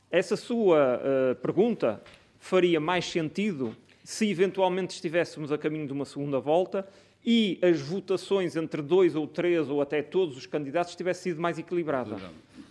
Essa 0.10 0.36
sua 0.36 0.98
uh, 0.98 1.36
pergunta 1.36 2.02
faria 2.40 2.80
mais 2.80 3.06
sentido 3.06 3.76
se 4.08 4.30
eventualmente 4.30 4.94
estivéssemos 4.94 5.52
a 5.52 5.58
caminho 5.58 5.86
de 5.86 5.92
uma 5.92 6.06
segunda 6.06 6.40
volta 6.40 6.88
e 7.26 7.60
as 7.62 7.82
votações 7.82 8.56
entre 8.56 8.82
dois 8.82 9.18
ou 9.18 9.28
três 9.28 9.70
ou 9.70 9.82
até 9.82 10.02
todos 10.02 10.38
os 10.38 10.46
candidatos 10.46 10.96
tivessem 10.96 11.34
sido 11.34 11.42
mais 11.42 11.60
equilibrada. 11.60 12.16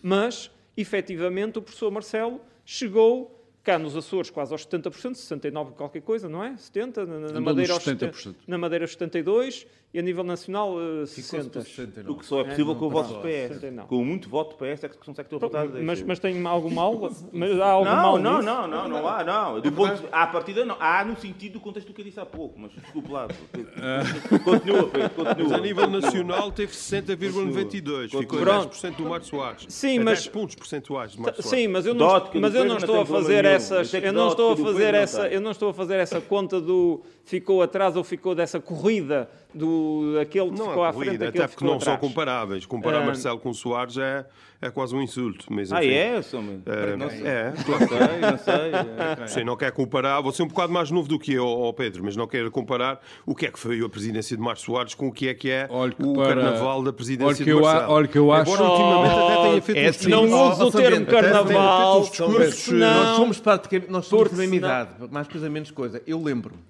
Mas, 0.02 0.50
efetivamente, 0.74 1.58
o 1.58 1.62
professor 1.62 1.90
Marcelo 1.90 2.40
chegou 2.64 3.38
cá 3.62 3.78
nos 3.78 3.94
Açores 3.94 4.30
quase 4.30 4.50
aos 4.50 4.66
70%, 4.66 5.10
69% 5.10 5.72
qualquer 5.72 6.00
coisa, 6.00 6.26
não 6.26 6.42
é? 6.42 6.54
70%, 6.54 7.04
na, 7.04 7.32
na 7.32 7.40
Madeira 7.42 7.74
aos 7.74 7.84
70%. 7.84 8.34
Na 8.46 8.56
Madeira 8.56 8.84
aos 8.86 8.96
72% 8.96 9.66
e 9.96 9.98
a 9.98 10.02
nível 10.02 10.22
nacional 10.22 10.74
uh, 10.74 11.04
60%. 11.04 12.06
O 12.06 12.16
que 12.16 12.26
só 12.26 12.42
é 12.42 12.44
possível 12.44 12.72
é, 12.72 12.74
com 12.76 12.84
o 12.84 12.90
voto 12.90 13.14
do 13.14 13.20
PS. 13.20 13.86
Com 13.88 14.04
muito 14.04 14.28
voto 14.28 14.50
do 14.50 14.56
PS 14.56 14.84
é 14.84 14.88
que 14.90 14.98
consegue 14.98 15.26
ter 15.30 15.36
o 15.36 15.38
resultado 15.38 15.82
mas, 15.82 16.02
mas 16.02 16.18
tem 16.18 16.46
algo 16.46 16.70
mal? 16.70 16.96
Mas 17.32 17.58
há 17.60 17.70
algo 17.70 17.84
não, 17.84 17.96
mal 17.96 18.18
não, 18.18 18.42
não, 18.42 18.68
não, 18.68 18.88
não 18.88 19.08
há, 19.08 19.24
não. 19.24 19.60
Do 19.60 19.72
ponto, 19.72 20.02
à 20.12 20.26
partida 20.26 20.64
não. 20.64 20.76
Há 20.78 21.04
no 21.04 21.16
sentido 21.16 21.54
do 21.54 21.60
contexto 21.60 21.88
do 21.88 21.94
que 21.94 22.00
eu 22.00 22.04
disse 22.04 22.20
há 22.20 22.26
pouco, 22.26 22.58
mas 22.58 22.72
desculpe 22.72 23.10
lá. 23.10 23.28
Continua, 24.44 24.88
Pedro, 24.88 25.10
continua. 25.10 25.48
Mas 25.48 25.52
a 25.52 25.58
nível 25.58 25.86
nacional 25.86 26.52
teve 26.52 26.72
60,92%. 26.72 28.20
Ficou 28.20 28.38
Pronto. 28.40 28.76
10% 28.76 28.96
do 28.96 29.04
Mário 29.04 29.26
Soares. 29.26 29.66
Sim, 29.68 30.00
mas... 30.00 30.20
10 30.20 30.28
pontos 30.28 30.54
percentuais 30.54 31.14
do 31.14 31.22
Mário 31.22 31.42
Soares. 31.42 31.50
Sim, 31.50 31.68
mas 31.68 31.86
eu 31.86 31.94
não, 31.94 32.30
mas 32.34 32.54
eu 32.54 32.64
não 32.64 32.76
estou 32.76 33.00
a 33.00 33.06
fazer 33.06 33.44
essas... 33.44 33.94
Eu 33.94 34.12
não 34.12 34.28
estou 34.28 34.52
a 34.52 34.56
fazer 34.56 34.94
essa... 34.94 35.28
Eu 35.28 35.40
não 35.40 35.50
estou 35.50 35.70
a 35.70 35.74
fazer 35.74 35.96
essa 35.96 36.20
conta 36.20 36.60
do 36.60 37.02
ficou 37.26 37.60
atrás 37.60 37.96
ou 37.96 38.04
ficou 38.04 38.34
dessa 38.34 38.60
corrida 38.60 39.28
do 39.56 40.18
aquele 40.20 40.50
que 40.50 40.58
não 40.58 40.68
ficou 40.68 40.84
é 40.84 40.88
à 40.88 40.92
frente, 40.92 41.06
corrida, 41.06 41.28
até 41.28 41.46
porque 41.48 41.64
não 41.64 41.74
atrás. 41.74 41.84
são 41.84 42.08
comparáveis. 42.08 42.66
Comparar 42.66 43.00
uh, 43.00 43.06
Marcelo 43.06 43.38
com 43.38 43.52
Soares 43.52 43.96
é, 43.96 44.26
é 44.60 44.70
quase 44.70 44.94
um 44.94 45.02
insulto. 45.02 45.46
Mas, 45.50 45.72
ah, 45.72 45.82
enfim, 45.82 45.94
ah, 45.94 45.98
é? 45.98 46.22
Sou 46.22 46.40
é, 46.40 46.96
não 46.96 47.10
sei. 47.10 47.26
É, 47.26 47.52
claro. 47.64 48.20
não 48.20 48.38
sei, 48.38 48.70
não 48.70 49.18
sei. 49.18 49.26
Você 49.26 49.44
não 49.44 49.56
quer 49.56 49.72
comparar, 49.72 50.20
você 50.20 50.42
é 50.42 50.44
um 50.44 50.48
bocado 50.48 50.72
mais 50.72 50.90
novo 50.90 51.08
do 51.08 51.18
que 51.18 51.32
eu, 51.32 51.46
oh 51.46 51.72
Pedro, 51.72 52.04
mas 52.04 52.16
não 52.16 52.26
quer 52.26 52.48
comparar 52.50 53.00
o 53.24 53.34
que 53.34 53.46
é 53.46 53.50
que 53.50 53.58
foi 53.58 53.80
a 53.80 53.88
presidência 53.88 54.36
de 54.36 54.42
Marcos 54.42 54.62
Soares 54.62 54.94
com 54.94 55.08
o 55.08 55.12
que 55.12 55.28
é 55.28 55.34
que 55.34 55.50
é 55.50 55.66
que 55.66 56.02
o 56.02 56.14
para... 56.14 56.34
carnaval 56.34 56.82
da 56.82 56.92
presidência 56.92 57.44
de 57.44 57.54
Marcelo. 57.54 57.92
Olha 57.92 58.08
que 58.08 58.18
eu 58.18 58.32
acho... 58.32 58.52
Embora 58.52 58.70
ultimamente 58.70 59.14
oh, 59.14 59.26
até 59.26 59.42
tenha 59.42 59.62
feito 59.62 59.78
é 59.78 59.86
assim, 59.88 60.08
Não 60.08 60.50
uso 60.50 60.66
o 60.66 60.70
termo 60.70 61.06
carnaval. 61.06 62.00
Discursos, 62.02 62.68
nós 62.68 63.16
somos 63.16 63.40
praticamente, 63.40 63.90
nós 63.90 64.06
somos 64.06 64.30
da 64.30 64.36
mesma 64.36 64.56
idade, 64.56 64.90
mais 65.10 65.28
coisa 65.28 65.50
menos 65.50 65.70
coisa. 65.70 66.02
Eu 66.06 66.22
lembro-me. 66.22 66.60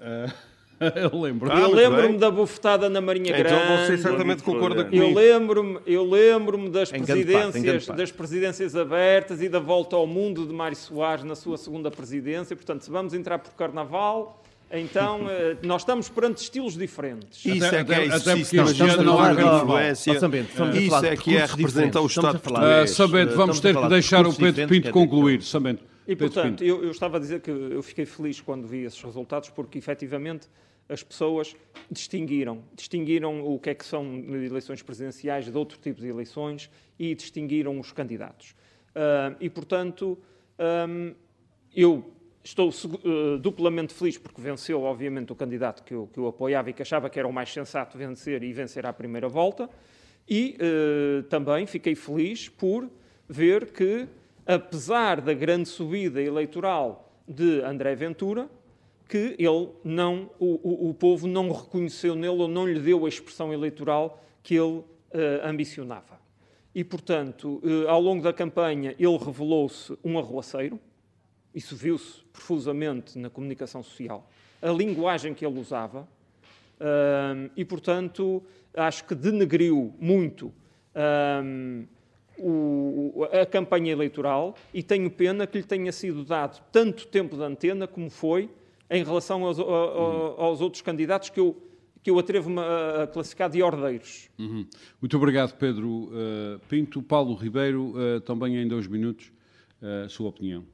Uh... 0.00 0.53
eu 1.12 1.20
lembro. 1.20 1.50
Ah, 1.52 1.60
eu 1.60 1.70
lembro-me 1.70 2.18
da 2.18 2.30
bufetada 2.30 2.88
na 2.88 3.00
Marinha 3.00 3.30
então, 3.30 3.42
Grande. 3.42 3.64
Então 3.64 3.86
você 3.86 3.98
certamente 3.98 4.42
concorda 4.42 4.84
comigo. 4.84 5.04
Eu 5.04 5.14
lembro-me, 5.14 5.78
eu 5.86 6.04
lembro-me 6.08 6.68
das 6.68 6.90
presidências, 6.90 7.86
das 7.86 8.10
presidências 8.10 8.76
abertas 8.76 9.40
e 9.40 9.48
da 9.48 9.60
volta 9.60 9.96
ao 9.96 10.06
mundo 10.06 10.46
de 10.46 10.52
Mário 10.52 10.76
Soares 10.76 11.24
na 11.24 11.34
sua 11.34 11.56
segunda 11.56 11.90
presidência. 11.90 12.54
Portanto, 12.56 12.82
se 12.82 12.90
vamos 12.90 13.14
entrar 13.14 13.38
por 13.38 13.52
Carnaval, 13.54 14.42
então 14.70 15.26
eh, 15.30 15.56
nós 15.62 15.82
estamos 15.82 16.08
perante 16.08 16.42
estilos 16.42 16.76
diferentes. 16.76 17.44
Isso 17.44 17.64
é 17.64 17.84
que 17.84 17.94
é 17.94 18.04
exercício 18.06 19.02
não 19.02 19.22
há 19.22 19.32
influência. 19.32 20.12
Isso 20.12 21.06
é 21.06 21.16
que 21.16 21.36
é 21.36 21.46
representar 21.46 22.00
o 22.00 22.06
Estado 22.06 22.38
português. 22.40 22.90
Sambento, 22.90 23.36
vamos 23.36 23.60
ter 23.60 23.76
que 23.76 23.88
deixar 23.88 24.26
o 24.26 24.34
Pedro 24.34 24.68
Pinto 24.68 24.90
concluir. 24.90 25.42
Sambento. 25.42 25.93
E, 26.06 26.14
portanto, 26.14 26.62
eu, 26.62 26.82
eu, 26.82 26.90
estava 26.90 27.16
a 27.16 27.20
dizer 27.20 27.40
que 27.40 27.50
eu 27.50 27.82
fiquei 27.82 28.04
feliz 28.04 28.40
quando 28.40 28.66
vi 28.66 28.84
esses 28.84 29.00
resultados, 29.02 29.48
porque 29.50 29.78
efetivamente 29.78 30.48
as 30.88 31.02
pessoas 31.02 31.56
distinguiram. 31.90 32.62
Distinguiram 32.74 33.44
o 33.44 33.58
que 33.58 33.70
é 33.70 33.74
que 33.74 33.84
são 33.84 34.04
eleições 34.34 34.82
presidenciais 34.82 35.46
de 35.46 35.56
outro 35.56 35.78
tipo 35.78 36.00
de 36.00 36.08
eleições 36.08 36.70
e 36.98 37.14
distinguiram 37.14 37.78
os 37.80 37.90
candidatos. 37.92 38.54
Uh, 38.90 39.34
e, 39.40 39.48
portanto, 39.48 40.18
um, 40.88 41.14
eu 41.74 42.12
estou 42.42 42.68
uh, 42.68 43.38
duplamente 43.38 43.94
feliz 43.94 44.18
porque 44.18 44.40
venceu, 44.40 44.82
obviamente, 44.82 45.32
o 45.32 45.34
candidato 45.34 45.82
que 45.82 45.94
eu, 45.94 46.08
que 46.12 46.18
eu 46.18 46.26
apoiava 46.26 46.70
e 46.70 46.72
que 46.72 46.82
achava 46.82 47.08
que 47.08 47.18
era 47.18 47.26
o 47.26 47.32
mais 47.32 47.50
sensato 47.50 47.96
vencer 47.96 48.42
e 48.42 48.52
vencer 48.52 48.84
à 48.84 48.92
primeira 48.92 49.28
volta. 49.28 49.68
E 50.28 50.56
uh, 50.60 51.22
também 51.24 51.66
fiquei 51.66 51.94
feliz 51.94 52.48
por 52.48 52.88
ver 53.26 53.72
que 53.72 54.06
apesar 54.46 55.20
da 55.20 55.32
grande 55.32 55.68
subida 55.68 56.20
eleitoral 56.22 57.12
de 57.26 57.62
André 57.62 57.94
Ventura, 57.94 58.48
que 59.08 59.36
ele 59.38 59.68
não, 59.82 60.30
o, 60.38 60.88
o, 60.90 60.94
povo 60.94 61.26
não 61.26 61.50
reconheceu 61.50 62.14
nele 62.14 62.42
ou 62.42 62.48
não 62.48 62.66
lhe 62.66 62.80
deu 62.80 63.04
a 63.04 63.08
expressão 63.08 63.52
eleitoral 63.52 64.22
que 64.42 64.54
ele 64.54 64.78
uh, 64.78 64.84
ambicionava. 65.44 66.18
E, 66.74 66.82
portanto, 66.82 67.60
uh, 67.62 67.88
ao 67.88 68.00
longo 68.00 68.22
da 68.22 68.32
campanha, 68.32 68.94
ele 68.98 69.16
revelou-se 69.16 69.96
um 70.02 70.18
arruaceiro, 70.18 70.80
isso 71.54 71.76
viu-se 71.76 72.22
profusamente 72.32 73.18
na 73.18 73.30
comunicação 73.30 73.82
social, 73.82 74.28
a 74.60 74.70
linguagem 74.70 75.34
que 75.34 75.44
ele 75.44 75.58
usava, 75.58 76.08
uh, 76.80 77.50
e, 77.56 77.64
portanto, 77.64 78.42
acho 78.74 79.04
que 79.04 79.14
denegriu 79.14 79.94
muito 80.00 80.52
o, 82.38 83.26
a 83.32 83.46
campanha 83.46 83.92
eleitoral 83.92 84.54
e 84.72 84.82
tenho 84.82 85.10
pena 85.10 85.46
que 85.46 85.58
lhe 85.58 85.64
tenha 85.64 85.92
sido 85.92 86.24
dado 86.24 86.62
tanto 86.72 87.06
tempo 87.06 87.36
de 87.36 87.42
antena 87.42 87.86
como 87.86 88.10
foi 88.10 88.50
em 88.90 89.02
relação 89.02 89.44
aos, 89.44 89.58
uhum. 89.58 89.64
aos 89.64 90.60
outros 90.60 90.82
candidatos 90.82 91.30
que 91.30 91.40
eu, 91.40 91.56
que 92.02 92.10
eu 92.10 92.18
atrevo-me 92.18 92.60
a 92.60 93.06
classificar 93.06 93.48
de 93.50 93.62
ordeiros. 93.62 94.28
Uhum. 94.38 94.66
Muito 95.00 95.16
obrigado, 95.16 95.56
Pedro 95.56 95.88
uh, 95.88 96.60
Pinto. 96.68 97.02
Paulo 97.02 97.34
Ribeiro, 97.34 97.94
uh, 97.96 98.20
também 98.20 98.56
em 98.56 98.68
dois 98.68 98.86
minutos, 98.86 99.32
uh, 99.80 100.08
sua 100.08 100.28
opinião. 100.28 100.64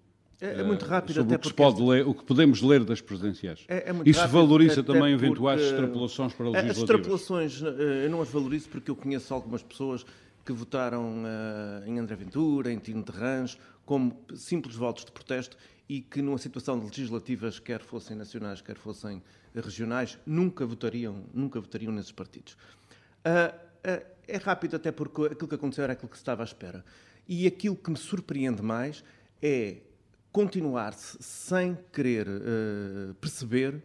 É, 0.40 0.60
é, 0.60 0.62
muito 0.62 0.86
rápido, 0.86 1.16
sobre 1.16 1.34
até 1.34 1.46
o 1.46 1.50
que, 1.50 1.54
pode 1.54 1.82
ler, 1.82 2.06
o 2.06 2.14
que 2.14 2.24
podemos 2.24 2.62
ler 2.62 2.82
das 2.82 3.02
presidenciais. 3.02 3.62
É, 3.68 3.90
é 3.90 3.94
Isso 4.06 4.20
rápido, 4.20 4.32
valoriza 4.32 4.82
também 4.82 5.12
eventuais 5.12 5.60
extrapolações 5.60 6.32
para 6.32 6.46
legislativas? 6.46 6.76
As 6.76 6.82
extrapolações 6.82 7.62
eu 7.62 8.08
não 8.08 8.22
as 8.22 8.30
valorizo 8.30 8.70
porque 8.70 8.90
eu 8.90 8.96
conheço 8.96 9.34
algumas 9.34 9.62
pessoas 9.62 10.06
que 10.50 10.52
votaram 10.52 11.22
uh, 11.22 11.86
em 11.86 12.00
André 12.00 12.16
Ventura, 12.16 12.72
em 12.72 12.78
Tino 12.78 13.04
Terrans, 13.04 13.56
como 13.86 14.20
simples 14.34 14.74
votos 14.74 15.04
de 15.04 15.12
protesto 15.12 15.56
e 15.88 16.00
que 16.00 16.20
numa 16.20 16.38
situação 16.38 16.76
de 16.76 16.86
legislativas, 16.86 17.60
quer 17.60 17.80
fossem 17.80 18.16
nacionais, 18.16 18.60
quer 18.60 18.76
fossem 18.76 19.22
regionais, 19.54 20.18
nunca 20.26 20.66
votariam, 20.66 21.24
nunca 21.32 21.60
votariam 21.60 21.92
nesses 21.92 22.10
partidos. 22.10 22.54
Uh, 23.24 23.54
uh, 23.88 24.06
é 24.26 24.36
rápido 24.38 24.74
até 24.74 24.90
porque 24.90 25.22
aquilo 25.26 25.46
que 25.46 25.54
aconteceu 25.54 25.84
era 25.84 25.92
aquilo 25.92 26.08
que 26.08 26.16
se 26.16 26.22
estava 26.22 26.42
à 26.42 26.44
espera. 26.44 26.84
E 27.28 27.46
aquilo 27.46 27.76
que 27.76 27.90
me 27.90 27.96
surpreende 27.96 28.60
mais 28.60 29.04
é 29.40 29.76
continuar-se 30.32 31.16
sem 31.20 31.78
querer 31.92 32.26
uh, 32.26 33.14
perceber 33.20 33.80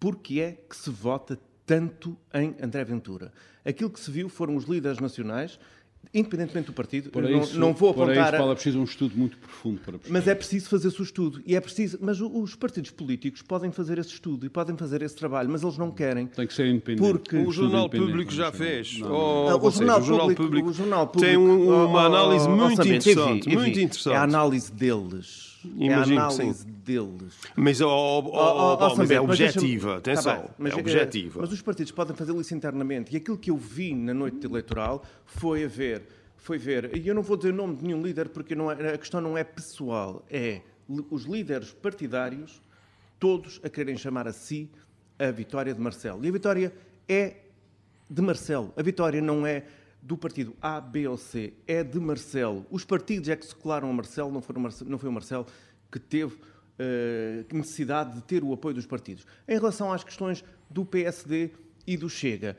porque 0.00 0.40
é 0.40 0.52
que 0.52 0.74
se 0.74 0.88
vota 0.88 1.38
tanto 1.66 2.16
em 2.32 2.56
André 2.62 2.82
Ventura. 2.82 3.30
Aquilo 3.62 3.90
que 3.90 4.00
se 4.00 4.10
viu 4.10 4.30
foram 4.30 4.56
os 4.56 4.64
líderes 4.64 5.00
nacionais 5.00 5.60
independentemente 6.12 6.66
do 6.66 6.72
partido, 6.72 7.10
para 7.10 7.28
não, 7.28 7.40
isso, 7.40 7.58
não 7.58 7.74
vou 7.74 7.90
apontar... 7.90 8.14
Para 8.14 8.22
isso, 8.28 8.36
Paulo, 8.38 8.52
é 8.52 8.54
preciso 8.54 8.80
um 8.80 8.84
estudo 8.84 9.16
muito 9.16 9.36
profundo 9.38 9.80
para 9.80 9.92
perceber. 9.92 10.12
Mas 10.12 10.28
é 10.28 10.34
preciso 10.34 10.68
fazer 10.68 10.88
esse 10.88 11.02
estudo. 11.02 11.42
E 11.44 11.54
é 11.54 11.60
preciso... 11.60 11.98
Mas 12.00 12.20
os 12.20 12.54
partidos 12.54 12.90
políticos 12.90 13.42
podem 13.42 13.70
fazer 13.70 13.98
esse 13.98 14.10
estudo 14.10 14.46
e 14.46 14.48
podem 14.48 14.76
fazer 14.76 15.02
esse 15.02 15.14
trabalho, 15.14 15.48
mas 15.50 15.62
eles 15.62 15.76
não 15.76 15.90
querem. 15.90 16.26
Tem 16.26 16.46
que 16.46 16.54
ser 16.54 16.66
independente. 16.66 17.00
Porque... 17.00 17.36
O 17.36 17.50
Jornal 17.50 17.88
Público 17.88 18.32
já 18.32 18.50
fez. 18.50 18.98
Não, 18.98 19.08
não. 19.08 19.60
Oh, 19.60 19.66
o, 19.66 19.70
jornal 19.70 20.34
Público, 20.34 20.70
o 20.70 20.72
Jornal 20.72 21.06
Público 21.06 21.26
tem 21.26 21.36
uma 21.36 21.92
oh, 21.92 21.98
análise 21.98 22.48
muito 22.48 22.82
interessante. 22.82 23.48
Muito 23.48 23.80
interessante. 23.80 24.14
É 24.14 24.16
a 24.16 24.22
análise 24.22 24.72
deles 24.72 25.47
Imagino 25.64 26.20
é 26.20 26.22
a 26.22 26.28
análise 26.28 26.66
deles. 26.66 27.38
Mas, 27.56 27.80
oh, 27.80 27.88
oh, 27.88 28.30
oh, 28.32 28.78
oh 28.80 28.96
mas 28.96 29.10
é 29.10 29.20
objetiva, 29.20 29.96
atenção, 29.96 30.42
tá 30.42 30.54
mas, 30.58 30.72
é 30.72 30.76
objetiva. 30.76 31.40
Mas 31.40 31.52
os 31.52 31.62
partidos 31.62 31.92
podem 31.92 32.14
fazer 32.14 32.34
isso 32.36 32.54
internamente. 32.54 33.12
E 33.12 33.16
aquilo 33.16 33.36
que 33.36 33.50
eu 33.50 33.56
vi 33.56 33.94
na 33.94 34.14
noite 34.14 34.46
eleitoral 34.46 35.04
foi 35.26 35.64
a 35.64 35.68
ver 35.68 36.02
foi 36.48 36.56
ver, 36.56 36.96
e 36.96 37.06
eu 37.06 37.14
não 37.14 37.20
vou 37.20 37.36
dizer 37.36 37.52
o 37.52 37.54
nome 37.56 37.76
de 37.76 37.84
nenhum 37.84 38.00
líder 38.00 38.30
porque 38.30 38.54
não 38.54 38.70
é, 38.72 38.94
a 38.94 38.96
questão 38.96 39.20
não 39.20 39.36
é 39.36 39.44
pessoal, 39.44 40.24
é 40.30 40.62
os 41.10 41.24
líderes 41.24 41.72
partidários, 41.72 42.62
todos 43.18 43.60
a 43.62 43.68
quererem 43.68 43.98
chamar 43.98 44.26
a 44.26 44.32
si 44.32 44.70
a 45.18 45.30
vitória 45.30 45.74
de 45.74 45.80
Marcelo. 45.80 46.24
E 46.24 46.28
a 46.28 46.32
vitória 46.32 46.72
é 47.06 47.36
de 48.08 48.22
Marcelo. 48.22 48.72
A 48.76 48.82
vitória 48.82 49.20
não 49.20 49.46
é 49.46 49.64
do 50.00 50.16
partido 50.16 50.56
A, 50.60 50.80
B 50.80 51.06
ou 51.08 51.16
C, 51.16 51.52
é 51.66 51.82
de 51.82 51.98
Marcelo. 51.98 52.66
Os 52.70 52.84
partidos 52.84 53.28
é 53.28 53.36
que 53.36 53.46
se 53.46 53.54
colaram 53.54 53.90
a 53.90 53.92
Marcelo, 53.92 54.30
não, 54.30 54.40
foram 54.40 54.60
Marcelo, 54.60 54.90
não 54.90 54.98
foi 54.98 55.08
o 55.08 55.12
Marcelo 55.12 55.46
que 55.90 55.98
teve 55.98 56.34
uh, 56.34 57.54
necessidade 57.56 58.14
de 58.14 58.22
ter 58.22 58.44
o 58.44 58.52
apoio 58.52 58.74
dos 58.74 58.86
partidos. 58.86 59.26
Em 59.46 59.54
relação 59.54 59.92
às 59.92 60.04
questões 60.04 60.44
do 60.70 60.84
PSD 60.84 61.50
e 61.86 61.96
do 61.96 62.08
Chega, 62.08 62.56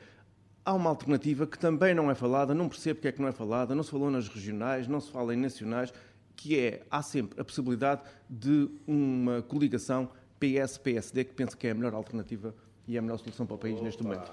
há 0.64 0.74
uma 0.74 0.90
alternativa 0.90 1.46
que 1.46 1.58
também 1.58 1.94
não 1.94 2.10
é 2.10 2.14
falada, 2.14 2.54
não 2.54 2.68
percebo 2.68 2.96
porque 2.96 3.08
é 3.08 3.12
que 3.12 3.20
não 3.20 3.28
é 3.28 3.32
falada, 3.32 3.74
não 3.74 3.82
se 3.82 3.90
falou 3.90 4.10
nas 4.10 4.28
regionais, 4.28 4.86
não 4.86 5.00
se 5.00 5.10
fala 5.10 5.34
em 5.34 5.38
nacionais, 5.38 5.92
que 6.36 6.58
é, 6.58 6.82
há 6.90 7.02
sempre 7.02 7.40
a 7.40 7.44
possibilidade 7.44 8.02
de 8.28 8.68
uma 8.86 9.42
coligação 9.42 10.10
PS-PSD, 10.38 11.24
que 11.24 11.34
penso 11.34 11.56
que 11.56 11.66
é 11.66 11.70
a 11.70 11.74
melhor 11.74 11.94
alternativa 11.94 12.54
e 12.90 12.96
é 12.96 12.98
a 12.98 13.02
melhor 13.02 13.18
solução 13.18 13.46
para 13.46 13.54
o 13.54 13.58
país 13.58 13.80
neste 13.80 14.02
momento. 14.02 14.32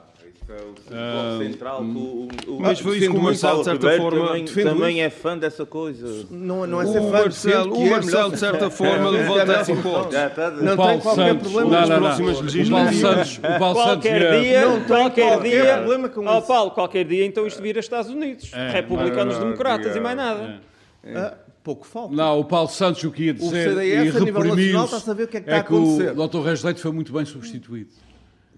Uh, 0.49 1.37
central, 1.43 1.83
o, 1.83 2.27
o, 2.47 2.59
mas 2.59 2.79
foi 2.79 2.97
isso 2.97 3.11
que 3.11 3.17
o 3.17 3.21
Marcelo, 3.21 3.59
de 3.59 3.65
certa 3.65 3.97
forma, 3.97 4.27
também, 4.29 4.45
também 4.45 5.01
é 5.03 5.11
fã 5.11 5.37
dessa 5.37 5.63
coisa. 5.63 6.25
Não, 6.31 6.65
não 6.65 6.81
é 6.81 6.85
O 6.85 6.91
ser 6.91 7.01
fã, 7.01 7.11
Marcelo, 7.11 7.71
que 7.75 7.83
o 7.83 7.85
é 7.85 7.89
Marcelo, 7.91 8.31
de 8.31 8.39
certa 8.39 8.69
forma, 8.71 9.09
levanta 9.11 9.53
essa 9.53 9.71
hipótese. 9.71 10.17
Não 10.63 10.75
Paulo 10.75 10.91
tem 10.93 11.01
qualquer 11.01 11.35
problema 11.39 11.69
nas 11.85 11.99
próximas 11.99 12.39
O 12.39 12.41
legislativas. 12.41 13.37
O 13.37 13.59
Paulo 13.59 13.79
Santos 13.79 13.83
Qualquer 14.07 14.21
ia- 14.21 14.41
dia, 14.41 14.65
Não 14.65 14.79
tem 14.79 14.87
qualquer 14.87 15.41
dia, 15.41 15.77
problema 15.77 16.09
com 16.09 16.23
isso. 16.23 16.47
Paulo, 16.47 16.71
qualquer 16.71 17.05
dia 17.05 17.25
então 17.25 17.45
isto 17.45 17.61
vira 17.61 17.79
Estados 17.79 18.09
Unidos, 18.09 18.51
É, 18.53 18.71
republicanos 18.71 19.37
democratas 19.37 19.95
e 19.95 19.99
mais 19.99 20.17
nada. 20.17 20.61
Ah, 21.05 21.37
pouco 21.63 21.85
falta. 21.85 22.15
Não, 22.15 22.39
o 22.39 22.45
Paulo 22.45 22.69
Santos 22.69 23.03
o 23.03 23.11
que 23.11 23.25
ia 23.25 23.33
dizer 23.35 23.69
CDS, 23.69 24.15
e 24.15 24.17
a 24.17 24.19
nível 24.25 24.43
nacional, 24.45 24.85
está 24.85 24.97
a 24.97 24.99
saber 24.99 25.23
o 25.23 25.27
que 25.27 25.37
é 25.37 25.41
que 25.41 25.45
está 25.45 25.57
a 25.57 25.59
o 25.59 25.61
acontecer. 25.61 26.13
Dr. 26.15 26.39
Reis 26.43 26.63
Leite 26.63 26.81
foi 26.81 26.91
muito 26.91 27.13
bem 27.13 27.23
substituído. 27.25 28.06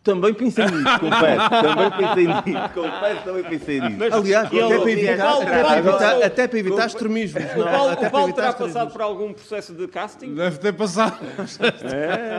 Também 0.02 0.34
pensei 0.34 0.66
nisso, 0.66 1.00
confesso. 1.00 1.50
Também 1.50 1.92
pensei 1.92 2.28
nisso. 2.28 2.70
Confesso, 2.74 3.22
também 3.26 3.44
pensei 3.44 3.82
nisso. 3.82 4.04
Aliás, 4.16 4.52
ele- 4.54 4.62
até 4.64 4.78
para 4.78 4.86
o 4.86 4.90
evitar, 4.90 5.18
Paulo- 5.18 5.42
até 5.42 5.64
para 5.64 5.78
evitar, 5.78 6.24
até 6.24 6.48
para 6.48 6.60
evitar 6.60 6.86
extremismos. 6.88 7.44
O 7.44 7.58
não, 7.60 7.66
Paulo, 7.68 7.90
até 7.92 8.08
o 8.08 8.12
Paulo 8.12 8.34
terá 8.34 8.54
passado 8.54 8.92
por 8.94 9.02
algum 9.02 9.34
processo 9.34 9.74
de 9.74 9.88
casting? 9.88 10.34
Deve 10.34 10.58
ter 10.58 10.74
passado. 10.74 11.20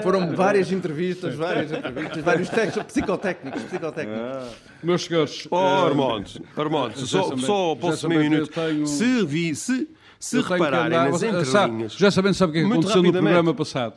Foram 0.03 0.35
várias 0.35 0.73
entrevistas, 0.73 1.35
várias 1.35 1.71
entrevistas, 1.71 2.23
vários 2.25 2.49
testes 2.49 2.83
psicotécnicos, 2.83 3.63
psicotécnicos. 3.65 4.49
Meus 4.83 5.05
senhores, 5.05 5.47
Oh, 5.51 5.57
eh, 5.59 5.87
Armando, 5.87 6.31
Armando, 6.57 6.97
só, 7.07 7.37
só 7.37 7.75
posso 7.77 8.09
meio 8.09 8.23
minuto. 8.23 8.51
tenho- 8.51 8.87
Se, 8.87 9.25
vi, 9.27 9.55
se, 9.55 9.89
se 10.19 10.41
repararem 10.41 10.97
andar- 10.99 11.11
nas 11.11 11.23
entrelinhas... 11.23 11.93
Já 11.93 12.11
sabendo 12.11 12.35
sabe 12.35 12.51
o 12.51 12.53
que 12.55 12.61
é 12.61 12.65
aconteceu 12.73 13.03
no 13.03 13.13
programa 13.13 13.53
passado. 13.55 13.95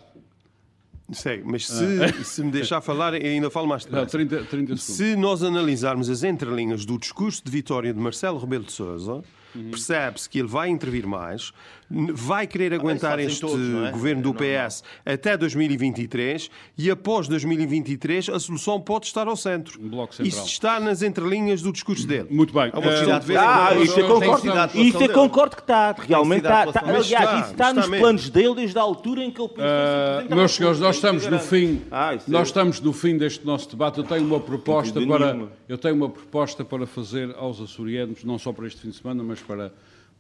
Sei, 1.14 1.42
mas 1.46 1.68
se, 1.68 1.86
se 2.24 2.44
me 2.44 2.52
deixar 2.52 2.82
falar, 2.82 3.14
ainda 3.14 3.50
falo 3.50 3.68
mais 3.68 3.84
Ah. 3.86 3.90
Não, 3.90 3.98
tarde. 4.06 4.12
30, 4.12 4.36
30 4.46 4.48
segundos. 4.78 4.84
Se 4.84 5.16
nós 5.16 5.44
analisarmos 5.44 6.10
as 6.10 6.24
entrelinhas 6.24 6.86
do 6.86 6.98
discurso 6.98 7.42
de 7.44 7.52
vitória 7.52 7.94
de 7.94 8.00
Marcelo 8.00 8.38
Rebelo 8.40 8.64
de 8.64 8.72
Sousa, 8.72 9.24
percebe-se 9.72 10.28
que 10.30 10.40
ele 10.40 10.48
vai 10.48 10.70
intervir 10.70 11.06
mais, 11.06 11.52
vai 11.90 12.48
querer 12.48 12.74
aguentar 12.74 13.20
este 13.20 13.42
todos, 13.42 13.60
não 13.68 13.86
é? 13.88 13.92
governo 13.92 14.22
do 14.34 14.44
É. 14.44 14.68
PS 14.68 14.84
até 15.06 15.38
2023 15.38 16.50
e 16.78 16.90
após 16.90 17.28
2023 17.28 18.30
a 18.30 18.40
solução 18.40 18.80
pode 18.80 19.06
estar 19.08 19.28
ao 19.28 19.36
centro. 19.36 19.80
Um. 19.82 20.04
Isso 20.24 20.46
está 20.46 20.80
nas 20.80 21.02
entrelinhas 21.02 21.62
do 21.62 21.72
discurso 21.72 22.08
dele. 22.08 22.28
Muito 22.30 22.54
bem. 22.54 22.72
É 22.74 22.78
uma 22.78 22.90
questão 22.92 23.20
de 23.20 23.26
ver. 23.26 23.38
Ah, 23.38 23.70
Tem 23.74 23.84
isso 23.84 24.00
eu 24.00 24.08
concordo. 24.08 24.48
Isso 24.80 25.04
eu 25.04 25.10
concordo 25.10 25.56
que 25.56 25.62
está. 25.62 25.92
Realmente 25.98 26.44
está. 26.44 26.66
está 26.66 26.80
aliás, 26.82 26.98
Mas 26.98 27.06
isso 27.06 27.16
está, 27.16 27.52
está 27.52 27.74
nos 27.74 27.86
está 27.86 27.98
planos 27.98 28.30
dele 28.30 28.56
desde 28.56 28.78
a 28.78 28.82
altura 28.82 29.24
em 29.24 29.32
que 29.32 29.42
ele 29.42 29.54
Uh, 29.54 30.36
meus 30.36 30.52
senhores, 30.54 30.80
nós 30.80 30.96
estamos 30.96 31.28
no 31.28 31.40
fim. 31.40 31.82
Ah, 31.92 32.16
isso 32.16 32.30
é- 32.30 32.32
nós 32.34 32.48
estamos 32.48 32.82
no 32.82 32.92
fim 32.94 33.18
deste 33.18 33.46
nosso 33.46 33.70
debate. 33.70 33.98
Eu 34.00 34.04
tenho 34.04 34.26
uma 34.26 34.40
proposta 34.40 35.00
para 35.06 35.34
nenhuma. 35.34 35.52
eu 35.70 35.78
tenho 35.78 35.96
uma 35.96 36.10
proposta 36.10 36.66
para 36.66 36.86
fazer 36.86 37.34
aos 37.38 37.62
açorianos, 37.62 38.24
não 38.24 38.38
só 38.40 38.52
para 38.52 38.68
este 38.68 38.82
fim 38.82 38.90
de 38.90 38.96
semana, 38.98 39.24
mas 39.24 39.40
para 39.40 39.72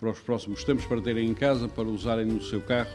para 0.03 0.11
os 0.11 0.19
próximos 0.19 0.65
tempos, 0.65 0.85
para 0.85 0.99
terem 0.99 1.29
em 1.29 1.33
casa, 1.33 1.69
para 1.69 1.85
usarem 1.85 2.25
no 2.25 2.41
seu 2.41 2.59
carro 2.59 2.89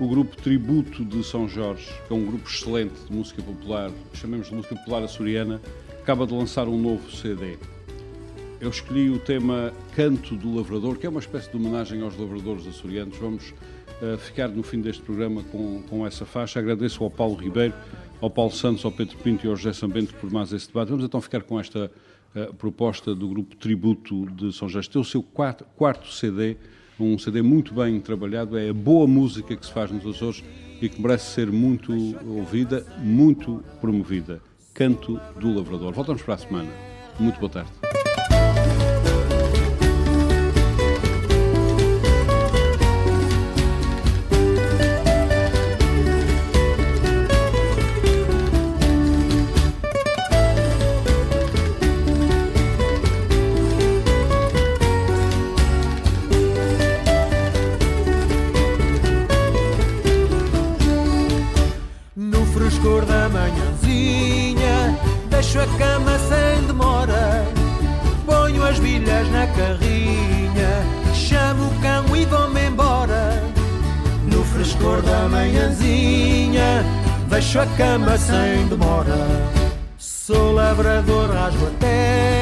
o 0.00 0.08
grupo 0.08 0.34
Tributo 0.34 1.04
de 1.04 1.22
São 1.22 1.46
Jorge, 1.46 1.86
que 2.08 2.12
é 2.12 2.16
um 2.16 2.24
grupo 2.24 2.48
excelente 2.48 2.94
de 3.06 3.14
música 3.14 3.42
popular, 3.42 3.90
chamemos 4.14 4.48
de 4.48 4.54
música 4.54 4.74
popular 4.74 5.02
açoriana, 5.02 5.60
acaba 6.00 6.26
de 6.26 6.32
lançar 6.32 6.66
um 6.66 6.80
novo 6.80 7.12
CD. 7.12 7.58
Eu 8.60 8.70
escolhi 8.70 9.10
o 9.10 9.18
tema 9.18 9.74
Canto 9.94 10.34
do 10.36 10.56
Lavrador, 10.56 10.96
que 10.96 11.06
é 11.06 11.08
uma 11.10 11.20
espécie 11.20 11.50
de 11.50 11.56
homenagem 11.56 12.00
aos 12.00 12.16
lavradores 12.16 12.66
açorianos. 12.66 13.18
Vamos 13.18 13.52
eh, 14.00 14.16
ficar 14.16 14.48
no 14.48 14.62
fim 14.62 14.80
deste 14.80 15.02
programa 15.02 15.44
com, 15.44 15.82
com 15.82 16.06
essa 16.06 16.24
faixa. 16.24 16.60
Agradeço 16.60 17.04
ao 17.04 17.10
Paulo 17.10 17.34
Ribeiro, 17.34 17.74
ao 18.22 18.30
Paulo 18.30 18.50
Santos, 18.50 18.84
ao 18.86 18.90
Pedro 18.90 19.18
Pinto 19.18 19.46
e 19.46 19.50
ao 19.50 19.54
José 19.54 19.74
Sambento 19.74 20.14
por 20.14 20.32
mais 20.32 20.50
esse 20.50 20.66
debate. 20.66 20.88
Vamos 20.88 21.04
então 21.04 21.20
ficar 21.20 21.42
com 21.42 21.60
esta 21.60 21.90
proposta 22.58 23.14
do 23.14 23.28
grupo 23.28 23.56
Tributo 23.56 24.26
de 24.30 24.52
São 24.52 24.68
Jorge. 24.68 24.90
Tem 24.90 25.00
o 25.00 25.04
seu 25.04 25.22
quarto, 25.22 25.64
quarto 25.76 26.12
CD, 26.12 26.56
um 26.98 27.18
CD 27.18 27.42
muito 27.42 27.74
bem 27.74 28.00
trabalhado. 28.00 28.56
É 28.56 28.70
a 28.70 28.74
boa 28.74 29.06
música 29.06 29.56
que 29.56 29.66
se 29.66 29.72
faz 29.72 29.90
nos 29.90 30.06
Açores 30.06 30.42
e 30.80 30.88
que 30.88 31.00
merece 31.00 31.32
ser 31.32 31.50
muito 31.50 31.92
ouvida, 32.26 32.86
muito 32.98 33.62
promovida. 33.80 34.40
Canto 34.72 35.20
do 35.38 35.54
Lavrador. 35.54 35.92
Voltamos 35.92 36.22
para 36.22 36.34
a 36.34 36.38
semana. 36.38 36.70
Muito 37.18 37.38
boa 37.38 37.50
tarde. 37.50 37.70
Deixo 77.54 77.60
a 77.60 77.66
cama 77.76 78.18
sem 78.18 78.66
demora. 78.66 79.14
Sou 79.96 80.52
lavrador, 80.52 81.30
rasgo 81.30 81.66
a 81.66 81.70
terra, 81.78 82.33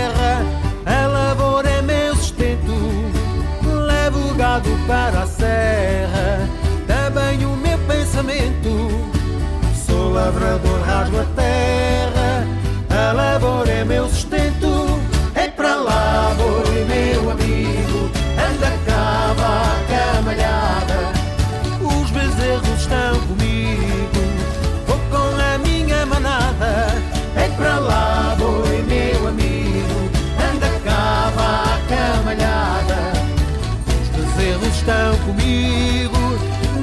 comigo, 35.32 36.18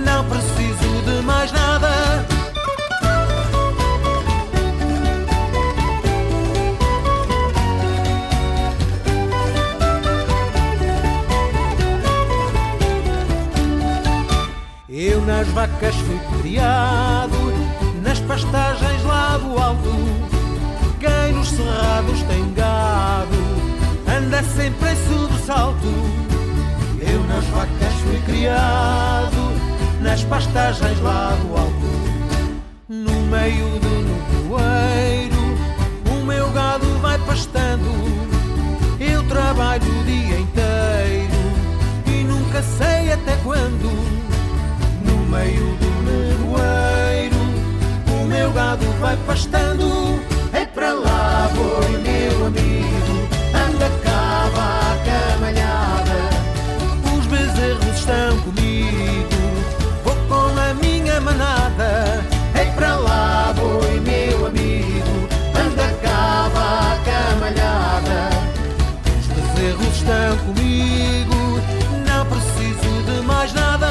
não 0.04 0.26
preciso 0.26 1.02
de 1.06 1.22
mais 1.24 1.52
nada. 1.52 2.26
Eu 14.89 15.22
nas 15.22 15.47
vacas 15.50 15.95
fui 15.95 16.20
criado, 16.41 17.38
nas 18.04 18.20
pastagens 18.20 19.04
lá 19.04 19.38
do 19.38 19.58
alto. 19.58 19.89
Quem 21.00 21.34
nos 21.34 21.50
cerrados 21.50 22.22
tem 22.24 22.54
gado, 22.54 23.38
anda 24.18 24.43
sempre 24.43 24.91
em 24.91 24.95
sobressalto. 25.08 25.88
Eu 27.02 27.24
nas 27.24 27.45
vacas 27.45 27.89
fui 28.10 28.20
criado, 28.22 29.53
nas 30.01 30.24
pastagens 30.24 30.99
lá 31.01 31.38
do 31.41 31.55
alto. 31.55 31.89
No 32.88 33.14
meio 33.28 33.68
do 33.80 33.93
nevoeiro, 34.10 35.38
o 36.12 36.26
meu 36.26 36.49
gado 36.49 36.88
vai 37.01 37.20
pastando. 37.20 37.89
Eu 38.99 39.24
trabalho 39.28 39.84
o 39.84 40.03
dia 40.03 40.39
inteiro 40.39 41.39
e 42.07 42.24
nunca 42.24 42.64
sei 42.64 43.12
até 43.14 43.36
quando. 43.43 43.89
No 45.05 45.26
meio 45.28 45.76
do 45.76 45.91
nevoeiro, 46.10 47.36
o 48.07 48.26
meu 48.26 48.51
gado 48.51 48.86
vai 48.99 49.18
pastando. 49.28 50.20
Estão 70.10 70.38
comigo, 70.38 71.62
não 72.07 72.26
preciso 72.26 73.03
de 73.05 73.22
mais 73.28 73.53
nada. 73.53 73.88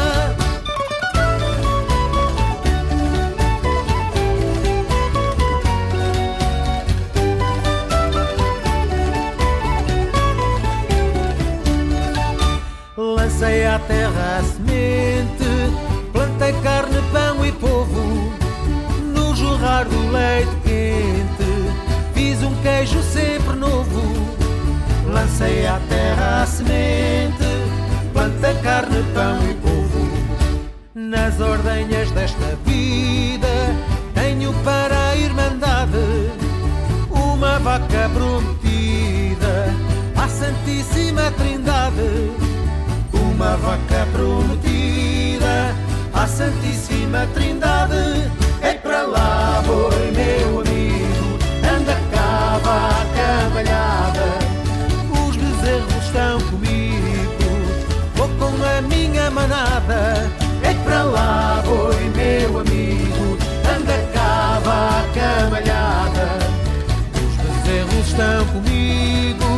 Lancei 12.96 13.64
à 13.64 13.78
terra 13.78 14.40
a 14.40 14.42
semente, 14.42 15.44
plantei 16.12 16.52
carne, 16.64 17.00
pão 17.12 17.46
e 17.46 17.52
povo, 17.52 18.32
no 19.14 19.36
jorrar 19.36 19.84
do 19.84 20.10
leite 20.10 20.50
quente, 20.64 22.12
fiz 22.12 22.42
um 22.42 22.54
queijo 22.56 23.00
sempre 23.04 23.54
novo. 23.54 24.37
Lancei 25.18 25.66
à 25.66 25.80
terra 25.88 26.42
a 26.42 26.46
semente, 26.46 27.44
plantei 28.12 28.54
carne, 28.62 29.02
pão 29.12 29.50
e 29.50 29.54
povo, 29.54 30.08
nas 30.94 31.40
ordenhas 31.40 32.08
desta 32.12 32.56
vida, 32.64 33.48
tenho 34.14 34.52
para 34.62 35.10
a 35.10 35.16
irmandade 35.16 36.30
uma 37.10 37.58
vaca 37.58 38.08
prometida 38.14 39.74
à 40.14 40.28
Santíssima 40.28 41.32
Trindade 41.32 42.30
uma 43.38 43.56
vaca 43.56 44.06
prometida 44.12 45.74
à 46.14 46.26
Santíssima 46.28 47.26
Trindade. 47.34 48.30
É 48.60 48.74
para 48.74 49.02
lá, 49.02 49.62
boi, 49.66 50.12
meu 50.12 50.60
amigo, 50.60 51.38
anda 51.76 51.94
cá, 52.12 52.58
vaca 52.62 53.50
malhada. 53.54 54.07
Estão 56.18 56.40
comigo, 56.50 57.44
vou 58.16 58.28
com 58.40 58.64
a 58.64 58.82
minha 58.82 59.30
manada. 59.30 60.28
É 60.64 60.74
para 60.82 61.04
lá, 61.04 61.62
boi, 61.64 61.94
meu 62.16 62.58
amigo, 62.58 63.38
anda 63.64 63.96
cá, 64.12 64.58
vaca 64.64 65.48
malhada. 65.48 66.38
Os 67.14 67.36
bezerros 67.36 68.08
estão 68.08 68.44
comigo, 68.46 69.57